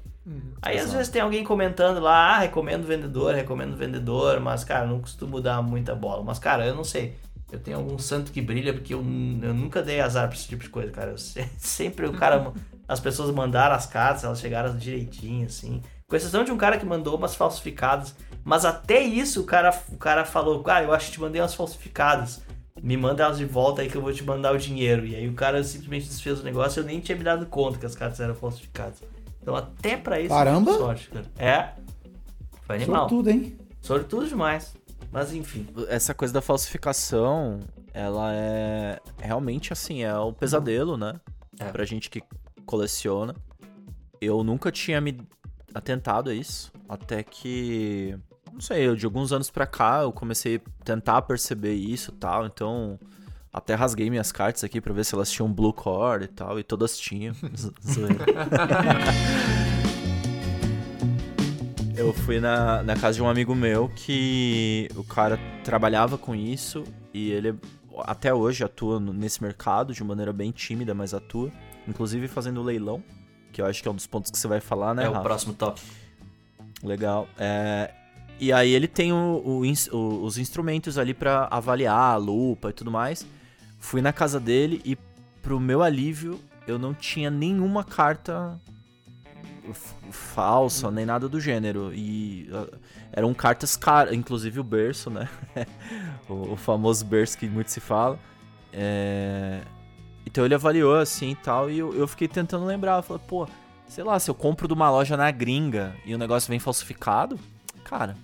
Aí 0.61 0.77
às 0.77 0.91
vezes 0.91 1.09
tem 1.09 1.21
alguém 1.21 1.43
comentando 1.43 2.01
lá, 2.01 2.35
ah, 2.35 2.39
recomendo 2.39 2.85
vendedor, 2.85 3.33
recomendo 3.33 3.77
vendedor, 3.77 4.39
mas 4.41 4.63
cara, 4.63 4.85
não 4.85 4.99
costumo 4.99 5.39
dar 5.39 5.61
muita 5.61 5.95
bola. 5.95 6.21
Mas 6.23 6.37
cara, 6.37 6.65
eu 6.65 6.75
não 6.75 6.83
sei. 6.83 7.15
Eu 7.49 7.59
tenho 7.59 7.77
algum 7.77 7.97
santo 7.97 8.29
que 8.29 8.41
brilha 8.41 8.73
porque 8.73 8.93
eu, 8.93 8.97
eu 8.99 9.53
nunca 9.53 9.81
dei 9.81 10.01
azar 10.01 10.27
pra 10.27 10.35
esse 10.37 10.45
tipo 10.49 10.63
de 10.63 10.69
coisa, 10.69 10.91
cara. 10.91 11.11
Eu 11.11 11.17
se- 11.17 11.47
sempre 11.57 12.05
o 12.05 12.11
cara, 12.11 12.51
as 12.87 12.99
pessoas 12.99 13.29
mandaram 13.33 13.75
as 13.75 13.85
cartas, 13.85 14.23
elas 14.23 14.39
chegaram 14.39 14.75
direitinho, 14.77 15.45
assim. 15.45 15.81
Com 16.07 16.15
exceção 16.15 16.43
de 16.43 16.51
um 16.51 16.57
cara 16.57 16.77
que 16.77 16.85
mandou 16.85 17.17
umas 17.17 17.35
falsificadas. 17.35 18.15
Mas 18.43 18.63
até 18.63 19.01
isso 19.01 19.41
o 19.41 19.43
cara, 19.43 19.77
o 19.91 19.97
cara 19.97 20.23
falou, 20.23 20.63
ah, 20.67 20.81
eu 20.81 20.93
acho 20.93 21.07
que 21.07 21.13
te 21.13 21.21
mandei 21.21 21.41
umas 21.41 21.53
falsificadas. 21.53 22.41
Me 22.81 22.95
manda 22.95 23.23
elas 23.23 23.37
de 23.37 23.45
volta 23.45 23.81
aí 23.81 23.89
que 23.89 23.97
eu 23.97 24.01
vou 24.01 24.13
te 24.13 24.23
mandar 24.23 24.53
o 24.53 24.57
dinheiro. 24.57 25.05
E 25.05 25.15
aí 25.15 25.27
o 25.27 25.33
cara 25.33 25.61
simplesmente 25.63 26.07
desfez 26.07 26.39
o 26.39 26.43
negócio 26.43 26.79
e 26.79 26.81
eu 26.81 26.85
nem 26.85 27.01
tinha 27.01 27.17
me 27.17 27.23
dado 27.23 27.45
conta 27.47 27.77
que 27.77 27.85
as 27.85 27.95
cartas 27.95 28.21
eram 28.21 28.35
falsificadas. 28.35 29.01
Então 29.41 29.53
até 29.53 29.97
pra 29.97 30.19
isso 30.19 30.29
Caramba! 30.29 30.77
sorte, 30.77 31.09
cara. 31.09 31.25
É. 31.37 31.69
Foi 32.61 32.77
animal. 32.77 33.07
tudo, 33.07 33.29
hein? 33.29 33.57
Sortudo 33.81 34.27
demais. 34.27 34.75
Mas 35.11 35.33
enfim. 35.33 35.67
Essa 35.89 36.13
coisa 36.13 36.33
da 36.33 36.41
falsificação, 36.41 37.59
ela 37.93 38.33
é 38.33 38.99
realmente 39.19 39.73
assim, 39.73 40.03
é 40.03 40.17
um 40.17 40.31
pesadelo, 40.33 40.95
né? 40.95 41.13
É. 41.59 41.65
Pra 41.65 41.83
gente 41.83 42.09
que 42.09 42.21
coleciona. 42.67 43.33
Eu 44.21 44.43
nunca 44.43 44.71
tinha 44.71 45.01
me 45.01 45.19
atentado 45.73 46.29
a 46.29 46.35
isso, 46.35 46.71
até 46.87 47.23
que 47.23 48.15
não 48.51 48.61
sei, 48.61 48.95
de 48.95 49.05
alguns 49.05 49.31
anos 49.31 49.49
pra 49.49 49.65
cá 49.65 50.01
eu 50.01 50.11
comecei 50.11 50.57
a 50.57 50.83
tentar 50.83 51.21
perceber 51.23 51.73
isso 51.73 52.11
e 52.11 52.15
tal, 52.15 52.45
então 52.45 52.99
até 53.51 53.73
rasguei 53.73 54.09
minhas 54.09 54.31
cartas 54.31 54.63
aqui 54.63 54.79
pra 54.79 54.93
ver 54.93 55.03
se 55.03 55.15
elas 55.15 55.31
tinham 55.31 55.51
blue 55.51 55.73
core 55.73 56.25
e 56.25 56.27
tal, 56.27 56.59
e 56.59 56.63
todas 56.63 56.97
tinham. 56.97 57.33
Eu 61.97 62.13
fui 62.13 62.39
na, 62.39 62.83
na 62.83 62.95
casa 62.95 63.15
de 63.15 63.23
um 63.23 63.27
amigo 63.27 63.55
meu 63.55 63.89
que 63.89 64.87
o 64.95 65.03
cara 65.03 65.39
trabalhava 65.63 66.15
com 66.15 66.35
isso 66.35 66.83
e 67.11 67.31
ele 67.31 67.55
até 68.01 68.31
hoje 68.31 68.63
atua 68.63 68.99
nesse 68.99 69.41
mercado 69.41 69.95
de 69.95 70.03
maneira 70.03 70.31
bem 70.31 70.51
tímida, 70.51 70.93
mas 70.93 71.15
atua. 71.15 71.51
Inclusive 71.87 72.27
fazendo 72.27 72.61
leilão, 72.61 73.01
que 73.53 73.61
eu 73.61 73.65
acho 73.65 73.81
que 73.81 73.87
é 73.87 73.91
um 73.91 73.95
dos 73.95 74.07
pontos 74.07 74.29
que 74.29 74.37
você 74.37 74.47
vai 74.47 74.59
falar, 74.59 74.93
né, 74.93 75.05
é 75.05 75.09
o 75.09 75.13
Rafa? 75.13 75.23
próximo 75.23 75.53
tópico. 75.53 75.87
Legal. 76.83 77.27
É, 77.37 77.91
E 78.39 78.53
aí 78.53 78.71
ele 78.71 78.87
tem 78.87 79.11
o- 79.11 79.41
o 79.43 79.63
o- 79.95 80.23
os 80.23 80.37
instrumentos 80.37 80.99
ali 80.99 81.11
pra 81.11 81.47
avaliar 81.49 82.13
a 82.13 82.15
lupa 82.17 82.69
e 82.69 82.73
tudo 82.73 82.91
mais. 82.91 83.25
Fui 83.79 83.99
na 83.99 84.13
casa 84.13 84.39
dele 84.39 84.79
e, 84.85 84.95
pro 85.41 85.59
meu 85.59 85.81
alívio, 85.81 86.39
eu 86.67 86.77
não 86.77 86.93
tinha 86.93 87.31
nenhuma 87.31 87.83
carta 87.83 88.59
falsa, 90.11 90.91
nem 90.91 91.05
nada 91.05 91.27
do 91.27 91.39
gênero. 91.41 91.91
E 91.93 92.47
ah, 92.53 92.67
eram 93.11 93.33
cartas 93.33 93.75
caras, 93.75 94.13
inclusive 94.13 94.59
o 94.59 94.63
berço, 94.63 95.09
né? 95.09 95.27
o, 96.29 96.53
o 96.53 96.55
famoso 96.55 97.03
berço 97.05 97.37
que 97.37 97.47
muito 97.47 97.71
se 97.71 97.79
fala. 97.79 98.19
É, 98.71 99.61
Então 100.27 100.43
ele 100.45 100.53
avaliou 100.53 100.95
assim 100.95 101.31
e 101.31 101.35
tal, 101.35 101.69
e 101.71 101.79
eu, 101.79 101.95
eu 101.95 102.07
fiquei 102.07 102.27
tentando 102.27 102.65
lembrar. 102.65 102.97
Eu 102.97 103.03
falei, 103.03 103.23
pô, 103.27 103.47
sei 103.87 104.03
lá, 104.03 104.19
se 104.19 104.29
eu 104.29 104.35
compro 104.35 104.67
de 104.67 104.73
uma 104.73 104.89
loja 104.91 105.15
na 105.15 105.31
gringa 105.31 105.95
e 106.05 106.13
o 106.13 106.17
negócio 106.17 106.49
vem 106.49 106.59
falsificado, 106.59 107.39
cara, 107.83 108.15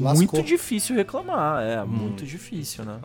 Lascou. 0.00 0.14
muito 0.16 0.42
difícil 0.42 0.96
reclamar. 0.96 1.62
É, 1.62 1.84
muito 1.84 2.24
difícil, 2.24 2.84
né? 2.84 2.98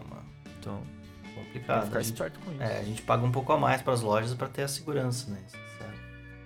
Então, 0.59 0.81
tem 1.23 1.43
Complicado. 1.43 1.85
ficar 1.85 1.99
A 1.99 2.01
gente- 2.01 2.13
esperto 2.13 2.39
com 2.39 2.51
isso. 2.53 2.61
É, 2.63 2.79
a 2.79 2.83
gente 2.83 3.01
paga 3.01 3.25
um 3.25 3.31
pouco 3.31 3.51
a 3.51 3.57
mais 3.57 3.81
pras 3.81 4.01
lojas 4.01 4.33
pra 4.33 4.47
ter 4.47 4.63
a 4.63 4.67
segurança, 4.69 5.29
né? 5.29 5.39
Sério. 5.49 5.99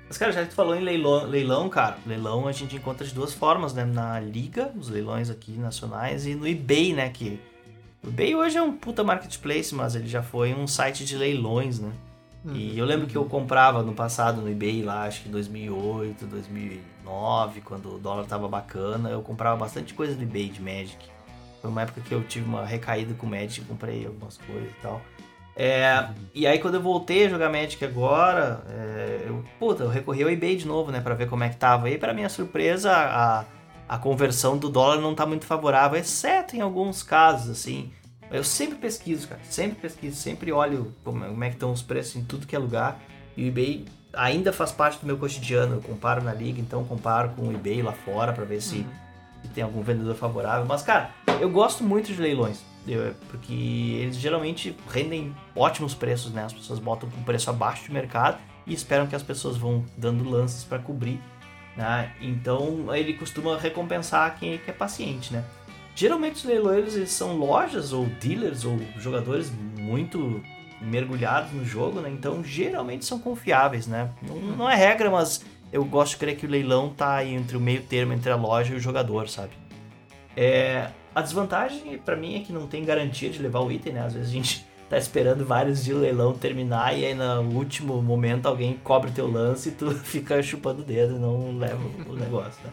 Mas, 0.08 0.18
cara, 0.18 0.32
já 0.32 0.42
que 0.44 0.50
tu 0.50 0.56
falou 0.56 0.76
em 0.76 0.82
leilão, 0.84 1.26
leilão, 1.26 1.70
cara, 1.70 1.98
leilão 2.08 2.48
a 2.48 2.52
gente 2.52 2.76
encontra 2.76 3.06
de 3.06 3.14
duas 3.14 3.34
formas, 3.34 3.72
né? 3.74 3.86
Na 3.86 4.20
Liga, 4.20 4.72
os 4.76 4.90
leilões 4.90 5.30
aqui 5.30 5.52
nacionais, 5.52 6.26
e 6.26 6.34
no 6.34 6.48
eBay, 6.48 6.94
né? 6.94 7.08
Que 7.10 7.40
o 8.06 8.10
eBay 8.10 8.36
hoje 8.36 8.58
é 8.58 8.62
um 8.62 8.72
puta 8.72 9.04
marketplace, 9.04 9.74
mas 9.74 9.96
ele 9.96 10.08
já 10.08 10.22
foi 10.22 10.54
um 10.54 10.68
site 10.68 11.04
de 11.04 11.18
leilões, 11.18 11.80
né? 11.80 11.92
E 12.54 12.78
eu 12.78 12.86
lembro 12.86 13.08
que 13.08 13.16
eu 13.16 13.26
comprava 13.26 13.82
no 13.82 13.94
passado 13.94 14.40
no 14.40 14.50
eBay 14.50 14.84
lá, 14.84 15.06
acho 15.06 15.24
que 15.24 15.30
em 15.30 15.32
2008, 15.32 16.28
2009, 16.28 17.62
quando 17.62 17.96
o 17.96 17.98
dólar 17.98 18.26
tava 18.26 18.48
bacana, 18.48 19.10
eu 19.10 19.22
comprava 19.24 19.58
bastante 19.58 19.96
coisa 19.96 20.16
no 20.16 20.22
eBay 20.22 20.50
de 20.50 20.62
Magic. 20.62 20.98
Foi 21.60 21.72
uma 21.72 21.82
época 21.82 22.02
que 22.02 22.12
eu 22.14 22.24
tive 22.24 22.48
uma 22.48 22.64
recaída 22.64 23.16
com 23.16 23.26
Magic, 23.26 23.62
comprei 23.62 24.06
algumas 24.06 24.38
coisas 24.38 24.70
e 24.70 24.82
tal. 24.82 25.02
É, 25.56 26.10
e 26.36 26.46
aí 26.46 26.60
quando 26.60 26.76
eu 26.76 26.82
voltei 26.82 27.26
a 27.26 27.30
jogar 27.30 27.50
Magic 27.50 27.84
agora, 27.84 28.64
é, 28.70 29.24
eu, 29.26 29.44
puta, 29.58 29.84
eu 29.84 29.90
recorri 29.90 30.22
ao 30.22 30.30
eBay 30.30 30.56
de 30.56 30.68
novo, 30.68 30.92
né, 30.92 31.02
pra 31.02 31.16
ver 31.16 31.28
como 31.28 31.44
é 31.44 31.50
que 31.50 31.58
tava. 31.58 31.90
E 31.90 31.98
pra 31.98 32.14
minha 32.14 32.30
surpresa, 32.30 32.92
a, 32.92 33.46
a 33.88 33.98
conversão 33.98 34.58
do 34.58 34.70
dólar 34.70 35.00
não 35.00 35.14
tá 35.16 35.26
muito 35.26 35.46
favorável, 35.46 36.00
exceto 36.00 36.56
em 36.56 36.62
alguns 36.62 37.04
casos, 37.04 37.50
assim. 37.50 37.92
Eu 38.32 38.44
sempre 38.44 38.78
pesquiso, 38.78 39.28
cara, 39.28 39.42
sempre 39.50 39.80
pesquiso, 39.82 40.16
sempre 40.18 40.52
olho 40.52 40.92
como, 41.04 41.24
como 41.26 41.44
é 41.44 41.50
que 41.50 41.56
estão 41.56 41.72
os 41.72 41.82
preços 41.84 42.16
em 42.16 42.24
tudo 42.24 42.48
que 42.48 42.56
é 42.56 42.60
lugar. 42.60 43.00
E 43.38 43.44
o 43.44 43.48
eBay 43.48 43.86
ainda 44.14 44.52
faz 44.52 44.72
parte 44.72 45.00
do 45.00 45.06
meu 45.06 45.18
cotidiano, 45.18 45.76
eu 45.76 45.82
comparo 45.82 46.24
na 46.24 46.34
liga, 46.34 46.60
então 46.60 46.84
comparo 46.86 47.30
com 47.36 47.44
o 47.50 47.54
eBay 47.54 47.82
lá 47.84 47.92
fora 47.92 48.34
pra 48.34 48.44
ver 48.44 48.62
se, 48.62 48.86
se 49.44 49.50
tem 49.54 49.64
algum 49.64 49.82
vendedor 49.82 50.16
favorável. 50.16 50.66
Mas, 50.66 50.82
cara, 50.82 51.12
eu 51.40 51.50
gosto 51.50 51.84
muito 51.84 52.08
de 52.12 52.20
leilões, 52.20 52.62
eu- 52.88 53.14
porque 53.30 53.54
eles 53.54 54.16
geralmente 54.16 54.76
rendem 54.90 55.36
ótimos 55.56 55.94
preços, 55.94 56.32
né? 56.32 56.46
As 56.46 56.54
pessoas 56.54 56.80
botam 56.80 57.08
um 57.20 57.24
preço 57.24 57.50
abaixo 57.52 57.88
do 57.88 57.94
mercado 57.94 58.40
e 58.66 58.74
esperam 58.74 59.06
que 59.06 59.16
as 59.16 59.22
pessoas 59.24 59.56
vão 59.58 59.86
dando 59.96 60.28
lances 60.28 60.64
para 60.64 60.80
cobrir, 60.80 61.22
né? 61.76 62.12
Então 62.22 62.94
ele 62.96 63.14
costuma 63.14 63.58
recompensar 63.58 64.38
quem, 64.40 64.58
quem 64.58 64.70
é 64.70 64.72
paciente, 64.72 65.34
né? 65.34 65.44
Geralmente 65.96 66.36
os 66.36 66.44
leiloeiros 66.44 67.10
são 67.10 67.38
lojas 67.38 67.94
ou 67.94 68.06
dealers 68.06 68.66
ou 68.66 68.80
jogadores 68.98 69.52
muito 69.80 70.42
mergulhados 70.82 71.52
no 71.54 71.66
jogo, 71.66 72.02
né? 72.02 72.10
Então 72.10 72.44
geralmente 72.44 73.06
são 73.06 73.20
confiáveis, 73.20 73.88
né? 73.88 74.10
Não, 74.22 74.36
não 74.36 74.70
é 74.70 74.76
regra, 74.76 75.10
mas 75.10 75.44
eu 75.72 75.84
gosto 75.86 76.12
de 76.12 76.18
crer 76.18 76.36
que 76.36 76.46
o 76.46 76.50
leilão 76.50 76.90
tá 76.90 77.24
entre 77.26 77.56
o 77.56 77.62
meio 77.62 77.82
termo 77.82 78.14
entre 78.14 78.32
a 78.32 78.36
loja 78.36 78.74
e 78.74 78.78
o 78.78 78.80
jogador, 78.80 79.30
sabe? 79.30 79.52
É, 80.36 80.90
a 81.14 81.22
desvantagem 81.22 81.98
para 81.98 82.16
mim 82.16 82.36
é 82.36 82.40
que 82.40 82.52
não 82.52 82.68
tem 82.68 82.84
garantia 82.84 83.30
de 83.30 83.42
levar 83.42 83.62
o 83.62 83.72
item, 83.72 83.94
né? 83.94 84.02
Às 84.02 84.14
vezes 84.14 84.30
a 84.30 84.34
gente 84.34 84.65
tá 84.90 84.98
esperando 84.98 85.46
vários 85.46 85.84
dias 85.84 85.98
o 85.98 86.02
leilão 86.02 86.34
terminar 86.34 86.98
e 86.98 87.06
aí 87.06 87.14
no 87.16 87.42
último 87.56 88.02
momento 88.02 88.46
alguém 88.46 88.80
cobre 88.84 89.12
teu 89.12 89.30
lance 89.30 89.70
e 89.70 89.72
tu 89.72 89.92
fica 90.04 90.42
chupando 90.44 90.82
o 90.82 90.86
dedo 90.86 91.16
e 91.16 91.20
não 91.20 91.58
leva 91.58 91.82
o 92.08 92.14
negócio, 92.14 92.64
né? 92.64 92.72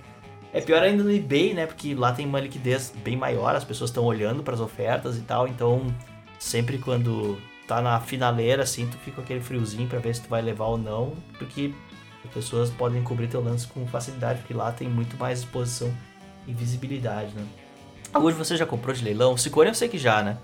É 0.52 0.60
pior 0.60 0.82
ainda 0.82 1.02
no 1.02 1.10
eBay, 1.10 1.54
né? 1.54 1.66
Porque 1.66 1.94
lá 1.94 2.12
tem 2.12 2.26
uma 2.26 2.38
liquidez 2.38 2.92
bem 3.02 3.16
maior, 3.16 3.56
as 3.56 3.64
pessoas 3.64 3.88
estão 3.88 4.04
olhando 4.04 4.42
para 4.42 4.52
as 4.52 4.60
ofertas 4.60 5.16
e 5.16 5.22
tal, 5.22 5.48
então 5.48 5.86
sempre 6.38 6.76
quando 6.76 7.38
tá 7.66 7.80
na 7.80 7.98
finaleira 8.00 8.62
assim, 8.62 8.86
tu 8.86 8.98
fica 8.98 9.16
com 9.16 9.22
aquele 9.22 9.40
friozinho 9.40 9.88
para 9.88 9.98
ver 9.98 10.14
se 10.14 10.20
tu 10.20 10.28
vai 10.28 10.42
levar 10.42 10.66
ou 10.66 10.76
não, 10.76 11.14
porque 11.38 11.72
as 12.22 12.30
pessoas 12.30 12.68
podem 12.68 13.02
cobrir 13.02 13.28
teu 13.28 13.42
lance 13.42 13.66
com 13.66 13.86
facilidade, 13.86 14.40
porque 14.40 14.52
lá 14.52 14.70
tem 14.70 14.88
muito 14.88 15.16
mais 15.16 15.38
exposição 15.38 15.90
e 16.46 16.52
visibilidade, 16.52 17.32
né? 17.34 17.46
Hoje 18.14 18.36
você 18.36 18.56
já 18.56 18.66
comprou 18.66 18.94
de 18.94 19.02
leilão? 19.02 19.38
Ciccone 19.38 19.70
eu 19.70 19.74
sei 19.74 19.88
que 19.88 19.96
já, 19.96 20.22
né? 20.22 20.36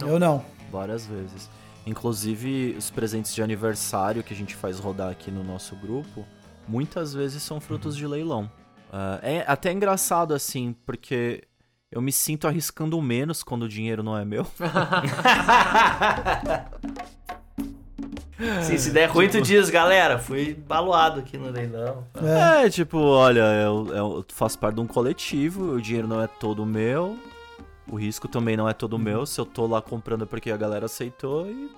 Eu 0.00 0.18
não. 0.18 0.55
Várias 0.76 1.06
vezes. 1.06 1.48
Inclusive, 1.86 2.74
os 2.76 2.90
presentes 2.90 3.34
de 3.34 3.42
aniversário 3.42 4.22
que 4.22 4.34
a 4.34 4.36
gente 4.36 4.54
faz 4.54 4.78
rodar 4.78 5.10
aqui 5.10 5.30
no 5.30 5.42
nosso 5.42 5.74
grupo, 5.74 6.26
muitas 6.68 7.14
vezes 7.14 7.42
são 7.42 7.58
frutos 7.60 7.96
de 7.96 8.06
leilão. 8.06 8.50
Uh, 8.88 9.18
é 9.22 9.44
até 9.46 9.72
engraçado 9.72 10.34
assim, 10.34 10.76
porque 10.84 11.44
eu 11.90 12.02
me 12.02 12.12
sinto 12.12 12.46
arriscando 12.46 13.00
menos 13.00 13.42
quando 13.42 13.62
o 13.62 13.68
dinheiro 13.68 14.02
não 14.02 14.18
é 14.18 14.24
meu. 14.24 14.46
Sim, 18.62 18.76
se 18.76 18.90
der 18.90 19.08
ruim, 19.08 19.30
tu 19.30 19.40
diz, 19.40 19.70
galera, 19.70 20.18
fui 20.18 20.52
baloado 20.52 21.20
aqui 21.20 21.38
no 21.38 21.50
leilão. 21.50 22.04
É, 22.22 22.68
tipo, 22.68 22.98
olha, 22.98 23.40
eu, 23.40 23.86
eu 23.94 24.24
faço 24.28 24.58
parte 24.58 24.74
de 24.74 24.82
um 24.82 24.86
coletivo, 24.86 25.72
o 25.72 25.80
dinheiro 25.80 26.06
não 26.06 26.20
é 26.20 26.26
todo 26.26 26.66
meu, 26.66 27.18
o 27.88 27.96
risco 27.96 28.26
também 28.28 28.56
não 28.56 28.68
é 28.68 28.72
todo 28.72 28.98
meu. 28.98 29.24
Se 29.26 29.40
eu 29.40 29.46
tô 29.46 29.66
lá 29.66 29.80
comprando 29.82 30.22
é 30.24 30.26
porque 30.26 30.50
a 30.50 30.56
galera 30.56 30.86
aceitou 30.86 31.48
e. 31.50 31.70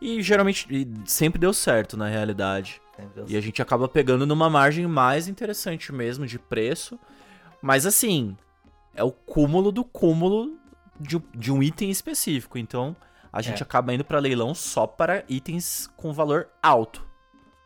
E 0.00 0.22
geralmente 0.22 0.66
e 0.70 0.88
sempre 1.08 1.40
deu 1.40 1.52
certo 1.52 1.96
na 1.96 2.06
realidade. 2.08 2.80
E 3.26 3.36
a 3.36 3.40
gente 3.40 3.60
acaba 3.60 3.88
pegando 3.88 4.24
numa 4.26 4.48
margem 4.48 4.86
mais 4.86 5.26
interessante 5.26 5.92
mesmo 5.92 6.24
de 6.26 6.38
preço. 6.38 6.98
Mas 7.60 7.84
assim, 7.84 8.36
é 8.94 9.02
o 9.02 9.10
cúmulo 9.10 9.72
do 9.72 9.82
cúmulo 9.82 10.56
de, 11.00 11.20
de 11.34 11.50
um 11.50 11.60
item 11.62 11.90
específico. 11.90 12.58
Então, 12.58 12.94
a 13.32 13.42
gente 13.42 13.60
É. 13.60 13.62
acaba 13.64 13.92
indo 13.92 14.04
para 14.04 14.20
leilão 14.20 14.54
só 14.54 14.86
para 14.86 15.24
itens 15.28 15.90
com 15.96 16.12
valor 16.12 16.48
alto. 16.62 17.04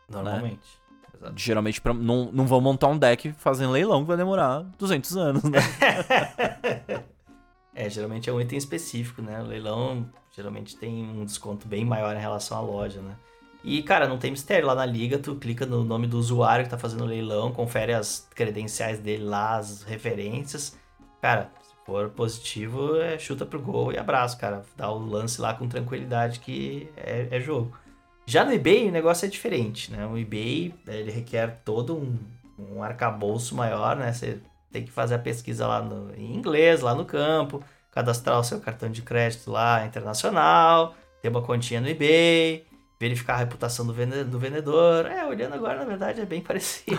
Normalmente. 0.09 0.65
Exato. 1.15 1.33
Geralmente 1.35 1.81
pra, 1.81 1.93
não, 1.93 2.31
não 2.31 2.47
vão 2.47 2.61
montar 2.61 2.87
um 2.87 2.97
deck 2.97 3.31
fazendo 3.33 3.71
leilão 3.73 4.01
que 4.01 4.07
vai 4.07 4.17
demorar 4.17 4.63
200 4.79 5.17
anos, 5.17 5.43
né? 5.43 5.59
É, 7.77 7.87
geralmente 7.87 8.27
é 8.27 8.33
um 8.33 8.41
item 8.41 8.57
específico, 8.57 9.21
né? 9.21 9.39
O 9.39 9.45
leilão 9.45 10.09
geralmente 10.35 10.75
tem 10.75 11.07
um 11.07 11.23
desconto 11.23 11.67
bem 11.67 11.85
maior 11.85 12.15
em 12.15 12.19
relação 12.19 12.57
à 12.57 12.61
loja, 12.61 12.99
né? 13.01 13.15
E, 13.63 13.83
cara, 13.83 14.07
não 14.07 14.17
tem 14.17 14.31
mistério. 14.31 14.65
Lá 14.65 14.73
na 14.73 14.85
liga, 14.85 15.19
tu 15.19 15.35
clica 15.35 15.63
no 15.63 15.83
nome 15.83 16.07
do 16.07 16.17
usuário 16.17 16.65
que 16.65 16.71
tá 16.71 16.77
fazendo 16.77 17.03
o 17.03 17.05
leilão, 17.05 17.51
confere 17.51 17.93
as 17.93 18.27
credenciais 18.33 18.97
dele 18.97 19.25
lá, 19.25 19.57
as 19.57 19.83
referências. 19.83 20.75
Cara, 21.21 21.51
se 21.61 21.75
for 21.85 22.09
positivo, 22.09 22.99
é 22.99 23.19
chuta 23.19 23.45
pro 23.45 23.61
gol 23.61 23.93
e 23.93 23.97
abraço, 23.99 24.39
cara. 24.39 24.63
Dá 24.75 24.89
o 24.89 24.97
lance 24.97 25.39
lá 25.39 25.53
com 25.53 25.67
tranquilidade 25.67 26.39
que 26.39 26.89
é, 26.97 27.27
é 27.29 27.39
jogo. 27.39 27.77
Já 28.25 28.43
no 28.43 28.53
eBay, 28.53 28.87
o 28.87 28.91
negócio 28.91 29.27
é 29.27 29.29
diferente, 29.29 29.91
né? 29.91 30.07
O 30.07 30.17
eBay, 30.17 30.73
ele 30.87 31.11
requer 31.11 31.61
todo 31.63 31.95
um, 31.95 32.17
um 32.57 32.81
arcabouço 32.81 33.53
maior, 33.53 33.95
né? 33.97 34.11
Você 34.11 34.39
tem 34.71 34.83
que 34.83 34.91
fazer 34.91 35.15
a 35.15 35.19
pesquisa 35.19 35.67
lá 35.67 35.81
no, 35.81 36.13
em 36.15 36.35
inglês, 36.35 36.81
lá 36.81 36.93
no 36.93 37.05
campo, 37.05 37.63
cadastrar 37.91 38.39
o 38.39 38.43
seu 38.43 38.59
cartão 38.59 38.89
de 38.89 39.01
crédito 39.01 39.49
lá 39.51 39.85
internacional, 39.85 40.95
ter 41.21 41.29
uma 41.29 41.41
continha 41.41 41.81
no 41.81 41.87
eBay, 41.87 42.65
verificar 42.99 43.35
a 43.35 43.37
reputação 43.37 43.85
do, 43.85 43.93
vende- 43.93 44.23
do 44.23 44.39
vendedor. 44.39 45.05
É, 45.05 45.25
olhando 45.25 45.53
agora, 45.55 45.77
na 45.79 45.85
verdade, 45.85 46.21
é 46.21 46.25
bem 46.25 46.41
parecido. 46.41 46.97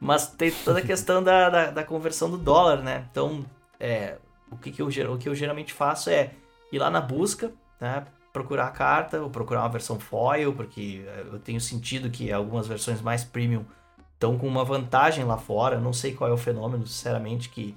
Mas 0.00 0.26
tem 0.26 0.50
toda 0.50 0.80
a 0.80 0.82
questão 0.82 1.22
da, 1.22 1.48
da, 1.48 1.70
da 1.70 1.84
conversão 1.84 2.30
do 2.30 2.36
dólar, 2.36 2.82
né? 2.82 3.06
Então, 3.10 3.44
é, 3.78 4.18
o, 4.50 4.56
que, 4.56 4.70
que, 4.70 4.82
eu, 4.82 4.88
o 4.88 5.18
que 5.18 5.28
eu 5.28 5.34
geralmente 5.34 5.72
faço 5.72 6.10
é 6.10 6.32
ir 6.72 6.78
lá 6.78 6.90
na 6.90 7.00
busca, 7.00 7.52
né? 7.80 8.04
Procurar 8.32 8.66
a 8.66 8.70
carta, 8.70 9.22
ou 9.22 9.30
procurar 9.30 9.60
uma 9.60 9.68
versão 9.68 9.98
foil, 9.98 10.52
porque 10.52 11.04
é, 11.06 11.20
eu 11.20 11.38
tenho 11.38 11.60
sentido 11.60 12.10
que 12.10 12.32
algumas 12.32 12.66
versões 12.66 13.00
mais 13.00 13.22
premium 13.22 13.64
estão 14.14 14.38
com 14.38 14.46
uma 14.46 14.64
vantagem 14.64 15.24
lá 15.24 15.36
fora. 15.36 15.78
Não 15.78 15.92
sei 15.92 16.14
qual 16.14 16.30
é 16.30 16.32
o 16.32 16.38
fenômeno, 16.38 16.86
sinceramente, 16.86 17.48
que 17.48 17.76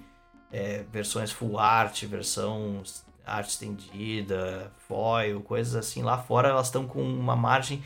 é, 0.51 0.83
versões 0.91 1.31
full 1.31 1.59
art, 1.59 2.03
versão 2.05 2.81
arte 3.25 3.49
estendida, 3.49 4.71
foil, 4.87 5.41
coisas 5.41 5.75
assim 5.75 6.01
lá 6.01 6.17
fora, 6.17 6.47
elas 6.47 6.67
estão 6.67 6.87
com 6.87 7.01
uma 7.01 7.35
margem 7.35 7.83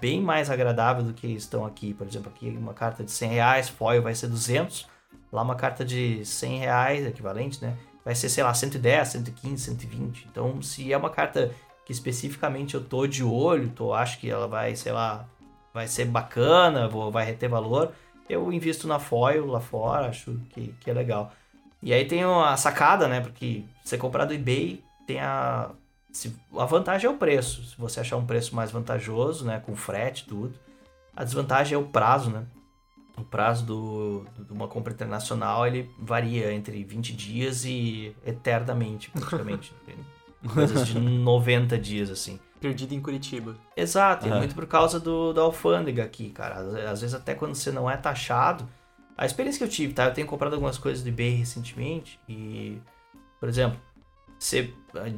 bem 0.00 0.20
mais 0.20 0.50
agradável 0.50 1.02
do 1.02 1.14
que 1.14 1.26
estão 1.26 1.64
aqui. 1.64 1.94
Por 1.94 2.06
exemplo, 2.06 2.30
aqui 2.34 2.48
uma 2.48 2.74
carta 2.74 3.02
de 3.02 3.10
100 3.10 3.30
reais, 3.30 3.68
foil 3.68 4.02
vai 4.02 4.14
ser 4.14 4.28
200. 4.28 4.86
Lá 5.32 5.42
uma 5.42 5.54
carta 5.56 5.84
de 5.84 6.24
100 6.24 6.58
reais, 6.58 7.06
equivalente, 7.06 7.62
né? 7.62 7.76
Vai 8.04 8.14
ser, 8.14 8.28
sei 8.28 8.44
lá, 8.44 8.54
110, 8.54 9.08
115, 9.08 9.64
120. 9.64 10.28
Então, 10.30 10.62
se 10.62 10.92
é 10.92 10.96
uma 10.96 11.10
carta 11.10 11.52
que 11.84 11.92
especificamente 11.92 12.74
eu 12.74 12.84
tô 12.84 13.06
de 13.06 13.24
olho, 13.24 13.70
tô, 13.70 13.92
acho 13.92 14.18
que 14.20 14.30
ela 14.30 14.46
vai, 14.46 14.76
sei 14.76 14.92
lá, 14.92 15.26
vai 15.76 15.86
ser 15.86 16.06
bacana, 16.06 16.88
vou, 16.88 17.10
vai 17.12 17.26
reter 17.26 17.50
valor, 17.50 17.92
eu 18.30 18.50
invisto 18.50 18.88
na 18.88 18.98
foil 18.98 19.44
lá 19.46 19.60
fora, 19.60 20.08
acho 20.08 20.40
que, 20.48 20.74
que 20.80 20.90
é 20.90 20.94
legal. 20.94 21.30
E 21.82 21.92
aí 21.92 22.06
tem 22.06 22.24
a 22.24 22.56
sacada, 22.56 23.06
né? 23.06 23.20
Porque 23.20 23.62
você 23.84 23.98
comprar 23.98 24.24
do 24.24 24.32
eBay 24.32 24.82
tem 25.06 25.20
a. 25.20 25.70
Se, 26.10 26.34
a 26.58 26.64
vantagem 26.64 27.06
é 27.06 27.10
o 27.12 27.18
preço. 27.18 27.62
Se 27.62 27.76
você 27.76 28.00
achar 28.00 28.16
um 28.16 28.24
preço 28.24 28.56
mais 28.56 28.70
vantajoso, 28.70 29.44
né? 29.44 29.60
Com 29.64 29.76
frete 29.76 30.24
e 30.24 30.26
tudo. 30.28 30.54
A 31.14 31.22
desvantagem 31.22 31.74
é 31.74 31.78
o 31.78 31.84
prazo, 31.84 32.30
né? 32.30 32.44
O 33.18 33.22
prazo 33.22 33.64
do, 33.66 34.26
do- 34.34 34.44
de 34.46 34.52
uma 34.52 34.66
compra 34.66 34.92
internacional 34.94 35.66
ele 35.66 35.90
varia 35.98 36.52
entre 36.54 36.82
20 36.82 37.12
dias 37.14 37.66
e 37.66 38.16
eternamente, 38.24 39.10
praticamente. 39.10 39.72
Coisas 40.54 40.86
de 40.86 40.98
90 40.98 41.78
dias, 41.78 42.10
assim. 42.10 42.40
Perdido 42.60 42.94
em 42.94 43.00
Curitiba. 43.00 43.56
Exato, 43.76 44.26
é 44.26 44.30
É. 44.30 44.34
muito 44.38 44.54
por 44.54 44.66
causa 44.66 44.98
do, 44.98 45.32
da 45.32 45.42
alfândega 45.42 46.02
aqui, 46.02 46.30
cara. 46.30 46.56
Às, 46.56 46.74
às 46.74 47.00
vezes 47.02 47.14
até 47.14 47.34
quando 47.34 47.54
você 47.54 47.70
não 47.70 47.90
é 47.90 47.96
taxado. 47.96 48.66
A 49.16 49.24
experiência 49.24 49.58
que 49.58 49.64
eu 49.64 49.68
tive, 49.68 49.92
tá? 49.94 50.04
Eu 50.06 50.12
tenho 50.14 50.26
comprado 50.26 50.52
algumas 50.54 50.76
coisas 50.78 51.02
do 51.02 51.08
eBay 51.08 51.34
recentemente 51.36 52.18
e, 52.28 52.78
por 53.40 53.48
exemplo, 53.48 53.78
você, 54.38 54.72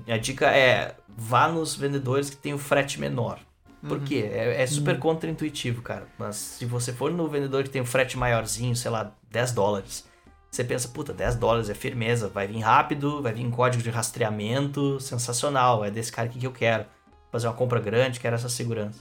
a, 0.09 0.14
a 0.14 0.18
dica 0.18 0.47
é 0.47 0.95
vá 1.09 1.49
nos 1.49 1.74
vendedores 1.74 2.30
que 2.30 2.36
tem 2.36 2.55
o 2.55 2.59
frete 2.59 3.01
menor. 3.01 3.39
Por 3.86 4.01
quê? 4.01 4.28
É, 4.32 4.62
é 4.62 4.66
super 4.66 4.99
contra-intuitivo, 4.99 5.82
cara. 5.82 6.07
Mas 6.18 6.34
se 6.36 6.64
você 6.66 6.93
for 6.93 7.12
no 7.12 7.28
vendedor 7.28 7.62
que 7.62 7.70
tem 7.70 7.80
o 7.80 7.86
frete 7.86 8.18
maiorzinho, 8.18 8.74
sei 8.74 8.91
lá, 8.91 9.12
10 9.30 9.53
dólares, 9.53 10.05
você 10.51 10.64
pensa, 10.64 10.89
puta, 10.89 11.12
10 11.12 11.36
dólares 11.36 11.70
é 11.70 11.74
firmeza, 11.74 12.28
vai 12.28 12.49
vir 12.49 12.59
rápido, 12.61 13.22
vai 13.22 13.32
vir 13.32 13.43
em 13.43 13.51
código 13.51 13.82
de 13.82 13.91
rastreamento, 13.91 14.99
sensacional, 14.99 15.84
é 15.84 15.91
desse 15.93 16.11
cara 16.11 16.28
aqui 16.28 16.41
que 16.41 16.47
eu 16.47 16.53
quero. 16.53 16.86
Fazer 17.30 17.46
uma 17.46 17.54
compra 17.54 17.80
grande, 17.80 18.20
quero 18.20 18.34
essa 18.34 18.48
segurança. 18.48 19.00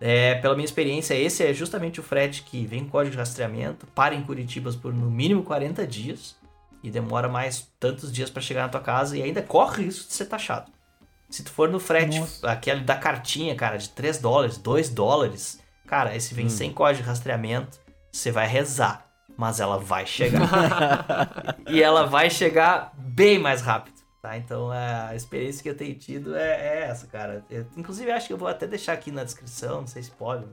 É, 0.00 0.34
pela 0.36 0.54
minha 0.54 0.64
experiência, 0.64 1.14
esse 1.14 1.44
é 1.44 1.54
justamente 1.54 2.00
o 2.00 2.02
frete 2.02 2.42
que 2.42 2.66
vem 2.66 2.82
em 2.82 2.88
código 2.88 3.12
de 3.12 3.18
rastreamento, 3.18 3.86
para 3.88 4.14
em 4.14 4.22
Curitiba 4.22 4.70
por 4.74 4.92
no 4.92 5.10
mínimo 5.10 5.42
40 5.42 5.86
dias 5.86 6.36
e 6.82 6.90
demora 6.90 7.28
mais 7.28 7.68
tantos 7.80 8.12
dias 8.12 8.28
para 8.28 8.42
chegar 8.42 8.62
na 8.62 8.68
tua 8.68 8.80
casa 8.80 9.16
e 9.16 9.22
ainda 9.22 9.42
corre 9.42 9.84
risco 9.84 10.08
de 10.08 10.14
ser 10.14 10.26
taxado. 10.26 10.70
Se 11.28 11.42
tu 11.42 11.50
for 11.50 11.68
no 11.68 11.80
frete, 11.80 12.20
Nossa. 12.20 12.50
aquele 12.50 12.80
da 12.80 12.94
cartinha, 12.94 13.54
cara, 13.56 13.76
de 13.76 13.88
3 13.88 14.18
dólares, 14.18 14.58
2 14.58 14.90
dólares, 14.90 15.60
cara, 15.86 16.14
esse 16.14 16.34
vem 16.34 16.48
sem 16.48 16.72
código 16.72 17.02
de 17.02 17.08
rastreamento, 17.08 17.80
você 18.12 18.30
vai 18.30 18.46
rezar, 18.46 19.06
mas 19.36 19.58
ela 19.58 19.78
vai 19.78 20.06
chegar. 20.06 20.48
e 21.68 21.82
ela 21.82 22.06
vai 22.06 22.30
chegar 22.30 22.92
bem 22.96 23.38
mais 23.38 23.62
rápido, 23.62 23.95
tá? 24.26 24.36
Então 24.36 24.70
a 24.70 25.14
experiência 25.14 25.62
que 25.62 25.68
eu 25.68 25.76
tenho 25.76 25.94
tido 25.94 26.34
é, 26.34 26.50
é 26.50 26.82
essa, 26.88 27.06
cara. 27.06 27.44
Eu, 27.48 27.64
inclusive, 27.76 28.10
acho 28.10 28.26
que 28.26 28.32
eu 28.32 28.38
vou 28.38 28.48
até 28.48 28.66
deixar 28.66 28.92
aqui 28.92 29.10
na 29.12 29.22
descrição, 29.22 29.80
não 29.82 29.86
sei 29.86 30.02
se 30.02 30.10
pode, 30.10 30.44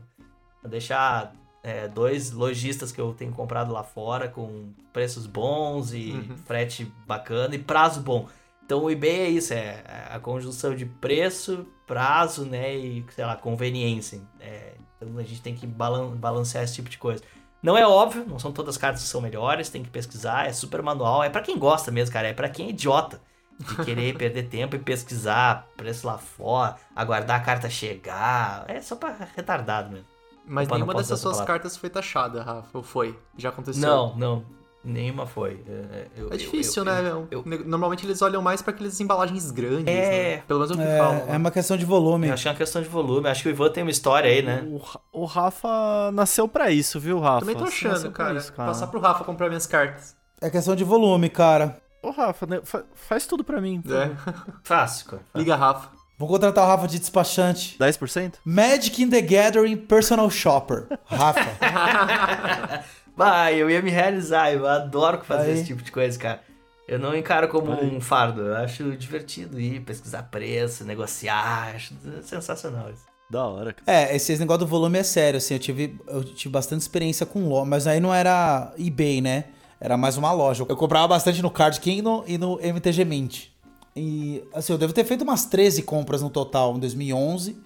vou 0.62 0.70
deixar 0.70 1.34
é, 1.64 1.88
dois 1.88 2.32
lojistas 2.32 2.92
que 2.92 3.02
eu 3.02 3.14
tenho 3.14 3.32
comprado 3.32 3.72
lá 3.72 3.84
fora 3.84 4.28
com 4.28 4.72
preços 4.92 5.26
bons 5.26 5.94
e 5.94 6.12
Uhum. 6.12 6.38
frete 6.46 6.86
bacana 7.08 7.56
e 7.56 7.60
prazo 7.60 8.02
bom. 8.02 8.28
Então 8.66 8.84
o 8.84 8.92
eBay 8.92 9.22
é 9.22 9.30
isso, 9.30 9.54
é 9.54 9.84
a 10.10 10.20
conjunção 10.20 10.76
de 10.76 10.86
preço, 10.86 11.66
prazo, 11.88 12.46
né, 12.46 12.74
e 12.76 13.06
sei 13.14 13.26
lá, 13.26 13.36
conveniência. 13.36 14.22
É, 14.40 14.74
então 14.98 15.18
a 15.18 15.24
gente 15.24 15.42
tem 15.42 15.54
que 15.56 15.66
balan- 15.68 16.16
balancear 16.16 16.64
esse 16.64 16.76
tipo 16.76 16.90
de 16.90 16.98
coisa. 16.98 17.24
Não 17.62 17.78
é 17.78 17.86
óbvio, 17.88 18.26
não 18.26 18.38
são 18.40 18.52
todas 18.52 18.76
as 18.76 18.82
cartas 18.82 19.02
que 19.04 19.08
são 19.10 19.20
melhores, 19.22 19.70
tem 19.70 19.84
que 19.84 19.90
pesquisar, 19.90 20.48
é 20.48 20.54
super 20.54 20.82
manual, 20.82 21.24
é 21.24 21.30
pra 21.30 21.42
quem 21.42 21.58
gosta 21.58 21.92
mesmo, 21.92 22.14
cara, 22.14 22.28
é 22.28 22.34
pra 22.34 22.50
quem 22.50 22.68
é 22.68 22.70
idiota 22.70 23.22
de 23.64 23.84
querer 23.86 24.16
perder 24.18 24.44
tempo 24.44 24.76
e 24.76 24.80
pesquisar 24.80 25.68
preço 25.78 26.06
lá 26.08 26.18
fora, 26.18 26.76
aguardar 26.96 27.40
a 27.42 27.44
carta 27.44 27.70
chegar, 27.70 28.66
é 28.68 28.82
só 28.82 28.96
pra 28.96 29.16
retardado 29.36 29.92
mesmo. 29.92 30.06
Mas 30.46 30.68
Opa, 30.68 30.76
nenhuma 30.76 30.94
dessas 30.96 31.20
suas 31.20 31.40
cartas 31.42 31.78
foi 31.78 31.90
taxada, 31.90 32.44
Rafa. 32.44 32.68
Ou 32.74 32.84
foi? 32.84 33.18
Já 33.38 33.48
aconteceu? 33.50 33.82
Não, 33.82 34.14
não, 34.18 34.46
nenhuma 34.84 35.26
foi. 35.26 35.64
É, 35.66 36.08
eu- 36.18 36.30
É 36.30 36.34
eu- 36.34 36.38
difícil, 36.38 36.82
eu- 36.82 36.86
né? 36.86 37.10
eu- 37.10 37.28
eu- 37.32 37.44
Normalmente 37.66 38.06
eles 38.06 38.22
olham 38.22 38.42
mais 38.42 38.62
pra 38.62 38.74
aquelas 38.74 39.00
embalagens 39.00 39.50
grandes, 39.52 39.88
É. 39.88 40.36
né? 40.36 40.44
Pelo 40.46 40.60
menos 40.60 40.78
é 40.78 40.82
o 40.82 40.86
que 40.86 40.98
falam. 40.98 41.30
É, 41.30 41.36
é 41.36 41.38
uma 41.38 41.50
questão 41.52 41.78
de 41.78 41.86
volume. 41.86 42.28
Eu 42.28 42.34
acho 42.34 42.44
que 42.44 42.50
é 42.50 42.52
uma 42.52 42.58
questão 42.58 42.82
de 42.82 42.90
volume. 42.90 43.30
Acho 43.30 43.42
que 43.44 43.48
o 43.48 43.52
Ivan 43.52 43.70
tem 43.70 43.84
uma 43.84 43.92
história 43.92 44.30
aí, 44.30 44.42
né? 44.42 44.66
O, 45.14 45.22
o 45.22 45.26
Rafa 45.26 46.12
nasceu 46.12 46.46
pra 46.46 46.70
isso, 46.70 47.00
viu, 47.00 47.20
Rafa? 47.22 47.40
Também 47.40 47.56
tô 47.56 47.64
achando, 47.64 48.12
cara. 48.12 48.38
isso, 48.38 48.52
cara. 48.52 48.68
Passar 48.68 48.88
pro 48.88 49.00
Rafa 49.00 49.24
comprar 49.24 49.48
minhas 49.48 49.66
cartas. 49.66 50.14
É 50.42 50.50
questão 50.50 50.76
de 50.76 50.84
volume, 50.84 51.30
cara. 51.30 51.82
Ô, 52.04 52.12
Rafa, 52.12 52.46
né, 52.46 52.60
fa- 52.64 52.84
faz 52.94 53.26
tudo 53.26 53.44
pra 53.44 53.60
mim. 53.62 53.82
por 53.82 53.96
É. 53.96 54.12
Fácil, 54.64 55.06
cara. 55.08 55.22
Liga, 55.34 55.56
Rafa. 55.56 55.90
Vou 56.18 56.28
contratar 56.28 56.64
o 56.64 56.68
Rafa 56.68 56.88
de 56.88 57.00
despachante. 57.00 57.76
10%? 57.80 58.36
Magic 58.46 59.02
in 59.02 59.10
the 59.10 59.22
Gathering 59.22 59.78
Personal 59.78 60.30
Shopper. 60.30 60.88
Rafa. 61.06 61.42
Vai, 63.16 63.56
eu 63.56 63.70
ia 63.70 63.82
me 63.82 63.90
realizar. 63.90 64.52
Eu 64.54 64.68
adoro 64.68 65.22
fazer 65.24 65.52
Aí. 65.52 65.54
esse 65.56 65.66
tipo 65.66 65.82
de 65.82 65.92
coisa, 65.92 66.18
cara. 66.18 66.42
Eu 66.88 67.00
não 67.00 67.16
encaro 67.16 67.48
como 67.48 67.72
um 67.72 68.02
fardo. 68.02 68.42
Eu 68.42 68.56
acho 68.58 68.96
divertido 68.98 69.60
ir 69.60 69.80
pesquisar 69.82 70.24
preço, 70.24 70.84
negociar. 70.84 71.74
Acho 71.76 71.94
sensacional 72.24 72.90
isso. 72.92 73.04
Da 73.30 73.46
hora, 73.46 73.74
cara. 73.74 73.84
É, 73.92 74.16
esse 74.16 74.38
negócio 74.38 74.60
do 74.60 74.68
volume 74.68 75.00
é 75.00 75.04
sério, 75.04 75.38
assim, 75.38 75.56
eu 75.56 75.60
tive, 75.60 75.98
eu 76.08 76.24
tive 76.24 76.52
bastante 76.52 76.82
experiência 76.82 77.26
com 77.26 77.48
loja, 77.48 77.66
mas 77.66 77.88
aí 77.88 78.00
não 78.00 78.14
era 78.14 78.72
eBay, 78.78 79.22
né? 79.22 79.46
Era 79.84 79.98
mais 79.98 80.16
uma 80.16 80.32
loja. 80.32 80.66
Eu 80.70 80.78
comprava 80.78 81.10
bastante 81.10 81.42
no 81.42 81.52
Card 81.52 81.78
Kingdom 81.82 82.24
e 82.26 82.38
no 82.38 82.58
MTG 82.62 83.04
Mint. 83.04 83.48
E, 83.94 84.42
assim, 84.54 84.72
eu 84.72 84.78
devo 84.78 84.94
ter 84.94 85.04
feito 85.04 85.24
umas 85.24 85.44
13 85.44 85.84
compras 85.84 86.22
no 86.22 86.30
total 86.30 86.78
em 86.78 86.80
2011. 86.80 87.58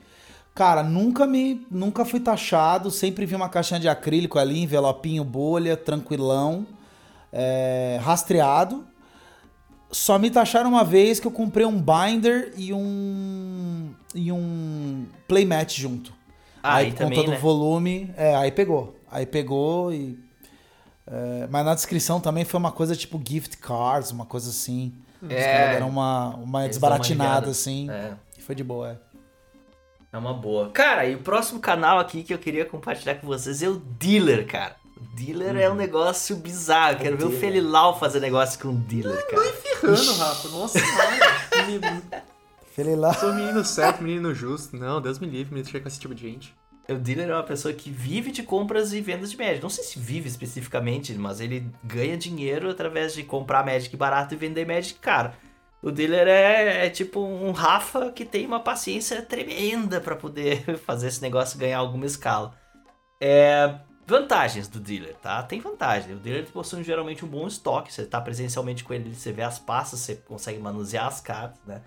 Cara, 0.55 0.81
nunca 0.81 1.27
me, 1.27 1.63
nunca 1.69 2.03
fui 2.03 2.19
taxado, 2.19 2.89
sempre 2.89 3.23
vi 3.27 3.35
uma 3.35 3.47
caixinha 3.47 3.79
de 3.79 3.87
acrílico 3.87 4.39
ali, 4.39 4.63
envelopinho, 4.63 5.23
bolha, 5.23 5.77
tranquilão, 5.77 6.65
é, 7.31 7.99
rastreado. 8.01 8.83
Só 9.91 10.17
me 10.17 10.31
taxaram 10.31 10.71
uma 10.71 10.83
vez 10.83 11.19
que 11.19 11.27
eu 11.27 11.31
comprei 11.31 11.67
um 11.67 11.79
binder 11.79 12.51
e 12.57 12.73
um 12.73 13.91
e 14.15 14.31
um 14.31 15.05
playmat 15.27 15.71
junto. 15.71 16.11
Ah, 16.63 16.77
aí 16.77 16.85
aí 16.85 16.91
por 16.93 16.97
também, 16.97 17.19
conta 17.19 17.29
né? 17.29 17.35
do 17.35 17.41
volume, 17.43 18.11
é, 18.17 18.35
aí 18.35 18.51
pegou. 18.51 18.95
Aí 19.11 19.27
pegou 19.27 19.93
e 19.93 20.26
é, 21.07 21.47
mas 21.49 21.65
na 21.65 21.73
descrição 21.73 22.19
também 22.19 22.43
foi 22.45 22.57
uma 22.59 22.71
coisa 22.71 22.95
tipo 22.95 23.21
gift 23.25 23.57
cards, 23.57 24.11
uma 24.11 24.25
coisa 24.25 24.49
assim. 24.49 24.93
Os 25.21 25.31
É. 25.31 25.51
caras 25.57 25.71
deram 25.73 25.89
uma, 25.89 26.27
uma 26.35 26.35
Eles 26.35 26.43
uma 26.43 26.67
desbaratinada 26.67 27.29
aliviada. 27.47 27.49
assim. 27.51 27.89
É. 27.89 28.13
E 28.37 28.41
foi 28.41 28.53
de 28.53 28.63
boa, 28.63 28.89
é. 28.91 28.97
É 30.13 30.17
uma 30.17 30.33
boa. 30.33 30.69
Cara, 30.69 31.05
e 31.05 31.15
o 31.15 31.19
próximo 31.19 31.59
canal 31.59 31.99
aqui 31.99 32.23
que 32.23 32.33
eu 32.33 32.37
queria 32.37 32.65
compartilhar 32.65 33.15
com 33.15 33.27
vocês 33.27 33.61
é 33.63 33.67
o 33.67 33.75
Dealer, 33.75 34.45
cara. 34.47 34.75
O 34.95 35.15
Dealer 35.15 35.57
é 35.57 35.69
um 35.69 35.75
negócio 35.75 36.35
bizarro. 36.37 36.93
Eu 36.93 36.97
quero 36.99 37.17
ver 37.17 37.23
o 37.25 37.27
Dealer. 37.29 37.39
Felilau 37.41 37.99
fazer 37.99 38.19
negócio 38.19 38.59
com 38.59 38.69
o 38.69 38.73
Dealer, 38.73 39.27
cara. 39.27 39.43
Ferrando, 39.53 40.13
Rafa. 40.17 40.47
Nossa. 40.49 40.79
Menino- 41.67 42.01
Falei 42.75 42.95
lá. 42.95 43.13
Sou 43.13 43.33
menino 43.33 43.65
certo, 43.65 44.03
menino 44.03 44.33
justo. 44.35 44.77
Não, 44.77 45.01
Deus 45.01 45.17
me 45.19 45.27
livre, 45.27 45.53
me 45.53 45.63
deixar 45.63 45.79
com 45.79 45.87
esse 45.87 45.99
tipo 45.99 46.13
de 46.15 46.21
gente. 46.29 46.55
O 46.89 46.95
dealer 46.95 47.29
é 47.29 47.33
uma 47.33 47.43
pessoa 47.43 47.73
que 47.73 47.89
vive 47.89 48.31
de 48.31 48.43
compras 48.43 48.93
e 48.93 49.01
vendas 49.01 49.31
de 49.31 49.37
Magic. 49.37 49.61
Não 49.61 49.69
sei 49.69 49.83
se 49.83 49.99
vive 49.99 50.29
especificamente, 50.29 51.13
mas 51.15 51.41
ele 51.41 51.69
ganha 51.83 52.17
dinheiro 52.17 52.69
através 52.69 53.13
de 53.13 53.23
comprar 53.23 53.65
Magic 53.65 53.95
barato 53.97 54.33
e 54.33 54.37
vender 54.37 54.65
Magic 54.65 54.97
caro. 54.99 55.33
O 55.81 55.91
dealer 55.91 56.27
é, 56.27 56.87
é 56.87 56.89
tipo 56.89 57.19
um 57.19 57.51
Rafa 57.51 58.11
que 58.11 58.25
tem 58.25 58.45
uma 58.45 58.59
paciência 58.59 59.21
tremenda 59.21 60.01
pra 60.01 60.15
poder 60.15 60.63
fazer 60.85 61.07
esse 61.07 61.21
negócio 61.21 61.59
ganhar 61.59 61.77
alguma 61.79 62.05
escala. 62.05 62.55
É, 63.19 63.75
vantagens 64.05 64.67
do 64.67 64.79
dealer, 64.79 65.15
tá? 65.15 65.43
Tem 65.43 65.59
vantagem. 65.59 66.15
O 66.15 66.19
dealer 66.19 66.45
possui 66.45 66.83
geralmente 66.83 67.25
um 67.25 67.27
bom 67.27 67.45
estoque. 67.47 67.93
Você 67.93 68.05
tá 68.05 68.21
presencialmente 68.21 68.83
com 68.83 68.93
ele, 68.93 69.13
você 69.13 69.33
vê 69.33 69.43
as 69.43 69.59
pastas, 69.59 69.99
você 69.99 70.15
consegue 70.15 70.59
manusear 70.59 71.05
as 71.05 71.19
cartas, 71.19 71.59
né? 71.65 71.81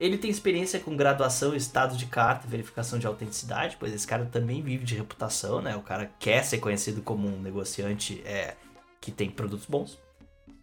Ele 0.00 0.16
tem 0.16 0.30
experiência 0.30 0.78
com 0.78 0.96
graduação, 0.96 1.54
estado 1.56 1.96
de 1.96 2.06
carta, 2.06 2.46
verificação 2.46 2.98
de 3.00 3.06
autenticidade, 3.06 3.76
pois 3.80 3.92
esse 3.92 4.06
cara 4.06 4.24
também 4.26 4.62
vive 4.62 4.84
de 4.84 4.94
reputação, 4.94 5.60
né? 5.60 5.74
O 5.76 5.82
cara 5.82 6.08
quer 6.20 6.44
ser 6.44 6.58
conhecido 6.58 7.02
como 7.02 7.26
um 7.26 7.40
negociante 7.40 8.22
é, 8.24 8.54
que 9.00 9.10
tem 9.10 9.28
produtos 9.28 9.66
bons. 9.66 9.98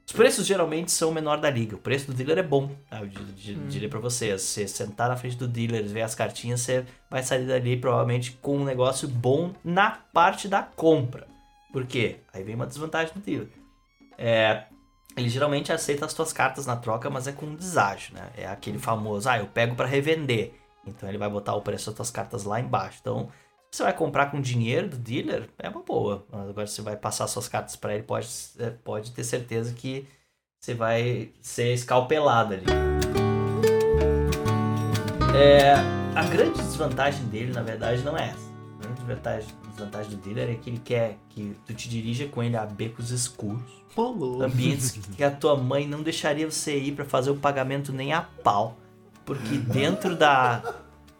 Os 0.08 0.14
preços 0.14 0.46
geralmente 0.46 0.92
são 0.92 1.10
o 1.10 1.14
menor 1.14 1.38
da 1.42 1.50
liga. 1.50 1.76
O 1.76 1.80
preço 1.80 2.06
do 2.08 2.14
dealer 2.14 2.38
é 2.38 2.44
bom. 2.44 2.70
tá? 2.90 3.00
Eu 3.02 3.08
di- 3.08 3.56
diria 3.56 3.90
pra 3.90 4.00
você, 4.00 4.38
se 4.38 4.46
você 4.46 4.68
sentar 4.68 5.10
na 5.10 5.18
frente 5.18 5.36
do 5.36 5.48
dealer 5.48 5.84
e 5.84 5.88
ver 5.88 6.04
as 6.04 6.14
cartinhas, 6.16 6.62
você 6.62 6.86
vai 7.10 7.24
sair 7.24 7.46
dali 7.46 7.76
provavelmente 7.76 8.32
com 8.42 8.58
um 8.60 8.64
negócio 8.64 9.08
bom 9.08 9.54
na 9.64 9.90
parte 10.14 10.48
da 10.48 10.62
compra. 10.64 11.28
Por 11.74 11.86
quê? 11.88 12.18
Aí 12.32 12.44
vem 12.44 12.54
uma 12.56 12.68
desvantagem 12.68 13.14
do 13.16 13.20
dealer. 13.20 13.50
É, 14.18 14.66
ele 15.16 15.30
geralmente 15.30 15.72
aceita 15.72 16.06
as 16.06 16.14
tuas 16.14 16.34
cartas 16.34 16.66
na 16.66 16.76
troca, 16.76 17.10
mas 17.10 17.28
é 17.28 17.32
com 17.32 17.46
um 17.46 17.56
deságio, 17.56 18.14
né? 18.14 18.30
É 18.36 18.48
aquele 18.48 18.78
famoso, 18.78 19.30
ah, 19.30 19.40
eu 19.40 19.48
pego 19.48 19.76
pra 19.76 19.86
revender. 19.86 20.54
Então 20.86 21.08
ele 21.08 21.18
vai 21.18 21.30
botar 21.30 21.56
o 21.56 21.62
preço 21.62 21.88
das 21.88 21.96
tuas 21.96 22.12
cartas 22.12 22.44
lá 22.44 22.60
embaixo. 22.60 23.00
Então, 23.02 23.30
se 23.72 23.78
você 23.78 23.84
vai 23.84 23.94
comprar 23.94 24.28
com 24.28 24.40
dinheiro 24.40 24.90
do 24.90 24.98
dealer, 24.98 25.50
é 25.58 25.70
uma 25.70 25.82
boa. 25.82 26.26
Mas 26.32 26.50
agora 26.50 26.68
se 26.68 26.76
você 26.76 26.82
vai 26.82 26.96
passar 26.96 27.28
suas 27.28 27.48
cartas 27.48 27.76
pra 27.76 27.94
ele, 27.94 28.04
pode, 28.04 28.28
é, 28.60 28.70
pode 28.70 29.12
ter 29.12 29.24
certeza 29.24 29.74
que 29.74 30.08
você 30.60 30.74
vai 30.74 31.32
ser 31.42 31.74
escalpelado 31.74 32.54
ali. 32.54 32.66
É, 35.36 35.74
a 36.16 36.24
grande 36.24 36.62
desvantagem 36.62 37.26
dele, 37.26 37.52
na 37.54 37.62
verdade, 37.62 38.02
não 38.04 38.18
é 38.18 38.30
essa. 38.30 38.55
Desvantagem, 39.06 39.50
desvantagem 39.72 40.12
do 40.12 40.18
dealer 40.18 40.50
é 40.50 40.56
que 40.56 40.70
ele 40.70 40.80
quer 40.84 41.18
que 41.30 41.56
tu 41.66 41.74
te 41.74 41.88
dirija 41.90 42.28
com 42.28 42.42
ele 42.42 42.58
a 42.58 42.66
becos 42.66 43.12
escuros 43.12 43.84
Rolou. 43.96 44.42
ambientes 44.44 44.92
que 45.16 45.24
a 45.24 45.30
tua 45.32 45.56
mãe 45.56 45.88
não 45.88 46.02
deixaria 46.02 46.50
você 46.50 46.78
ir 46.78 46.94
pra 46.94 47.06
fazer 47.06 47.30
o 47.30 47.36
pagamento 47.36 47.94
nem 47.94 48.14
a 48.14 48.22
pau, 48.22 48.78
porque 49.26 49.58
dentro 49.58 50.16
da 50.16 50.62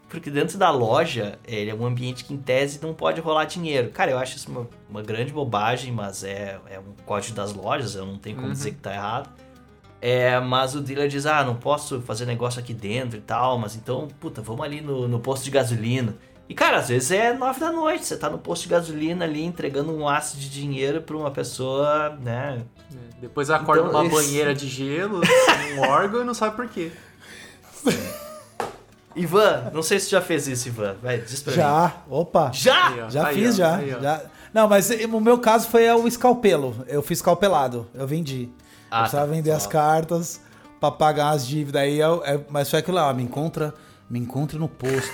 porque 0.10 0.30
dentro 0.32 0.58
da 0.58 0.70
loja 0.70 1.38
ele 1.46 1.70
é 1.70 1.76
um 1.76 1.86
ambiente 1.86 2.24
que 2.24 2.34
em 2.34 2.38
tese 2.38 2.80
não 2.82 2.94
pode 2.94 3.20
rolar 3.20 3.46
dinheiro. 3.46 3.90
Cara, 3.90 4.12
eu 4.12 4.18
acho 4.18 4.38
isso 4.38 4.50
uma, 4.50 4.68
uma 4.90 5.02
grande 5.02 5.34
bobagem, 5.34 5.92
mas 5.92 6.24
é, 6.24 6.60
é 6.70 6.80
um 6.80 6.94
código 7.06 7.36
das 7.36 7.54
lojas, 7.54 7.96
eu 7.96 8.06
não 8.06 8.18
tenho 8.18 8.36
como 8.36 8.48
Uhum. 8.48 8.54
dizer 8.54 8.72
que 8.72 8.78
tá 8.80 8.94
errado. 8.94 9.30
É, 10.02 10.40
mas 10.40 10.76
o 10.76 10.82
dealer 10.82 11.08
diz, 11.10 11.26
ah, 11.26 11.44
não 11.44 11.56
posso 11.56 12.00
fazer 12.02 12.26
negócio 12.28 12.60
aqui 12.60 12.74
dentro 12.74 13.18
e 13.18 13.22
tal, 13.22 13.58
mas 13.58 13.76
então, 13.76 14.08
puta, 14.20 14.42
vamos 14.42 14.64
ali 14.64 14.80
no, 14.80 15.08
no 15.08 15.20
posto 15.20 15.44
de 15.44 15.50
gasolina. 15.52 16.16
E, 16.48 16.54
cara, 16.54 16.78
às 16.78 16.90
vezes 16.90 17.10
é 17.12 17.34
nove 17.34 17.60
da 17.60 17.72
noite, 17.72 18.06
você 18.06 18.16
tá 18.16 18.30
no 18.30 18.38
posto 18.38 18.64
de 18.64 18.70
gasolina 18.70 19.26
ali 19.26 19.44
entregando 19.44 19.92
um 19.92 20.08
aço 20.08 20.38
de 20.38 20.48
dinheiro 20.50 21.02
pra 21.02 21.18
uma 21.18 21.32
pessoa, 21.32 22.16
né, 22.22 22.62
É, 22.94 22.98
Depois 23.20 23.50
acorda 23.50 23.82
Então, 23.88 24.04
numa 24.04 24.06
esse- 24.06 24.16
banheira 24.28 24.54
de 24.54 24.68
gelo, 24.68 25.22
num 25.76 25.82
órgão 25.90 26.22
e 26.22 26.24
não 26.24 26.36
sabe 26.36 26.56
por 26.56 26.68
quê. 26.70 26.92
Ivan, 29.16 29.72
não 29.74 29.82
sei 29.82 30.00
se 30.00 30.10
já 30.12 30.20
fez 30.22 30.48
isso, 30.48 30.68
Ivan. 30.68 30.96
Vai, 31.02 31.20
diz 31.20 31.42
pra 31.42 31.52
mim. 31.52 31.58
Já, 31.58 31.94
opa. 32.10 32.52
Já? 32.54 32.88
Aí. 32.90 33.10
Já 33.10 33.28
Aí, 33.28 33.36
fiz, 33.36 33.56
ó. 33.56 33.58
já, 33.58 33.76
Aí, 33.78 33.90
já. 34.02 34.22
Não, 34.54 34.68
mas 34.68 34.90
o 34.90 35.20
meu 35.22 35.38
caso 35.40 35.68
foi 35.70 35.90
o 35.92 36.08
escalpelo. 36.08 36.76
Eu 36.88 37.02
fui 37.02 37.14
escalpelado. 37.14 37.88
Eu 37.94 38.06
vendi. 38.06 38.50
Ah, 38.92 38.98
eu 38.98 39.02
precisava 39.04 39.28
tá. 39.28 39.34
vender 39.34 39.52
as 39.52 39.66
Ó. 39.66 39.70
cartas 39.70 40.42
pra 40.82 40.92
pagar 40.92 41.30
as 41.32 41.48
dívidas. 41.48 41.82
Aí 41.82 41.98
eu, 42.00 42.22
é- 42.26 42.42
mas 42.50 42.70
foi 42.70 42.80
aquilo 42.80 42.98
lá, 42.98 43.10
ó, 43.10 43.14
me 43.14 43.24
encontra, 43.24 43.74
me 44.10 44.20
encontre 44.20 44.58
no 44.58 44.68
posto 44.68 45.14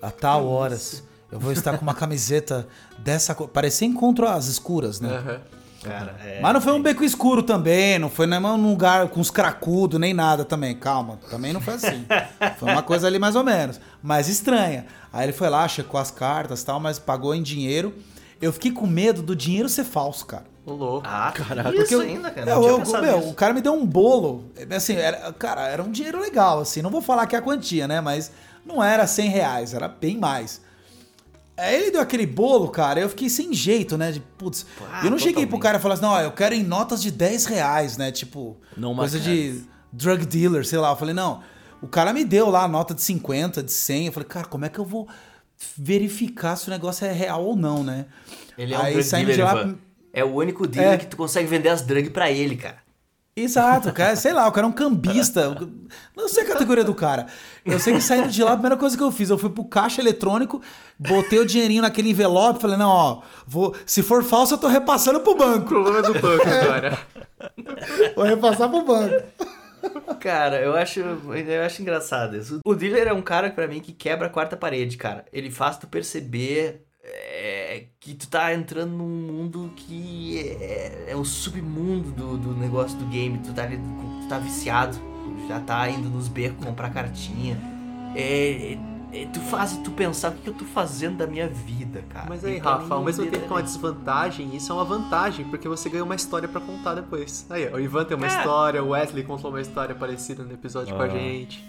a 0.00 0.10
tal 0.10 0.46
horas. 0.48 1.02
Eu 1.30 1.38
vou 1.38 1.52
estar 1.52 1.76
com 1.78 1.82
uma 1.82 1.94
camiseta 1.94 2.66
dessa 2.98 3.34
cor. 3.34 3.48
Parecia 3.48 3.86
encontro 3.86 4.26
às 4.26 4.46
escuras, 4.46 5.00
né? 5.00 5.16
Aham. 5.16 5.40
Cara, 5.82 6.14
é. 6.22 6.40
Mas 6.42 6.52
não 6.52 6.60
foi 6.60 6.72
um 6.74 6.82
beco 6.82 7.02
escuro 7.02 7.42
também, 7.42 7.98
não 7.98 8.10
foi 8.10 8.26
num 8.26 8.68
lugar 8.68 9.08
com 9.08 9.18
os 9.18 9.30
cracudos, 9.30 9.98
nem 9.98 10.12
nada 10.12 10.44
também. 10.44 10.74
Calma, 10.74 11.18
também 11.30 11.54
não 11.54 11.60
foi 11.60 11.74
assim. 11.74 12.04
Foi 12.58 12.70
uma 12.70 12.82
coisa 12.82 13.06
ali 13.06 13.18
mais 13.18 13.34
ou 13.34 13.42
menos. 13.42 13.80
Mas 14.02 14.28
estranha. 14.28 14.84
Aí 15.10 15.24
ele 15.24 15.32
foi 15.32 15.48
lá, 15.48 15.66
checou 15.66 15.98
as 15.98 16.10
cartas 16.10 16.60
e 16.60 16.66
tal, 16.66 16.78
mas 16.78 16.98
pagou 16.98 17.34
em 17.34 17.42
dinheiro. 17.42 17.94
Eu 18.40 18.52
fiquei 18.52 18.72
com 18.72 18.86
medo 18.86 19.22
do 19.22 19.36
dinheiro 19.36 19.68
ser 19.68 19.84
falso, 19.84 20.24
cara. 20.26 20.44
Ô, 20.64 20.72
louco. 20.72 21.06
Ah, 21.08 21.32
Caraca. 21.34 21.68
isso 21.70 21.78
Porque 21.78 21.94
eu- 21.94 22.00
ainda, 22.00 22.30
cara. 22.30 22.50
eu- 22.50 22.62
eu- 22.68 23.02
meu, 23.02 23.18
o 23.28 23.34
cara 23.34 23.52
me 23.52 23.60
deu 23.60 23.72
um 23.74 23.84
bolo. 23.86 24.50
Assim, 24.74 24.94
era, 24.94 25.32
cara, 25.32 25.66
era 25.68 25.82
um 25.82 25.90
dinheiro 25.90 26.20
legal, 26.20 26.60
assim. 26.60 26.80
Não 26.82 26.90
vou 26.90 27.02
falar 27.02 27.26
que 27.26 27.34
é 27.34 27.38
a 27.38 27.42
quantia, 27.42 27.86
né? 27.88 28.00
Mas 28.00 28.30
não 28.64 28.82
era 28.82 29.06
100 29.06 29.28
reais, 29.30 29.74
era 29.74 29.88
bem 29.88 30.16
mais. 30.18 30.60
Aí 31.56 31.74
ele 31.82 31.90
deu 31.90 32.00
aquele 32.00 32.24
bolo, 32.26 32.68
cara, 32.68 33.00
eu 33.00 33.08
fiquei 33.10 33.28
sem 33.28 33.52
jeito, 33.52 33.98
né? 33.98 34.12
De, 34.12 34.20
putz, 34.20 34.64
Ah, 34.90 35.02
eu 35.04 35.10
não 35.10 35.18
cheguei 35.18 35.46
pro 35.46 35.58
cara 35.58 35.76
e 35.76 35.80
falei 35.80 35.94
assim, 35.94 36.02
não, 36.04 36.12
ó, 36.12 36.20
eu 36.20 36.32
quero 36.32 36.54
em 36.54 36.62
notas 36.62 37.02
de 37.02 37.10
10 37.10 37.44
reais, 37.44 37.98
né? 37.98 38.10
Tipo, 38.10 38.56
Não 38.74 38.94
coisa 38.96 39.20
de 39.20 39.62
drug 39.92 40.24
dealer, 40.24 40.64
sei 40.64 40.78
lá. 40.78 40.90
Eu 40.90 40.96
falei, 40.96 41.14
não, 41.14 41.42
o 41.82 41.86
cara 41.86 42.14
me 42.14 42.24
deu 42.24 42.48
lá 42.48 42.62
a 42.64 42.68
nota 42.68 42.94
de 42.94 43.02
50, 43.02 43.62
de 43.62 43.72
100. 43.72 44.06
Eu 44.06 44.12
falei, 44.12 44.26
cara, 44.28 44.46
como 44.46 44.64
é 44.64 44.70
que 44.70 44.78
eu 44.78 44.84
vou 44.86 45.06
verificar 45.76 46.56
se 46.56 46.68
o 46.68 46.70
negócio 46.70 47.06
é 47.06 47.12
real 47.12 47.44
ou 47.44 47.56
não, 47.56 47.82
né? 47.82 48.06
Ele 48.56 48.74
é 48.74 48.78
um 48.78 48.82
Aí 48.82 49.02
de 49.02 49.42
lá. 49.42 49.74
É 50.12 50.24
o 50.24 50.34
único 50.34 50.66
dealer 50.66 50.94
É. 50.94 50.96
que 50.98 51.06
tu 51.06 51.16
consegue 51.16 51.46
vender 51.48 51.68
as 51.68 51.82
drugs 51.82 52.10
pra 52.10 52.30
ele, 52.30 52.56
cara. 52.56 52.78
Exato, 53.36 53.92
cara, 53.92 54.16
sei 54.16 54.32
lá, 54.32 54.46
o 54.48 54.52
cara 54.52 54.66
é 54.66 54.68
um 54.68 54.72
cambista. 54.72 55.56
Não 56.16 56.28
sei 56.28 56.42
a 56.42 56.46
categoria 56.48 56.82
do 56.84 56.94
cara. 56.94 57.26
Eu 57.64 57.78
sei 57.78 57.94
que 57.94 58.00
saindo 58.00 58.28
de 58.28 58.42
lá, 58.42 58.50
a 58.50 58.54
primeira 58.54 58.76
coisa 58.76 58.96
que 58.96 59.02
eu 59.02 59.10
fiz, 59.12 59.30
eu 59.30 59.38
fui 59.38 59.48
pro 59.48 59.64
caixa 59.64 60.00
eletrônico, 60.02 60.60
botei 60.98 61.38
o 61.38 61.46
dinheirinho 61.46 61.80
naquele 61.80 62.10
envelope, 62.10 62.60
falei, 62.60 62.76
não, 62.76 62.90
ó, 62.90 63.22
vou, 63.46 63.74
se 63.86 64.02
for 64.02 64.24
falso, 64.24 64.54
eu 64.54 64.58
tô 64.58 64.66
repassando 64.66 65.20
pro 65.20 65.32
O 65.32 65.36
banco. 65.36 65.66
problema 65.68 66.02
do 66.02 66.14
banco 66.14 66.42
agora. 66.48 66.98
Vou 68.16 68.24
repassar 68.24 68.68
pro 68.68 68.82
banco. 68.82 69.14
Cara, 70.20 70.60
eu 70.60 70.76
acho, 70.76 71.00
eu 71.00 71.62
acho 71.64 71.82
engraçado 71.82 72.36
isso. 72.36 72.60
O 72.64 72.74
dealer 72.74 73.08
é 73.08 73.12
um 73.12 73.22
cara, 73.22 73.50
pra 73.50 73.66
mim, 73.66 73.80
que 73.80 73.92
quebra 73.92 74.26
a 74.26 74.30
quarta 74.30 74.56
parede, 74.56 74.96
cara. 74.96 75.24
Ele 75.32 75.50
faz 75.50 75.78
tu 75.78 75.86
perceber 75.86 76.84
é, 77.02 77.86
que 77.98 78.14
tu 78.14 78.28
tá 78.28 78.52
entrando 78.54 78.92
num 78.92 79.08
mundo 79.08 79.72
que 79.76 80.38
é, 80.60 81.06
é 81.08 81.16
o 81.16 81.24
submundo 81.24 82.10
do, 82.12 82.36
do 82.36 82.54
negócio 82.54 82.98
do 82.98 83.06
game. 83.06 83.38
Tu 83.38 83.52
tá, 83.52 83.66
tu 83.66 84.28
tá 84.28 84.38
viciado, 84.38 84.98
já 85.48 85.60
tá 85.60 85.88
indo 85.88 86.08
nos 86.08 86.28
becos 86.28 86.64
comprar 86.64 86.90
cartinha. 86.90 87.58
É, 88.14 88.76
tu 89.32 89.40
faz 89.40 89.76
tu 89.78 89.90
pensar 89.90 90.30
o 90.30 90.34
que, 90.34 90.48
eu 90.48 90.54
tô 90.54 90.64
fazendo 90.64 91.16
da 91.18 91.26
minha 91.26 91.48
vida, 91.48 92.02
cara. 92.08 92.26
Mas 92.28 92.44
aí, 92.44 92.58
Então, 92.58 92.72
Rafa, 92.78 92.94
ao 92.94 93.02
mesmo 93.02 93.24
tempo 93.26 93.38
que 93.38 93.44
é 93.44 93.48
uma 93.50 93.60
é- 93.60 93.62
desvantagem, 93.62 94.54
isso 94.56 94.70
é 94.70 94.74
uma 94.74 94.84
vantagem, 94.84 95.44
porque 95.46 95.68
você 95.68 95.88
ganha 95.88 96.04
uma 96.04 96.14
história 96.14 96.48
pra 96.48 96.60
contar 96.60 96.94
depois. 96.94 97.44
Aí, 97.50 97.68
ó, 97.72 97.76
o 97.76 97.80
Ivan 97.80 98.04
tem 98.04 98.16
uma 98.16 98.26
É. 98.26 98.36
história, 98.38 98.82
o 98.82 98.90
Wesley 98.90 99.24
contou 99.24 99.50
uma 99.50 99.60
história 99.60 99.94
parecida 99.94 100.42
no 100.44 100.52
episódio 100.52 100.94
com 100.94 101.02
a 101.02 101.06
Ah. 101.06 101.08
gente. 101.08 101.64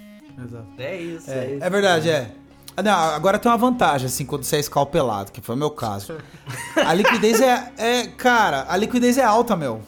É 0.78 0.96
isso, 1.02 1.30
é, 1.30 1.34
É, 1.46 1.56
isso. 1.56 1.64
é 1.66 1.70
verdade, 1.70 2.10
é. 2.10 2.32
Ah, 2.78 2.82
Não, 2.84 2.92
agora 2.94 3.38
tem 3.38 3.52
uma 3.52 3.58
vantagem, 3.58 4.08
assim, 4.08 4.26
quando 4.26 4.44
você 4.44 4.56
é 4.56 4.60
escalpelado, 4.60 5.32
que 5.32 5.42
foi 5.42 5.56
o 5.56 5.58
meu 5.58 5.70
caso. 5.72 6.16
A 6.88 6.94
liquidez 6.94 7.42
é, 7.42 7.72
é. 7.78 8.08
Cara, 8.08 8.66
a 8.70 8.78
liquidez 8.78 9.18
é 9.18 9.24
alta, 9.26 9.56
meu. 9.58 9.82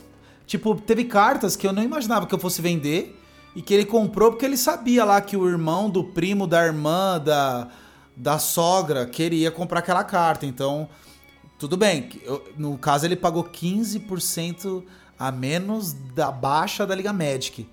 Tipo, 0.46 0.76
teve 0.76 1.06
cartas 1.06 1.56
que 1.56 1.66
eu 1.66 1.72
não 1.72 1.82
imaginava 1.82 2.26
que 2.28 2.36
eu 2.36 2.40
fosse 2.40 2.62
vender 2.62 3.18
e 3.56 3.62
que 3.62 3.74
ele 3.74 3.86
comprou 3.86 4.32
porque 4.32 4.46
ele 4.46 4.58
sabia 4.58 5.04
lá 5.06 5.22
que 5.22 5.38
o 5.38 5.48
irmão 5.48 5.90
do 5.90 6.04
primo, 6.04 6.48
da 6.48 6.66
irmã, 6.66 7.20
da, 7.20 7.68
da 8.16 8.40
sogra 8.40 9.06
queria 9.06 9.52
comprar 9.52 9.80
aquela 9.80 10.04
carta. 10.04 10.46
Então, 10.46 10.90
tudo 11.60 11.78
bem. 11.78 12.10
Eu- 12.24 12.44
no 12.58 12.78
caso, 12.78 13.06
ele 13.06 13.16
pagou 13.16 13.44
15% 13.44 14.84
a 15.20 15.32
menos 15.32 15.94
da 15.94 16.32
baixa 16.32 16.86
da 16.86 16.96
Liga 16.96 17.14
Magic. 17.14 17.68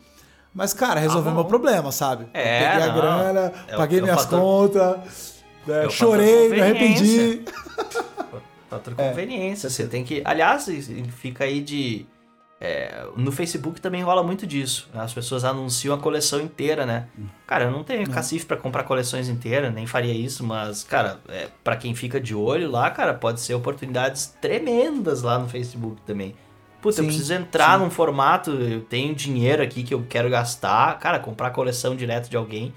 Mas, 0.55 0.75
cara, 0.75 0.99
resolveu 1.01 1.31
bom. 1.33 1.39
meu 1.39 1.45
problema, 1.45 1.91
sabe? 1.93 2.25
Eu 2.25 2.31
É, 2.41 2.69
peguei 2.71 2.83
a 2.83 2.87
não. 2.89 2.95
grana, 3.01 3.53
É 3.69 3.75
o- 3.75 3.79
paguei 3.79 3.99
é 3.99 4.03
o 4.03 4.05
minhas 4.05 4.23
fator- 4.23 4.41
contas, 4.41 5.35
né, 5.67 5.87
é 5.87 5.91
chorei, 5.91 6.49
me 6.51 6.61
arrependi. 6.61 7.43
Fator 8.69 8.95
conveniência. 8.95 9.69
Você 9.69 9.87
tem 9.87 10.05
que. 10.05 10.23
Aliás, 10.25 10.69
fica 11.19 11.45
aí 11.45 11.61
de. 11.61 12.07
É, 12.61 13.07
no 13.17 13.33
Facebook 13.33 13.81
também 13.81 14.03
rola 14.03 14.23
muito 14.23 14.47
disso. 14.47 14.89
As 14.95 15.15
pessoas 15.15 15.45
anunciam 15.45 15.95
a 15.95 15.99
coleção 15.99 16.41
inteira, 16.41 16.85
né? 16.85 17.09
Cara, 17.47 17.65
eu 17.65 17.71
não 17.71 17.83
tenho 17.83 18.09
cacife 18.11 18.45
pra 18.45 18.57
comprar 18.57 18.85
coleções 18.85 19.29
inteiras, 19.31 19.73
nem 19.73 19.87
faria 19.87 20.13
isso, 20.13 20.45
mas, 20.45 20.85
cara, 20.85 21.21
é, 21.29 21.49
para 21.65 21.77
quem 21.77 21.95
fica 21.95 22.21
de 22.21 22.35
olho 22.35 22.71
lá, 22.71 22.91
cara, 22.91 23.15
pode 23.15 23.41
ser 23.41 23.55
oportunidades 23.55 24.27
tremendas 24.43 25.23
lá 25.23 25.39
no 25.39 25.49
Facebook 25.49 26.03
também. 26.03 26.35
Puta, 26.83 27.01
eu 27.01 27.05
Sim, 27.05 27.09
preciso 27.09 27.33
entrar 27.35 27.79
sim. 27.79 27.85
num 27.85 27.91
formato, 27.91 28.51
eu 28.53 28.81
tenho 28.83 29.15
dinheiro 29.15 29.63
aqui 29.63 29.83
que 29.83 29.93
eu 29.93 30.05
quero 30.09 30.29
gastar. 30.31 30.99
Cara, 30.99 31.19
comprar 31.19 31.51
coleção 31.51 31.95
direto 31.97 32.29
de 32.31 32.37
alguém. 32.37 32.73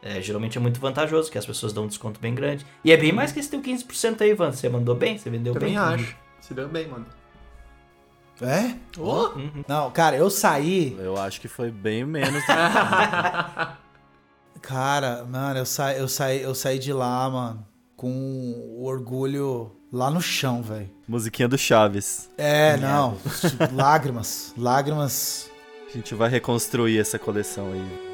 é, 0.00 0.20
geralmente 0.22 0.56
é 0.56 0.60
muito 0.60 0.78
vantajoso, 0.80 1.30
que 1.30 1.36
as 1.38 1.44
pessoas 1.46 1.72
dão 1.72 1.84
um 1.84 1.88
desconto 1.88 2.20
bem 2.20 2.34
grande. 2.34 2.64
E 2.84 2.92
é 2.92 2.96
bem 2.96 3.10
mais 3.12 3.32
que 3.32 3.40
esse 3.40 3.50
teu 3.50 3.60
15% 3.60 4.20
aí, 4.20 4.30
Ivan. 4.30 4.52
Você 4.52 4.68
mandou 4.68 4.94
bem? 4.94 5.18
Você 5.18 5.28
vendeu 5.28 5.54
Também 5.54 5.70
bem? 5.70 5.76
acho. 5.78 6.16
Se 6.40 6.54
deu 6.54 6.68
bem, 6.68 6.86
mano. 6.86 7.06
É? 8.40 8.76
Oh! 8.96 9.30
Não, 9.66 9.90
cara, 9.90 10.16
eu 10.16 10.30
saí. 10.30 10.96
Eu 10.98 11.16
acho 11.16 11.40
que 11.40 11.48
foi 11.48 11.70
bem 11.70 12.04
menos. 12.04 12.42
Cara, 14.62 15.24
mano, 15.24 15.60
eu 15.60 15.66
saí, 15.66 15.98
eu 15.98 16.08
saí, 16.08 16.42
eu 16.42 16.54
saí 16.54 16.78
de 16.78 16.92
lá, 16.92 17.30
mano, 17.30 17.66
com 17.96 18.10
o 18.10 18.84
orgulho 18.84 19.72
lá 19.92 20.10
no 20.10 20.20
chão, 20.20 20.62
velho. 20.62 20.90
Musiquinha 21.06 21.48
do 21.48 21.56
Chaves. 21.56 22.28
É, 22.36 22.76
não. 22.76 23.16
lágrimas. 23.72 24.52
Lágrimas. 24.56 25.50
A 25.88 25.96
gente 25.96 26.14
vai 26.14 26.28
reconstruir 26.28 26.98
essa 26.98 27.18
coleção 27.18 27.72
aí. 27.72 28.08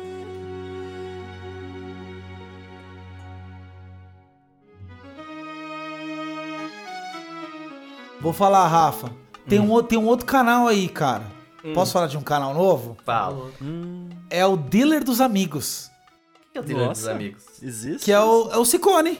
Vou 8.20 8.32
falar, 8.32 8.66
Rafa. 8.68 9.23
Tem, 9.48 9.60
um, 9.60 9.70
outro- 9.70 9.88
tem 9.88 9.98
um 9.98 10.06
outro 10.06 10.26
canal 10.26 10.66
aí, 10.66 10.88
cara. 10.88 11.24
Hum. 11.64 11.72
Posso 11.74 11.92
falar 11.92 12.06
de 12.06 12.16
um 12.16 12.22
canal 12.22 12.52
novo? 12.54 12.96
Fala. 13.04 13.50
É 14.30 14.44
o 14.46 14.56
Dealer 14.56 15.02
dos 15.04 15.20
Amigos. 15.20 15.90
O 16.48 16.52
que 16.52 16.58
é 16.58 16.60
o 16.60 16.64
dealer 16.64 16.88
dos 16.90 16.98
Nossa. 17.00 17.10
amigos? 17.10 17.42
Existe? 17.62 18.04
Que 18.04 18.12
é 18.12 18.20
o, 18.20 18.50
é 18.52 18.56
o 18.58 18.64
Ciccone. 18.64 19.18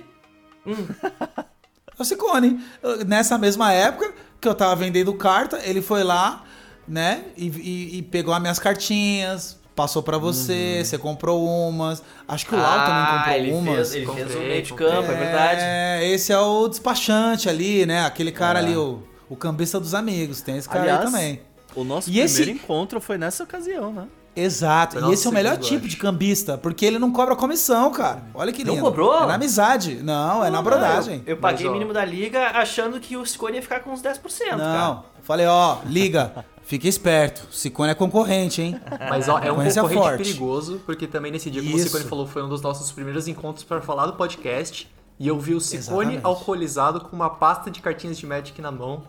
Hum. 0.66 0.74
É 1.96 2.02
o 2.02 2.04
Ciccone. 2.04 2.60
Nessa 3.06 3.38
mesma 3.38 3.72
época 3.72 4.12
que 4.40 4.48
eu 4.48 4.54
tava 4.56 4.74
vendendo 4.74 5.14
carta, 5.14 5.60
ele 5.64 5.80
foi 5.80 6.02
lá, 6.02 6.42
né? 6.88 7.22
E, 7.36 7.46
e- 7.46 7.98
e 7.98 8.02
pegou 8.02 8.34
as 8.34 8.40
minhas 8.40 8.58
cartinhas, 8.58 9.60
passou 9.76 10.02
pra 10.02 10.18
você, 10.18 10.82
você 10.84 10.98
comprou 10.98 11.46
umas. 11.46 12.02
Acho 12.26 12.46
que 12.46 12.54
o 12.56 12.58
Lau 12.58 12.84
também 12.84 13.00
comprou 13.04 13.14
Uhum. 13.18 13.22
Ah, 13.26 13.38
ele 13.38 13.52
umas. 13.52 13.74
Fez, 13.76 13.94
ele 13.94 14.06
Comprei, 14.06 14.24
fez 14.24 14.36
um 14.36 14.40
meio 14.40 14.62
de 14.64 14.74
campo, 14.74 15.12
é 15.12 15.14
verdade. 15.14 15.60
É, 15.62 16.08
esse 16.10 16.32
é 16.32 16.38
o 16.40 16.66
despachante 16.66 17.48
ali, 17.48 17.86
né? 17.86 18.04
Aquele 18.04 18.32
cara 18.32 18.58
É. 18.58 18.62
ali, 18.64 18.76
o, 18.76 19.00
o 19.28 19.36
cambista 19.36 19.78
dos 19.80 19.94
amigos. 19.94 20.40
Tem 20.40 20.56
esse 20.56 20.68
cara 20.68 20.82
Aliás, 20.82 21.00
aí 21.00 21.06
também. 21.06 21.40
O 21.74 21.82
nosso 21.84 22.08
E 22.08 22.12
primeiro 22.12 22.30
esse- 22.32 22.50
encontro 22.50 23.00
foi 23.00 23.18
nessa 23.18 23.42
ocasião, 23.44 23.92
né? 23.92 24.06
Exato. 24.36 24.98
Foi 24.98 25.10
E 25.10 25.12
esse 25.14 25.26
é 25.26 25.30
o 25.30 25.32
melhor 25.32 25.56
tipo 25.58 25.86
de 25.86 25.96
cambista, 25.96 26.58
porque 26.58 26.84
ele 26.84 26.98
não 26.98 27.12
cobra 27.12 27.36
comissão, 27.36 27.90
cara. 27.92 28.24
Olha 28.34 28.52
que 28.52 28.64
Não 28.64 28.74
lindo. 28.74 28.84
cobrou? 28.84 29.22
É 29.22 29.26
na 29.26 29.34
amizade. 29.34 30.00
Não, 30.02 30.44
é 30.44 30.50
na 30.50 30.60
brodagem. 30.60 31.22
Eu, 31.24 31.34
eu 31.34 31.36
paguei 31.36 31.68
o 31.68 31.72
mínimo 31.72 31.92
da 31.92 32.04
liga 32.04 32.48
achando 32.48 32.98
que 32.98 33.16
o 33.16 33.24
Scone 33.24 33.56
ia 33.56 33.62
ficar 33.62 33.80
com 33.80 33.90
uns 33.90 34.02
10%, 34.02 34.20
cara. 34.50 34.56
Não. 34.56 35.04
Falei, 35.22 35.46
ó, 35.46 35.78
liga, 35.86 36.44
fica 36.64 36.88
esperto. 36.88 37.46
Ciccone 37.52 37.92
é 37.92 37.94
concorrente, 37.94 38.60
hein? 38.60 38.80
Mas 39.08 39.28
ó, 39.28 39.38
é 39.38 39.52
um 39.52 39.56
concorrente 39.64 39.94
forte. 39.94 40.16
perigoso, 40.24 40.80
porque 40.84 41.06
também 41.06 41.30
nesse 41.30 41.48
dia, 41.48 41.62
como 41.62 41.74
o 41.74 41.78
Isso. 41.78 41.86
Ciccone 41.90 42.04
falou, 42.10 42.26
foi 42.26 42.42
um 42.42 42.48
dos 42.48 42.60
nossos 42.60 42.90
primeiros 42.90 43.28
encontros 43.28 43.64
para 43.64 43.80
falar 43.80 44.06
do 44.06 44.14
podcast. 44.14 44.92
E 45.18 45.28
eu 45.28 45.38
vi 45.38 45.54
o 45.54 45.60
Ciccone 45.60 46.00
Exatamente. 46.16 46.20
alcoolizado 46.26 47.00
com 47.02 47.14
uma 47.14 47.30
pasta 47.30 47.70
de 47.70 47.80
cartinhas 47.80 48.18
de 48.18 48.26
Magic 48.26 48.60
na 48.60 48.72
mão. 48.72 49.04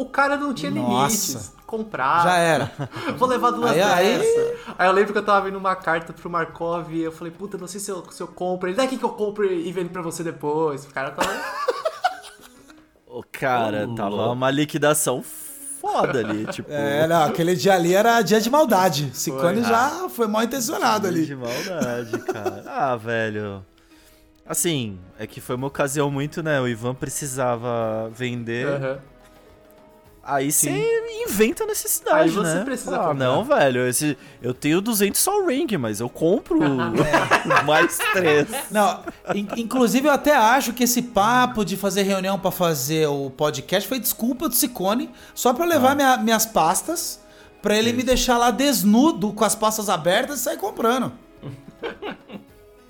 O 0.00 0.06
cara 0.06 0.36
não 0.36 0.54
tinha 0.54 0.70
Nossa. 0.70 1.26
limites. 1.32 1.52
Comprar. 1.66 2.24
Já 2.24 2.36
era. 2.36 2.72
Vou 3.18 3.28
levar 3.28 3.50
duas 3.50 3.70
Aí- 3.72 3.82
aí- 3.82 4.18
dessas. 4.18 4.58
Aí 4.78 4.88
eu 4.88 4.92
lembro 4.92 5.12
que 5.12 5.18
eu 5.18 5.24
tava 5.24 5.44
vendo 5.44 5.58
uma 5.58 5.76
carta 5.76 6.12
pro 6.12 6.28
Markov 6.30 6.90
e 6.92 7.02
eu 7.02 7.12
falei, 7.12 7.32
puta, 7.32 7.58
não 7.58 7.66
sei 7.66 7.78
se 7.80 7.90
eu, 7.90 8.02
se 8.10 8.22
eu 8.22 8.26
compro. 8.28 8.68
Ele, 8.68 8.76
daqui 8.76 8.96
que 8.96 9.04
eu 9.04 9.10
compro 9.10 9.44
e 9.44 9.70
vendo 9.70 9.90
pra 9.90 10.02
você 10.02 10.22
depois. 10.24 10.84
O 10.84 10.88
cara 10.88 11.10
tava... 11.10 11.30
O 13.06 13.24
cara, 13.30 13.88
Ô, 13.88 13.94
tava 13.94 14.08
louco. 14.10 14.32
uma 14.34 14.50
liquidação 14.50 15.20
foda 15.22 16.20
ali, 16.20 16.46
tipo. 16.52 16.70
É, 16.70 17.06
não, 17.08 17.24
aquele 17.24 17.56
dia 17.56 17.74
ali 17.74 17.92
era 17.92 18.22
dia 18.22 18.40
de 18.40 18.48
maldade. 18.48 19.10
Ciccone 19.12 19.60
Foi. 19.62 19.68
já 19.68 20.08
foi 20.08 20.28
mal 20.28 20.42
intencionado 20.44 21.08
ali. 21.08 21.26
De 21.26 21.34
maldade, 21.34 22.18
cara. 22.20 22.64
Ah, 22.68 22.96
velho. 22.96 23.64
Assim, 24.46 24.98
é 25.18 25.26
que 25.26 25.40
foi 25.40 25.56
uma 25.56 25.66
ocasião 25.66 26.08
muito, 26.10 26.40
né? 26.42 26.60
O 26.60 26.68
Ivan 26.68 26.94
precisava 26.94 28.08
vender. 28.14 28.66
Aham. 28.66 28.98
Aí 30.32 30.52
você 30.52 30.70
inventa 31.28 31.64
a 31.64 31.66
necessidade, 31.66 32.22
Aí 32.22 32.30
você 32.30 32.54
né? 32.54 32.64
precisa 32.64 32.94
ah, 32.96 32.98
comprar. 33.08 33.14
não, 33.14 33.44
velho. 33.44 33.86
Esse, 33.86 34.16
eu 34.40 34.54
tenho 34.54 34.80
200 34.80 35.20
Sol 35.20 35.46
Ring, 35.46 35.66
mas 35.78 36.00
eu 36.00 36.08
compro 36.08 36.58
mais 37.66 37.98
três. 38.12 38.46
Não, 38.70 39.00
in- 39.34 39.48
inclusive 39.56 40.06
eu 40.06 40.12
até 40.12 40.34
acho 40.36 40.72
que 40.72 40.84
esse 40.84 41.02
papo 41.02 41.64
de 41.64 41.76
fazer 41.76 42.02
reunião 42.02 42.38
pra 42.38 42.50
fazer 42.50 43.06
o 43.08 43.30
podcast 43.30 43.88
foi 43.88 43.98
desculpa 43.98 44.48
do 44.48 44.54
Ciccone, 44.54 45.10
só 45.34 45.52
pra 45.52 45.64
eu 45.64 45.68
levar 45.68 45.96
minha- 45.96 46.16
minhas 46.18 46.46
pastas, 46.46 47.20
pra 47.60 47.76
ele 47.76 47.92
me 47.92 48.02
deixar 48.02 48.38
lá 48.38 48.50
desnudo 48.50 49.32
com 49.32 49.44
as 49.44 49.54
pastas 49.54 49.88
abertas 49.88 50.40
e 50.40 50.42
sair 50.44 50.56
comprando. 50.58 51.12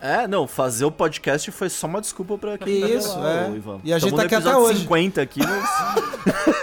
É, 0.02 0.26
não, 0.26 0.46
fazer 0.46 0.86
o 0.86 0.90
podcast 0.90 1.50
foi 1.50 1.68
só 1.68 1.86
uma 1.86 2.00
desculpa 2.00 2.38
pra 2.38 2.56
quem 2.56 2.90
Isso, 2.96 3.18
lá, 3.18 3.48
é. 3.48 3.50
Ivan. 3.50 3.80
E 3.84 3.92
a 3.92 3.98
gente 3.98 4.08
Tamo 4.08 4.16
tá 4.16 4.22
aqui 4.24 4.34
até 4.34 4.56
hoje. 4.56 4.80
50 4.80 5.20
aqui, 5.20 5.40
mas... 5.46 6.56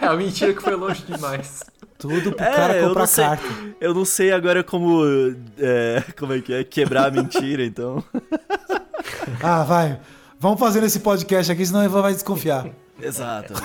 É 0.00 0.06
a 0.06 0.14
mentira 0.14 0.52
que 0.52 0.62
foi 0.62 0.74
longe 0.74 1.02
demais. 1.04 1.62
Tudo 1.98 2.32
pro 2.32 2.44
É, 2.44 2.50
cara 2.50 2.76
eu 2.76 2.88
comprar 2.88 3.00
não 3.02 3.06
sei. 3.06 3.24
carta. 3.24 3.44
Eu 3.80 3.94
não 3.94 4.04
sei 4.04 4.32
agora 4.32 4.64
como. 4.64 5.02
é, 5.58 6.02
como 6.18 6.32
é 6.32 6.40
que 6.40 6.52
é? 6.52 6.64
Quebrar 6.64 7.06
a 7.06 7.10
mentira, 7.10 7.64
então. 7.64 8.02
Ah, 9.42 9.64
vai. 9.64 9.98
Vamos 10.38 10.60
fazer 10.60 10.82
esse 10.84 11.00
podcast 11.00 11.50
aqui, 11.50 11.64
senão 11.66 11.80
o 11.80 11.84
Ivan 11.84 12.02
vai 12.02 12.12
desconfiar. 12.12 12.66
Exato. 13.00 13.54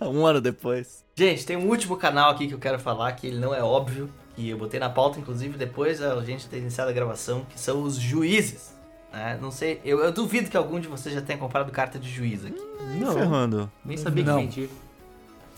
um 0.00 0.26
ano 0.26 0.40
depois. 0.40 1.04
Gente, 1.14 1.46
tem 1.46 1.56
um 1.56 1.68
último 1.68 1.96
canal 1.96 2.30
aqui 2.30 2.46
que 2.46 2.54
eu 2.54 2.58
quero 2.58 2.78
falar, 2.78 3.12
que 3.12 3.26
ele 3.26 3.38
não 3.38 3.54
é 3.54 3.62
óbvio, 3.62 4.10
que 4.34 4.48
eu 4.48 4.58
botei 4.58 4.80
na 4.80 4.90
pauta, 4.90 5.18
inclusive, 5.18 5.56
depois 5.56 6.02
a 6.02 6.20
gente 6.22 6.48
ter 6.48 6.58
iniciado 6.58 6.90
a 6.90 6.92
gravação, 6.92 7.46
que 7.50 7.58
são 7.60 7.82
os 7.82 7.96
juízes. 7.96 8.74
Né? 9.12 9.38
não 9.40 9.50
sei, 9.50 9.80
eu, 9.84 9.98
eu 10.00 10.12
duvido 10.12 10.48
que 10.50 10.56
algum 10.56 10.78
de 10.80 10.88
vocês 10.88 11.14
já 11.14 11.20
tenha 11.20 11.38
comprado 11.38 11.70
carta 11.72 11.98
de 11.98 12.08
juiz 12.10 12.44
aqui. 12.44 12.60
Não. 12.98 13.12
Ferrando. 13.14 13.70
Nem 13.84 13.96
sabia 13.96 14.24
Não. 14.24 14.36
que 14.38 14.44
vendia. 14.44 14.68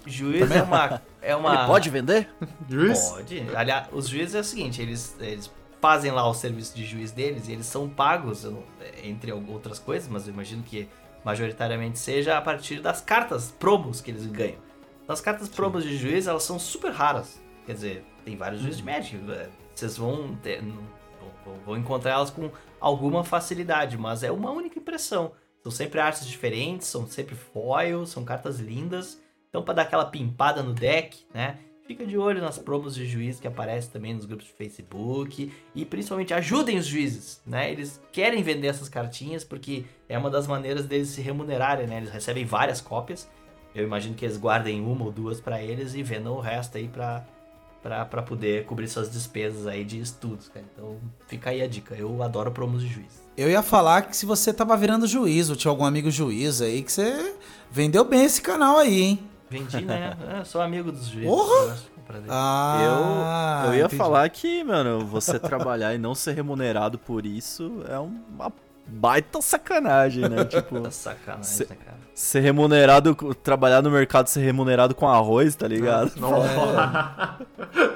Juiz 0.07 0.51
é 0.51 0.63
uma. 0.63 1.01
É 1.25 1.37
uma... 1.37 1.55
Ele 1.55 1.67
pode 1.67 1.89
vender? 1.89 2.29
Juiz? 2.69 2.99
Pode. 3.11 3.47
Aliás, 3.55 3.87
os 3.93 4.09
juízes 4.09 4.35
é 4.35 4.41
o 4.41 4.45
seguinte, 4.45 4.83
eles, 4.83 5.15
eles 5.21 5.49
fazem 5.81 6.11
lá 6.11 6.29
o 6.29 6.35
serviço 6.35 6.75
de 6.75 6.85
juiz 6.85 7.13
deles 7.13 7.47
e 7.47 7.53
eles 7.53 7.67
são 7.67 7.89
pagos, 7.89 8.45
entre 9.05 9.31
outras 9.33 9.79
coisas, 9.79 10.09
mas 10.09 10.27
eu 10.27 10.35
imagino 10.35 10.65
que 10.65 10.89
majoritariamente 11.25 12.01
seja 12.01 12.37
a 12.37 12.41
partir 12.43 12.81
das 12.81 13.01
cartas 13.01 13.55
promos 13.57 14.01
que 14.01 14.11
eles 14.11 14.27
ganham. 14.27 14.57
As 15.07 15.21
cartas 15.21 15.49
promos 15.49 15.85
de 15.85 15.97
juiz, 15.97 16.27
elas 16.27 16.43
são 16.43 16.59
super 16.59 16.91
raras. 16.91 17.41
Quer 17.67 17.75
dizer, 17.75 18.05
tem 18.25 18.37
vários 18.37 18.61
juízes 18.61 18.79
de 18.79 18.85
Magic. 18.85 19.21
é, 19.31 19.49
Vocês 19.73 19.97
vão, 19.97 20.35
ter- 20.43 20.61
vão- 21.45 21.59
vão 21.65 21.77
encontrar 21.77 22.13
elas 22.13 22.31
com 22.31 22.51
alguma 22.81 23.23
facilidade, 23.25 23.97
mas 23.97 24.23
é 24.23 24.31
uma 24.31 24.51
única 24.51 24.79
impressão. 24.79 25.33
São 25.63 25.71
sempre 25.71 26.01
artes 26.01 26.27
diferentes, 26.27 26.89
são 26.89 27.07
sempre 27.07 27.35
foil, 27.35 28.05
são 28.05 28.25
cartas 28.25 28.59
lindas. 28.59 29.21
Então, 29.49 29.63
para 29.63 29.75
dar 29.75 29.83
aquela 29.83 30.07
pimpada 30.07 30.63
no 30.63 30.73
deck, 30.73 31.25
né? 31.33 31.59
Fica 31.87 32.07
de 32.07 32.17
olho 32.17 32.41
nas 32.41 32.59
promos 32.59 32.95
de 32.95 33.05
juiz 33.07 33.39
que 33.41 33.47
aparecem 33.47 33.91
também 33.91 34.15
nos 34.15 34.25
grupos 34.25 34.47
de 34.47 34.53
Facebook 34.53 35.53
e 35.75 35.85
principalmente 35.85 36.33
ajudem 36.33 36.79
os 36.79 36.87
juízes, 36.87 37.43
né? 37.45 37.71
Eles 37.71 38.01
querem 38.13 38.43
vender 38.43 38.69
essas 38.69 38.89
cartinhas 38.89 39.45
porque 39.45 39.85
é 40.09 40.17
uma 40.17 40.31
das 40.31 40.47
maneiras 40.47 40.87
deles 40.87 41.09
se 41.09 41.21
remunerarem, 41.21 41.87
né? 41.87 41.99
Eles 41.99 42.11
recebem 42.11 42.45
várias 42.45 42.81
cópias. 42.81 43.29
Eu 43.75 43.85
imagino 43.85 44.15
que 44.15 44.25
eles 44.25 44.37
guardem 44.37 44.81
uma 44.81 45.05
ou 45.05 45.13
duas 45.13 45.41
para 45.41 45.63
eles 45.63 45.95
e 45.95 46.03
vendam 46.03 46.35
o 46.35 46.41
resto 46.41 46.79
aí 46.79 46.89
para 46.89 47.27
para 47.83 48.23
poder 48.23 48.65
cobrir 48.65 48.89
suas 48.89 49.11
despesas 49.11 49.67
aí 49.67 49.85
de 49.85 49.99
estudos, 50.01 50.49
cara. 50.49 50.65
Então, 50.73 50.97
fica 51.27 51.51
aí 51.51 51.61
a 51.61 51.67
dica. 51.67 51.95
Eu 51.95 52.23
adoro 52.23 52.51
promos 52.53 52.83
de 52.83 52.89
juiz. 52.89 53.23
Eu 53.37 53.51
ia 53.51 53.63
falar 53.63 54.03
que 54.03 54.17
se 54.17 54.25
você 54.25 54.53
tava 54.53 54.77
virando 54.77 55.07
juiz, 55.07 55.51
ou 55.51 55.57
tinha 55.57 55.71
algum 55.71 55.85
amigo 55.85 56.11
juiz 56.11 56.63
aí, 56.63 56.83
que 56.83 56.93
você 56.93 57.35
vendeu 57.71 58.05
bem 58.05 58.25
esse 58.25 58.41
canal 58.41 58.79
aí, 58.79 59.03
hein? 59.03 59.29
Vendi, 59.51 59.85
né? 59.85 60.17
Eu 60.39 60.45
sou 60.47 60.61
amigo 60.61 60.93
dos 60.93 61.07
juízes. 61.07 61.29
Porra! 61.29 61.77
dele. 62.13 62.27
Ah, 62.29 63.63
eu, 63.65 63.69
eu 63.73 63.79
ia 63.79 63.85
entendi. 63.85 63.97
falar 63.97 64.29
que, 64.29 64.63
mano, 64.65 65.05
você 65.07 65.39
trabalhar 65.39 65.95
e 65.95 65.99
não 65.99 66.15
ser 66.15 66.33
remunerado 66.33 66.99
por 66.99 67.25
isso 67.25 67.83
é 67.89 67.99
uma 67.99 68.53
baita 68.87 69.41
sacanagem, 69.41 70.29
né? 70.29 70.45
Tipo, 70.51 70.91
sacanagem, 70.91 71.45
Cê- 71.45 71.67
né, 71.71 71.77
cara? 71.85 71.99
Ser 72.15 72.41
remunerado, 72.41 73.15
trabalhar 73.43 73.83
no 73.83 73.91
mercado, 73.91 74.27
ser 74.29 74.41
remunerado 74.41 74.95
com 74.95 75.09
arroz, 75.09 75.55
tá 75.57 75.67
ligado? 75.67 76.13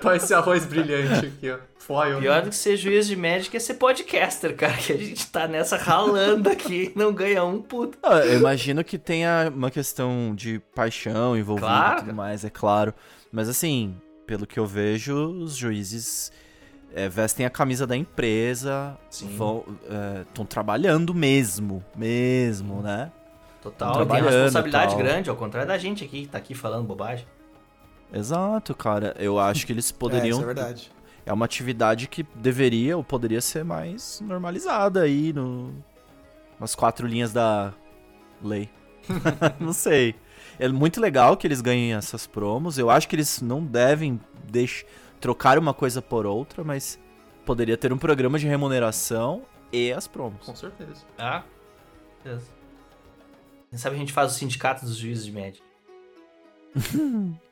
Tá 0.01 0.17
esse 0.17 0.33
arroz 0.35 0.65
brilhante 0.65 1.27
aqui, 1.27 1.51
ó. 1.51 1.59
Foil. 1.79 2.19
Pior 2.19 2.43
do 2.43 2.49
que 2.51 2.57
ser 2.57 2.77
juiz 2.77 3.07
de 3.07 3.15
médica 3.15 3.57
é 3.57 3.61
ser 3.61 3.75
podcaster, 3.75 4.57
cara. 4.57 4.73
Que 4.77 4.93
a 4.93 4.97
gente 4.97 5.27
tá 5.29 5.47
nessa 5.47 5.77
ralando 5.77 6.49
aqui 6.51 6.91
não 6.97 7.13
ganha 7.13 7.45
um 7.45 7.63
puto. 7.63 7.97
Ah, 8.03 8.19
Eu 8.19 8.39
imagino 8.39 8.83
que 8.83 8.99
tenha 8.99 9.53
uma 9.55 9.71
questão 9.71 10.35
de 10.35 10.59
paixão 10.75 11.37
envolvida 11.37 11.67
Claro. 11.69 11.99
e 11.99 12.01
tudo 12.03 12.15
mais, 12.15 12.45
é 12.45 12.51
claro. 12.51 12.93
Mas 13.31 13.49
assim, 13.49 13.95
pelo 14.27 14.47
que 14.47 14.59
eu 14.59 14.67
vejo, 14.67 15.15
os 15.15 15.55
juízes 15.55 16.33
é, 16.93 17.09
vestem 17.09 17.47
a 17.47 17.51
camisa 17.51 17.87
da 17.87 17.97
empresa, 17.97 18.99
estão 19.09 20.45
trabalhando 20.49 21.15
mesmo, 21.15 21.85
mesmo, 21.95 22.83
né? 22.83 23.13
Total, 23.71 24.07
tem 24.07 24.21
uma 24.23 24.31
responsabilidade 24.31 24.95
tal. 24.95 24.99
grande, 25.03 25.31
ao 25.31 25.37
contrário 25.37 25.69
da 25.69 25.77
gente 25.79 26.05
aqui 26.05 26.23
que 26.23 26.29
tá 26.29 26.39
aqui 26.39 26.55
falando 26.55 26.87
bobagem. 26.87 27.27
Exato, 28.13 28.75
cara. 28.75 29.15
Eu 29.19 29.39
acho 29.39 29.67
que 29.67 29.73
eles 29.73 29.91
É, 29.91 29.95
poderiam. 29.95 30.39
isso 30.39 30.43
é 30.43 30.47
verdade. 30.47 30.93
é 31.25 31.33
uma 31.33 31.45
atividade 31.45 32.07
que 32.07 32.23
deveria 32.35 32.97
ou 32.97 33.03
poderia 33.03 33.41
ser 33.41 33.65
mais 33.65 34.21
normalizada 34.21 35.03
aí 35.03 35.33
no 35.33 35.75
nas 36.61 36.75
quatro 36.75 37.07
linhas 37.07 37.33
da 37.33 37.73
lei. 38.43 38.71
não 39.61 39.73
sei. 39.73 40.15
É 40.59 40.69
muito 40.69 41.01
legal 41.01 41.37
que 41.37 41.47
eles 41.47 41.61
ganhem 41.61 41.93
essas 41.95 42.27
promos. 42.27 42.79
Eu 42.79 42.89
acho 42.89 43.09
que 43.09 43.15
eles 43.17 43.43
não 43.43 43.63
devem 43.65 44.19
deix... 44.51 44.85
trocar 45.21 45.59
uma 45.59 45.75
coisa 45.75 46.01
por 46.01 46.25
outra, 46.25 46.65
mas 46.65 46.99
poderia 47.45 47.77
ter 47.77 47.93
um 47.93 47.99
programa 47.99 48.39
de 48.39 48.47
remuneração 48.47 49.43
e 49.73 49.93
as 49.93 50.07
promos. 50.07 50.47
Com 50.47 50.55
certeza. 50.57 51.05
Ah, 51.19 51.43
beleza. 52.25 52.47
Quem 53.71 53.79
sabe 53.79 53.97
a 53.97 53.99
gente 53.99 54.13
faz 54.13 54.33
o 54.33 54.35
sindicato 54.35 54.85
dos 54.85 54.97
juízes 54.97 55.27
de 55.27 55.33
médica. 55.33 55.67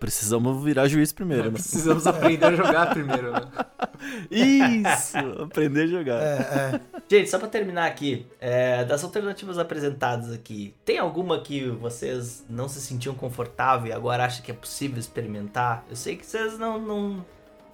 Precisamos 0.00 0.64
virar 0.64 0.88
juiz 0.88 1.12
primeiro, 1.12 1.44
né? 1.44 1.50
Precisamos 1.52 2.06
aprender 2.06 2.46
a 2.46 2.54
jogar 2.54 2.90
primeiro, 2.90 3.30
né? 3.32 3.40
Isso! 4.30 5.16
Aprender 5.42 5.82
a 5.82 5.86
jogar. 5.86 6.20
É, 6.20 6.36
é. 6.36 6.80
Gente, 7.08 7.30
só 7.30 7.38
pra 7.38 7.48
terminar 7.48 7.86
aqui, 7.86 8.26
é, 8.40 8.84
das 8.84 9.04
alternativas 9.04 9.56
apresentadas 9.58 10.32
aqui, 10.32 10.74
tem 10.84 10.98
alguma 10.98 11.40
que 11.40 11.68
vocês 11.68 12.44
não 12.48 12.68
se 12.68 12.80
sentiam 12.80 13.14
confortável 13.14 13.88
e 13.88 13.92
agora 13.92 14.24
acham 14.24 14.42
que 14.42 14.50
é 14.50 14.54
possível 14.54 14.98
experimentar? 14.98 15.84
Eu 15.88 15.96
sei 15.96 16.16
que 16.16 16.26
vocês 16.26 16.58
não, 16.58 16.80
não, 16.80 17.24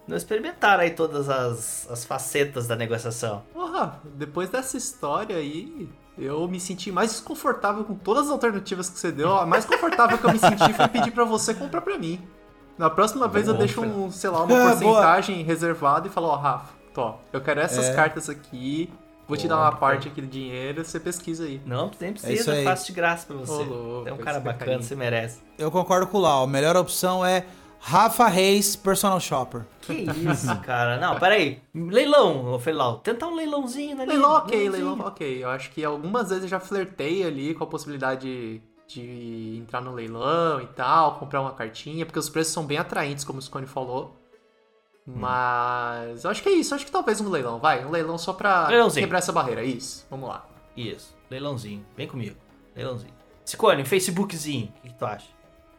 não 0.07 0.15
experimentaram 0.15 0.83
aí 0.83 0.91
todas 0.91 1.27
as, 1.27 1.89
as 1.89 2.05
facetas 2.05 2.67
da 2.67 2.75
negociação. 2.75 3.43
Porra, 3.51 3.99
depois 4.15 4.49
dessa 4.49 4.77
história 4.77 5.35
aí, 5.35 5.89
eu 6.17 6.47
me 6.47 6.59
senti 6.59 6.91
mais 6.91 7.11
desconfortável 7.11 7.83
com 7.83 7.95
todas 7.95 8.25
as 8.25 8.31
alternativas 8.31 8.89
que 8.89 8.97
você 8.99 9.11
deu. 9.11 9.35
A 9.35 9.45
mais 9.45 9.65
confortável 9.65 10.17
que 10.17 10.23
eu 10.25 10.31
me 10.31 10.39
senti 10.39 10.73
foi 10.73 10.87
pedir 10.87 11.11
pra 11.11 11.23
você 11.25 11.53
comprar 11.53 11.81
pra 11.81 11.97
mim. 11.97 12.21
Na 12.77 12.89
próxima 12.89 13.27
vez 13.27 13.47
eu 13.47 13.53
deixo 13.53 13.81
um, 13.81 14.11
sei 14.11 14.29
lá, 14.29 14.43
uma 14.43 14.47
porcentagem 14.47 15.43
reservada 15.43 16.07
e 16.07 16.11
falo, 16.11 16.27
ó, 16.27 16.35
Rafa, 16.35 16.73
tô, 16.93 17.13
eu 17.31 17.41
quero 17.41 17.59
essas 17.61 17.85
É. 17.85 17.93
cartas 17.93 18.29
aqui, 18.29 18.91
vou 19.27 19.37
te 19.37 19.47
dar 19.47 19.57
uma 19.57 19.71
parte 19.71 20.07
aqui 20.09 20.19
do 20.21 20.27
dinheiro, 20.27 20.83
você 20.83 20.99
pesquisa 20.99 21.45
aí. 21.45 21.61
Não, 21.65 21.89
nem 21.99 22.09
É 22.09 22.13
precisa, 22.13 22.51
aí. 22.51 22.59
eu 22.59 22.63
faço 22.69 22.87
de 22.87 22.93
graça 22.93 23.25
pra 23.27 23.35
você. 23.37 23.51
Ô, 23.61 23.63
louco, 23.63 24.09
é 24.09 24.13
um 24.13 24.17
cara 24.17 24.37
é 24.37 24.39
bacana, 24.41 24.59
carinho. 24.65 24.83
você 24.83 24.95
merece. 24.95 25.39
Eu 25.57 25.71
concordo 25.71 26.07
com 26.07 26.17
o 26.17 26.21
Lau. 26.21 26.43
A 26.43 26.47
melhor 26.47 26.75
opção 26.75 27.25
é 27.25 27.45
Rafa 27.87 28.27
Reis, 28.27 28.75
personal 28.75 29.19
shopper. 29.19 29.63
Que 29.81 29.93
isso, 29.93 30.47
cara? 30.65 30.97
Não, 30.97 31.19
peraí. 31.19 31.61
Leilão, 31.73 32.53
ô 32.53 32.57
Felau. 32.57 32.97
Tentar 32.97 33.27
um 33.27 33.35
leilãozinho 33.35 34.01
ali. 34.01 34.09
Leilão 34.09 34.31
ok, 34.37 34.57
leilãozinho. 34.57 34.87
leilão 34.89 35.07
ok. 35.07 35.43
Eu 35.43 35.49
acho 35.49 35.69
que 35.69 35.85
algumas 35.85 36.29
vezes 36.29 36.45
eu 36.45 36.49
já 36.49 36.59
flertei 36.59 37.23
ali 37.23 37.53
com 37.53 37.63
a 37.63 37.67
possibilidade 37.67 38.59
de 38.87 39.59
entrar 39.61 39.81
no 39.81 39.93
leilão 39.93 40.59
e 40.61 40.65
tal, 40.67 41.19
comprar 41.19 41.41
uma 41.41 41.51
cartinha, 41.51 42.07
porque 42.07 42.17
os 42.17 42.27
preços 42.27 42.53
são 42.53 42.65
bem 42.65 42.79
atraentes, 42.79 43.23
como 43.23 43.37
o 43.37 43.41
Scone 43.41 43.67
falou. 43.67 44.15
Mas 45.05 46.23
eu 46.23 46.31
acho 46.31 46.41
que 46.41 46.49
é 46.49 46.53
isso, 46.53 46.73
eu 46.73 46.77
acho 46.77 46.85
que 46.85 46.91
talvez 46.91 47.21
um 47.21 47.29
leilão, 47.29 47.59
vai, 47.59 47.85
um 47.85 47.91
leilão 47.91 48.17
só 48.17 48.33
pra 48.33 48.67
Leilãozinho. 48.67 49.05
quebrar 49.05 49.19
essa 49.19 49.31
barreira, 49.31 49.63
isso, 49.63 50.07
vamos 50.09 50.27
lá. 50.27 50.43
Isso, 50.75 51.15
leilãozinho. 51.29 51.85
Vem 51.95 52.07
comigo. 52.07 52.35
Leilãozinho. 52.75 53.13
Cicone, 53.45 53.83
um 53.83 53.85
Facebookzinho. 53.85 54.73
O 54.79 54.81
que, 54.81 54.89
que 54.89 54.95
tu 54.97 55.05
acha? 55.05 55.27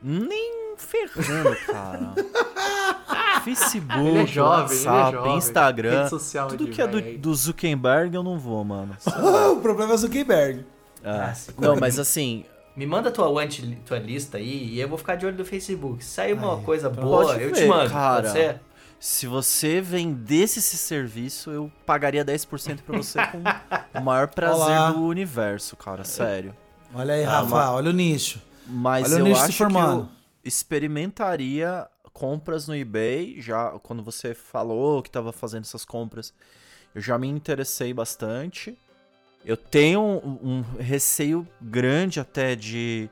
Nem 0.01 0.66
ferrando, 0.77 1.57
cara. 1.67 2.13
Facebook, 3.45 3.99
Ele 4.09 4.19
é 4.19 4.27
jovem, 4.27 4.77
ele 4.77 4.87
é 4.87 4.91
WhatsApp, 4.91 5.13
jovem. 5.17 5.37
Instagram. 5.37 5.99
Rede 5.99 6.11
social 6.11 6.49
Tudo 6.49 6.67
que 6.69 6.83
é 6.83 6.87
do, 6.87 7.01
do 7.19 7.35
Zuckerberg 7.35 8.15
eu 8.15 8.23
não 8.23 8.39
vou, 8.39 8.65
mano. 8.65 8.97
o 9.53 9.61
problema 9.61 9.93
é 9.93 9.95
o 9.95 9.99
Zuckerberg. 9.99 10.65
Ah, 11.05 11.33
Cicone. 11.33 11.69
não, 11.69 11.77
mas 11.77 11.99
assim, 11.99 12.45
Me 12.75 12.85
manda 12.87 13.11
tua, 13.13 13.29
tua 13.85 13.99
lista 13.99 14.39
aí 14.39 14.71
e 14.75 14.81
eu 14.81 14.89
vou 14.89 14.99
ficar 14.99 15.15
de 15.15 15.25
olho 15.27 15.37
no 15.39 15.45
Facebook. 15.45 16.03
Se 16.05 16.11
sair 16.11 16.33
uma 16.33 16.57
Aí, 16.57 16.63
coisa 16.65 16.91
boa, 16.91 17.25
Pode 17.27 17.43
eu 17.43 17.53
te 17.53 17.61
ver, 17.61 17.69
mando. 17.69 17.91
cara. 17.91 18.29
Ser? 18.31 18.61
se 18.99 19.27
você 19.27 19.81
vendesse 19.81 20.59
esse 20.59 20.77
serviço, 20.77 21.51
eu 21.51 21.71
pagaria 21.85 22.25
10% 22.25 22.79
pra 22.85 22.97
você 22.97 23.19
com 23.29 23.39
o 24.01 24.03
maior 24.03 24.27
prazer 24.35 24.63
Olá. 24.65 24.91
do 24.91 25.03
universo, 25.05 25.77
cara, 25.77 26.03
sério. 26.03 26.53
Olha 26.93 27.15
aí, 27.15 27.25
Ah, 27.25 27.31
Rafa, 27.43 27.47
mas- 27.55 27.69
olha 27.69 27.91
o 27.91 27.93
nicho. 27.93 28.41
Mas 28.67 29.07
Olha 29.13 29.17
o 29.17 29.19
eu 29.21 29.25
nicho 29.27 29.37
se 29.41 29.45
acho 29.45 29.53
que 29.53 29.59
formando. 29.59 30.01
eu 30.01 30.09
experimentaria 30.47 31.89
compras 32.13 32.67
no 32.67 32.75
eBay, 32.75 33.41
já 33.41 33.73
quando 33.81 34.03
você 34.03 34.33
falou 34.33 35.03
que 35.03 35.09
estava 35.09 35.33
fazendo 35.33 35.65
essas 35.65 35.85
compras, 35.85 36.33
eu 36.95 37.01
já 37.01 37.19
me 37.19 37.29
interessei 37.29 37.93
bastante. 37.93 38.79
Eu 39.45 39.57
tenho 39.57 40.01
um, 40.01 40.39
um 40.43 40.63
receio 40.79 41.47
grande 41.61 42.19
até 42.19 42.57
de 42.57 43.11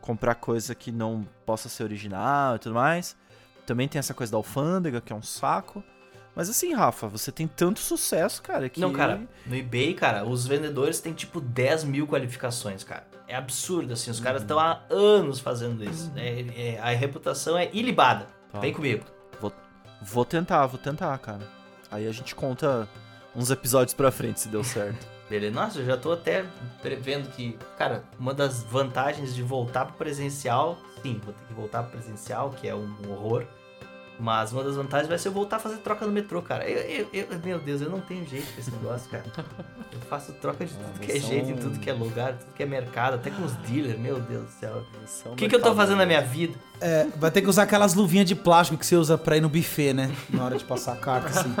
comprar 0.00 0.36
coisa 0.36 0.74
que 0.74 0.90
não 0.90 1.28
possa 1.44 1.68
ser 1.68 1.82
original 1.84 2.56
e 2.56 2.58
tudo 2.58 2.74
mais. 2.74 3.14
Também 3.66 3.88
tem 3.88 3.98
essa 3.98 4.14
coisa 4.14 4.32
da 4.32 4.38
alfândega, 4.38 5.00
que 5.00 5.12
é 5.12 5.16
um 5.16 5.22
saco. 5.22 5.84
Mas 6.36 6.50
assim, 6.50 6.74
Rafa, 6.74 7.08
você 7.08 7.32
tem 7.32 7.46
tanto 7.48 7.80
sucesso, 7.80 8.42
cara, 8.42 8.68
que... 8.68 8.78
Não, 8.78 8.92
cara, 8.92 9.22
no 9.46 9.56
eBay, 9.56 9.94
cara, 9.94 10.22
os 10.24 10.46
vendedores 10.46 11.00
têm 11.00 11.14
tipo 11.14 11.40
10 11.40 11.84
mil 11.84 12.06
qualificações, 12.06 12.84
cara. 12.84 13.06
É 13.26 13.34
absurdo, 13.34 13.94
assim, 13.94 14.10
os 14.10 14.20
caras 14.20 14.42
estão 14.42 14.58
há 14.60 14.82
anos 14.90 15.40
fazendo 15.40 15.82
isso. 15.82 16.12
né? 16.12 16.40
É- 16.54 16.78
a 16.78 16.90
reputação 16.90 17.56
é 17.56 17.70
ilibada. 17.72 18.26
Tá. 18.52 18.60
Vem 18.60 18.72
comigo. 18.74 19.02
Vou, 19.40 19.50
vou 20.02 20.26
tentar, 20.26 20.66
vou 20.66 20.78
tentar, 20.78 21.16
cara. 21.18 21.48
Aí 21.90 22.06
a 22.06 22.12
gente 22.12 22.34
conta 22.34 22.86
uns 23.34 23.50
episódios 23.50 23.94
pra 23.94 24.10
frente, 24.12 24.38
se 24.40 24.48
deu 24.48 24.62
certo. 24.64 25.06
Beleza? 25.30 25.54
Nossa, 25.54 25.78
eu 25.78 25.86
já 25.86 25.96
tô 25.96 26.12
até 26.12 26.44
prevendo 26.82 27.30
que, 27.30 27.58
cara, 27.78 28.04
uma 28.18 28.34
das 28.34 28.62
vantagens 28.62 29.34
de 29.34 29.42
voltar 29.42 29.86
pro 29.86 29.94
presencial, 29.96 30.76
sim, 31.02 31.18
vou 31.24 31.32
ter 31.32 31.44
que 31.48 31.54
voltar 31.54 31.82
pro 31.82 31.92
presencial, 31.98 32.50
que 32.50 32.68
é 32.68 32.74
um 32.74 32.94
horror. 33.10 33.44
Mas 34.18 34.50
uma 34.50 34.64
das 34.64 34.76
vantagens 34.76 35.08
vai 35.08 35.18
ser 35.18 35.28
eu 35.28 35.32
voltar 35.32 35.56
a 35.56 35.58
fazer 35.58 35.76
troca 35.76 36.06
no 36.06 36.12
metrô, 36.12 36.40
cara. 36.40 36.66
Eu, 36.68 37.06
eu- 37.12 37.26
eu- 37.30 37.38
meu 37.44 37.58
Deus, 37.58 37.82
eu 37.82 37.90
não 37.90 38.00
tenho 38.00 38.26
jeito 38.26 38.50
com 38.54 38.60
esse 38.60 38.70
negócio, 38.70 39.10
cara. 39.10 39.24
Eu 39.92 40.00
faço 40.08 40.32
troca 40.34 40.64
de 40.64 40.72
tudo 40.72 41.00
que 41.00 41.12
é 41.12 41.20
são- 41.20 41.28
jeito, 41.28 41.50
em 41.50 41.56
tudo 41.56 41.78
que 41.78 41.90
é 41.90 41.92
lugar, 41.92 42.32
tudo 42.32 42.52
que 42.54 42.62
é 42.62 42.66
mercado, 42.66 43.14
até 43.16 43.28
com 43.30 43.44
os 43.44 43.52
dealers, 43.68 43.98
meu 43.98 44.18
Deus 44.18 44.46
do 44.46 44.50
céu. 44.50 44.82
O 45.26 45.36
que, 45.36 45.48
que 45.48 45.54
eu 45.54 45.60
tô 45.60 45.74
fazendo 45.74 45.98
na 45.98 46.06
minha 46.06 46.22
vida? 46.22 46.54
É, 46.80 47.06
vai 47.16 47.30
ter 47.30 47.42
que 47.42 47.48
usar 47.48 47.64
aquelas 47.64 47.92
luvinhas 47.94 48.26
de 48.26 48.34
plástico 48.34 48.78
que 48.78 48.86
você 48.86 48.96
usa 48.96 49.18
pra 49.18 49.36
ir 49.36 49.40
no 49.42 49.48
buffet, 49.50 49.92
né? 49.92 50.10
Na 50.30 50.44
hora 50.46 50.56
de 50.56 50.64
passar 50.64 50.94
a 50.94 50.96
carta, 50.96 51.28
assim. 51.28 51.54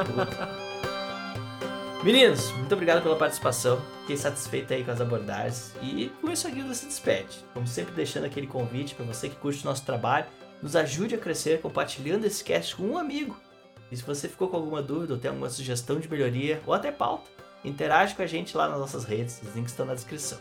Meninos, 2.02 2.52
muito 2.52 2.72
obrigado 2.72 3.02
pela 3.02 3.16
participação. 3.16 3.80
Fiquei 4.02 4.16
satisfeito 4.16 4.72
aí 4.72 4.84
com 4.84 4.92
as 4.92 5.00
abordagens. 5.00 5.72
E 5.82 6.10
com 6.20 6.30
isso 6.30 6.46
a 6.46 6.50
guilda 6.50 6.72
se 6.72 6.86
despede. 6.86 7.44
Como 7.52 7.66
sempre, 7.66 7.92
deixando 7.94 8.24
aquele 8.26 8.46
convite 8.46 8.94
para 8.94 9.04
você 9.04 9.28
que 9.28 9.34
curte 9.36 9.64
o 9.64 9.68
nosso 9.68 9.84
trabalho, 9.84 10.26
nos 10.62 10.76
ajude 10.76 11.14
a 11.14 11.18
crescer 11.18 11.60
compartilhando 11.60 12.24
esse 12.24 12.42
cast 12.42 12.76
com 12.76 12.84
um 12.84 12.98
amigo. 12.98 13.36
E 13.90 13.96
se 13.96 14.02
você 14.02 14.28
ficou 14.28 14.48
com 14.48 14.56
alguma 14.56 14.82
dúvida 14.82 15.14
ou 15.14 15.18
tem 15.18 15.28
alguma 15.28 15.48
sugestão 15.48 16.00
de 16.00 16.10
melhoria 16.10 16.60
ou 16.66 16.74
até 16.74 16.90
pauta, 16.90 17.30
interage 17.64 18.14
com 18.14 18.22
a 18.22 18.26
gente 18.26 18.56
lá 18.56 18.68
nas 18.68 18.78
nossas 18.78 19.04
redes, 19.04 19.40
os 19.42 19.54
links 19.54 19.72
estão 19.72 19.86
na 19.86 19.94
descrição. 19.94 20.38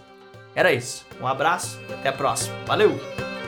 Era 0.56 0.74
isso. 0.74 1.06
Um 1.20 1.28
abraço 1.28 1.80
e 1.90 1.94
até 1.94 2.10
a 2.10 2.14
próxima. 2.14 2.56
Valeu! 2.66 3.45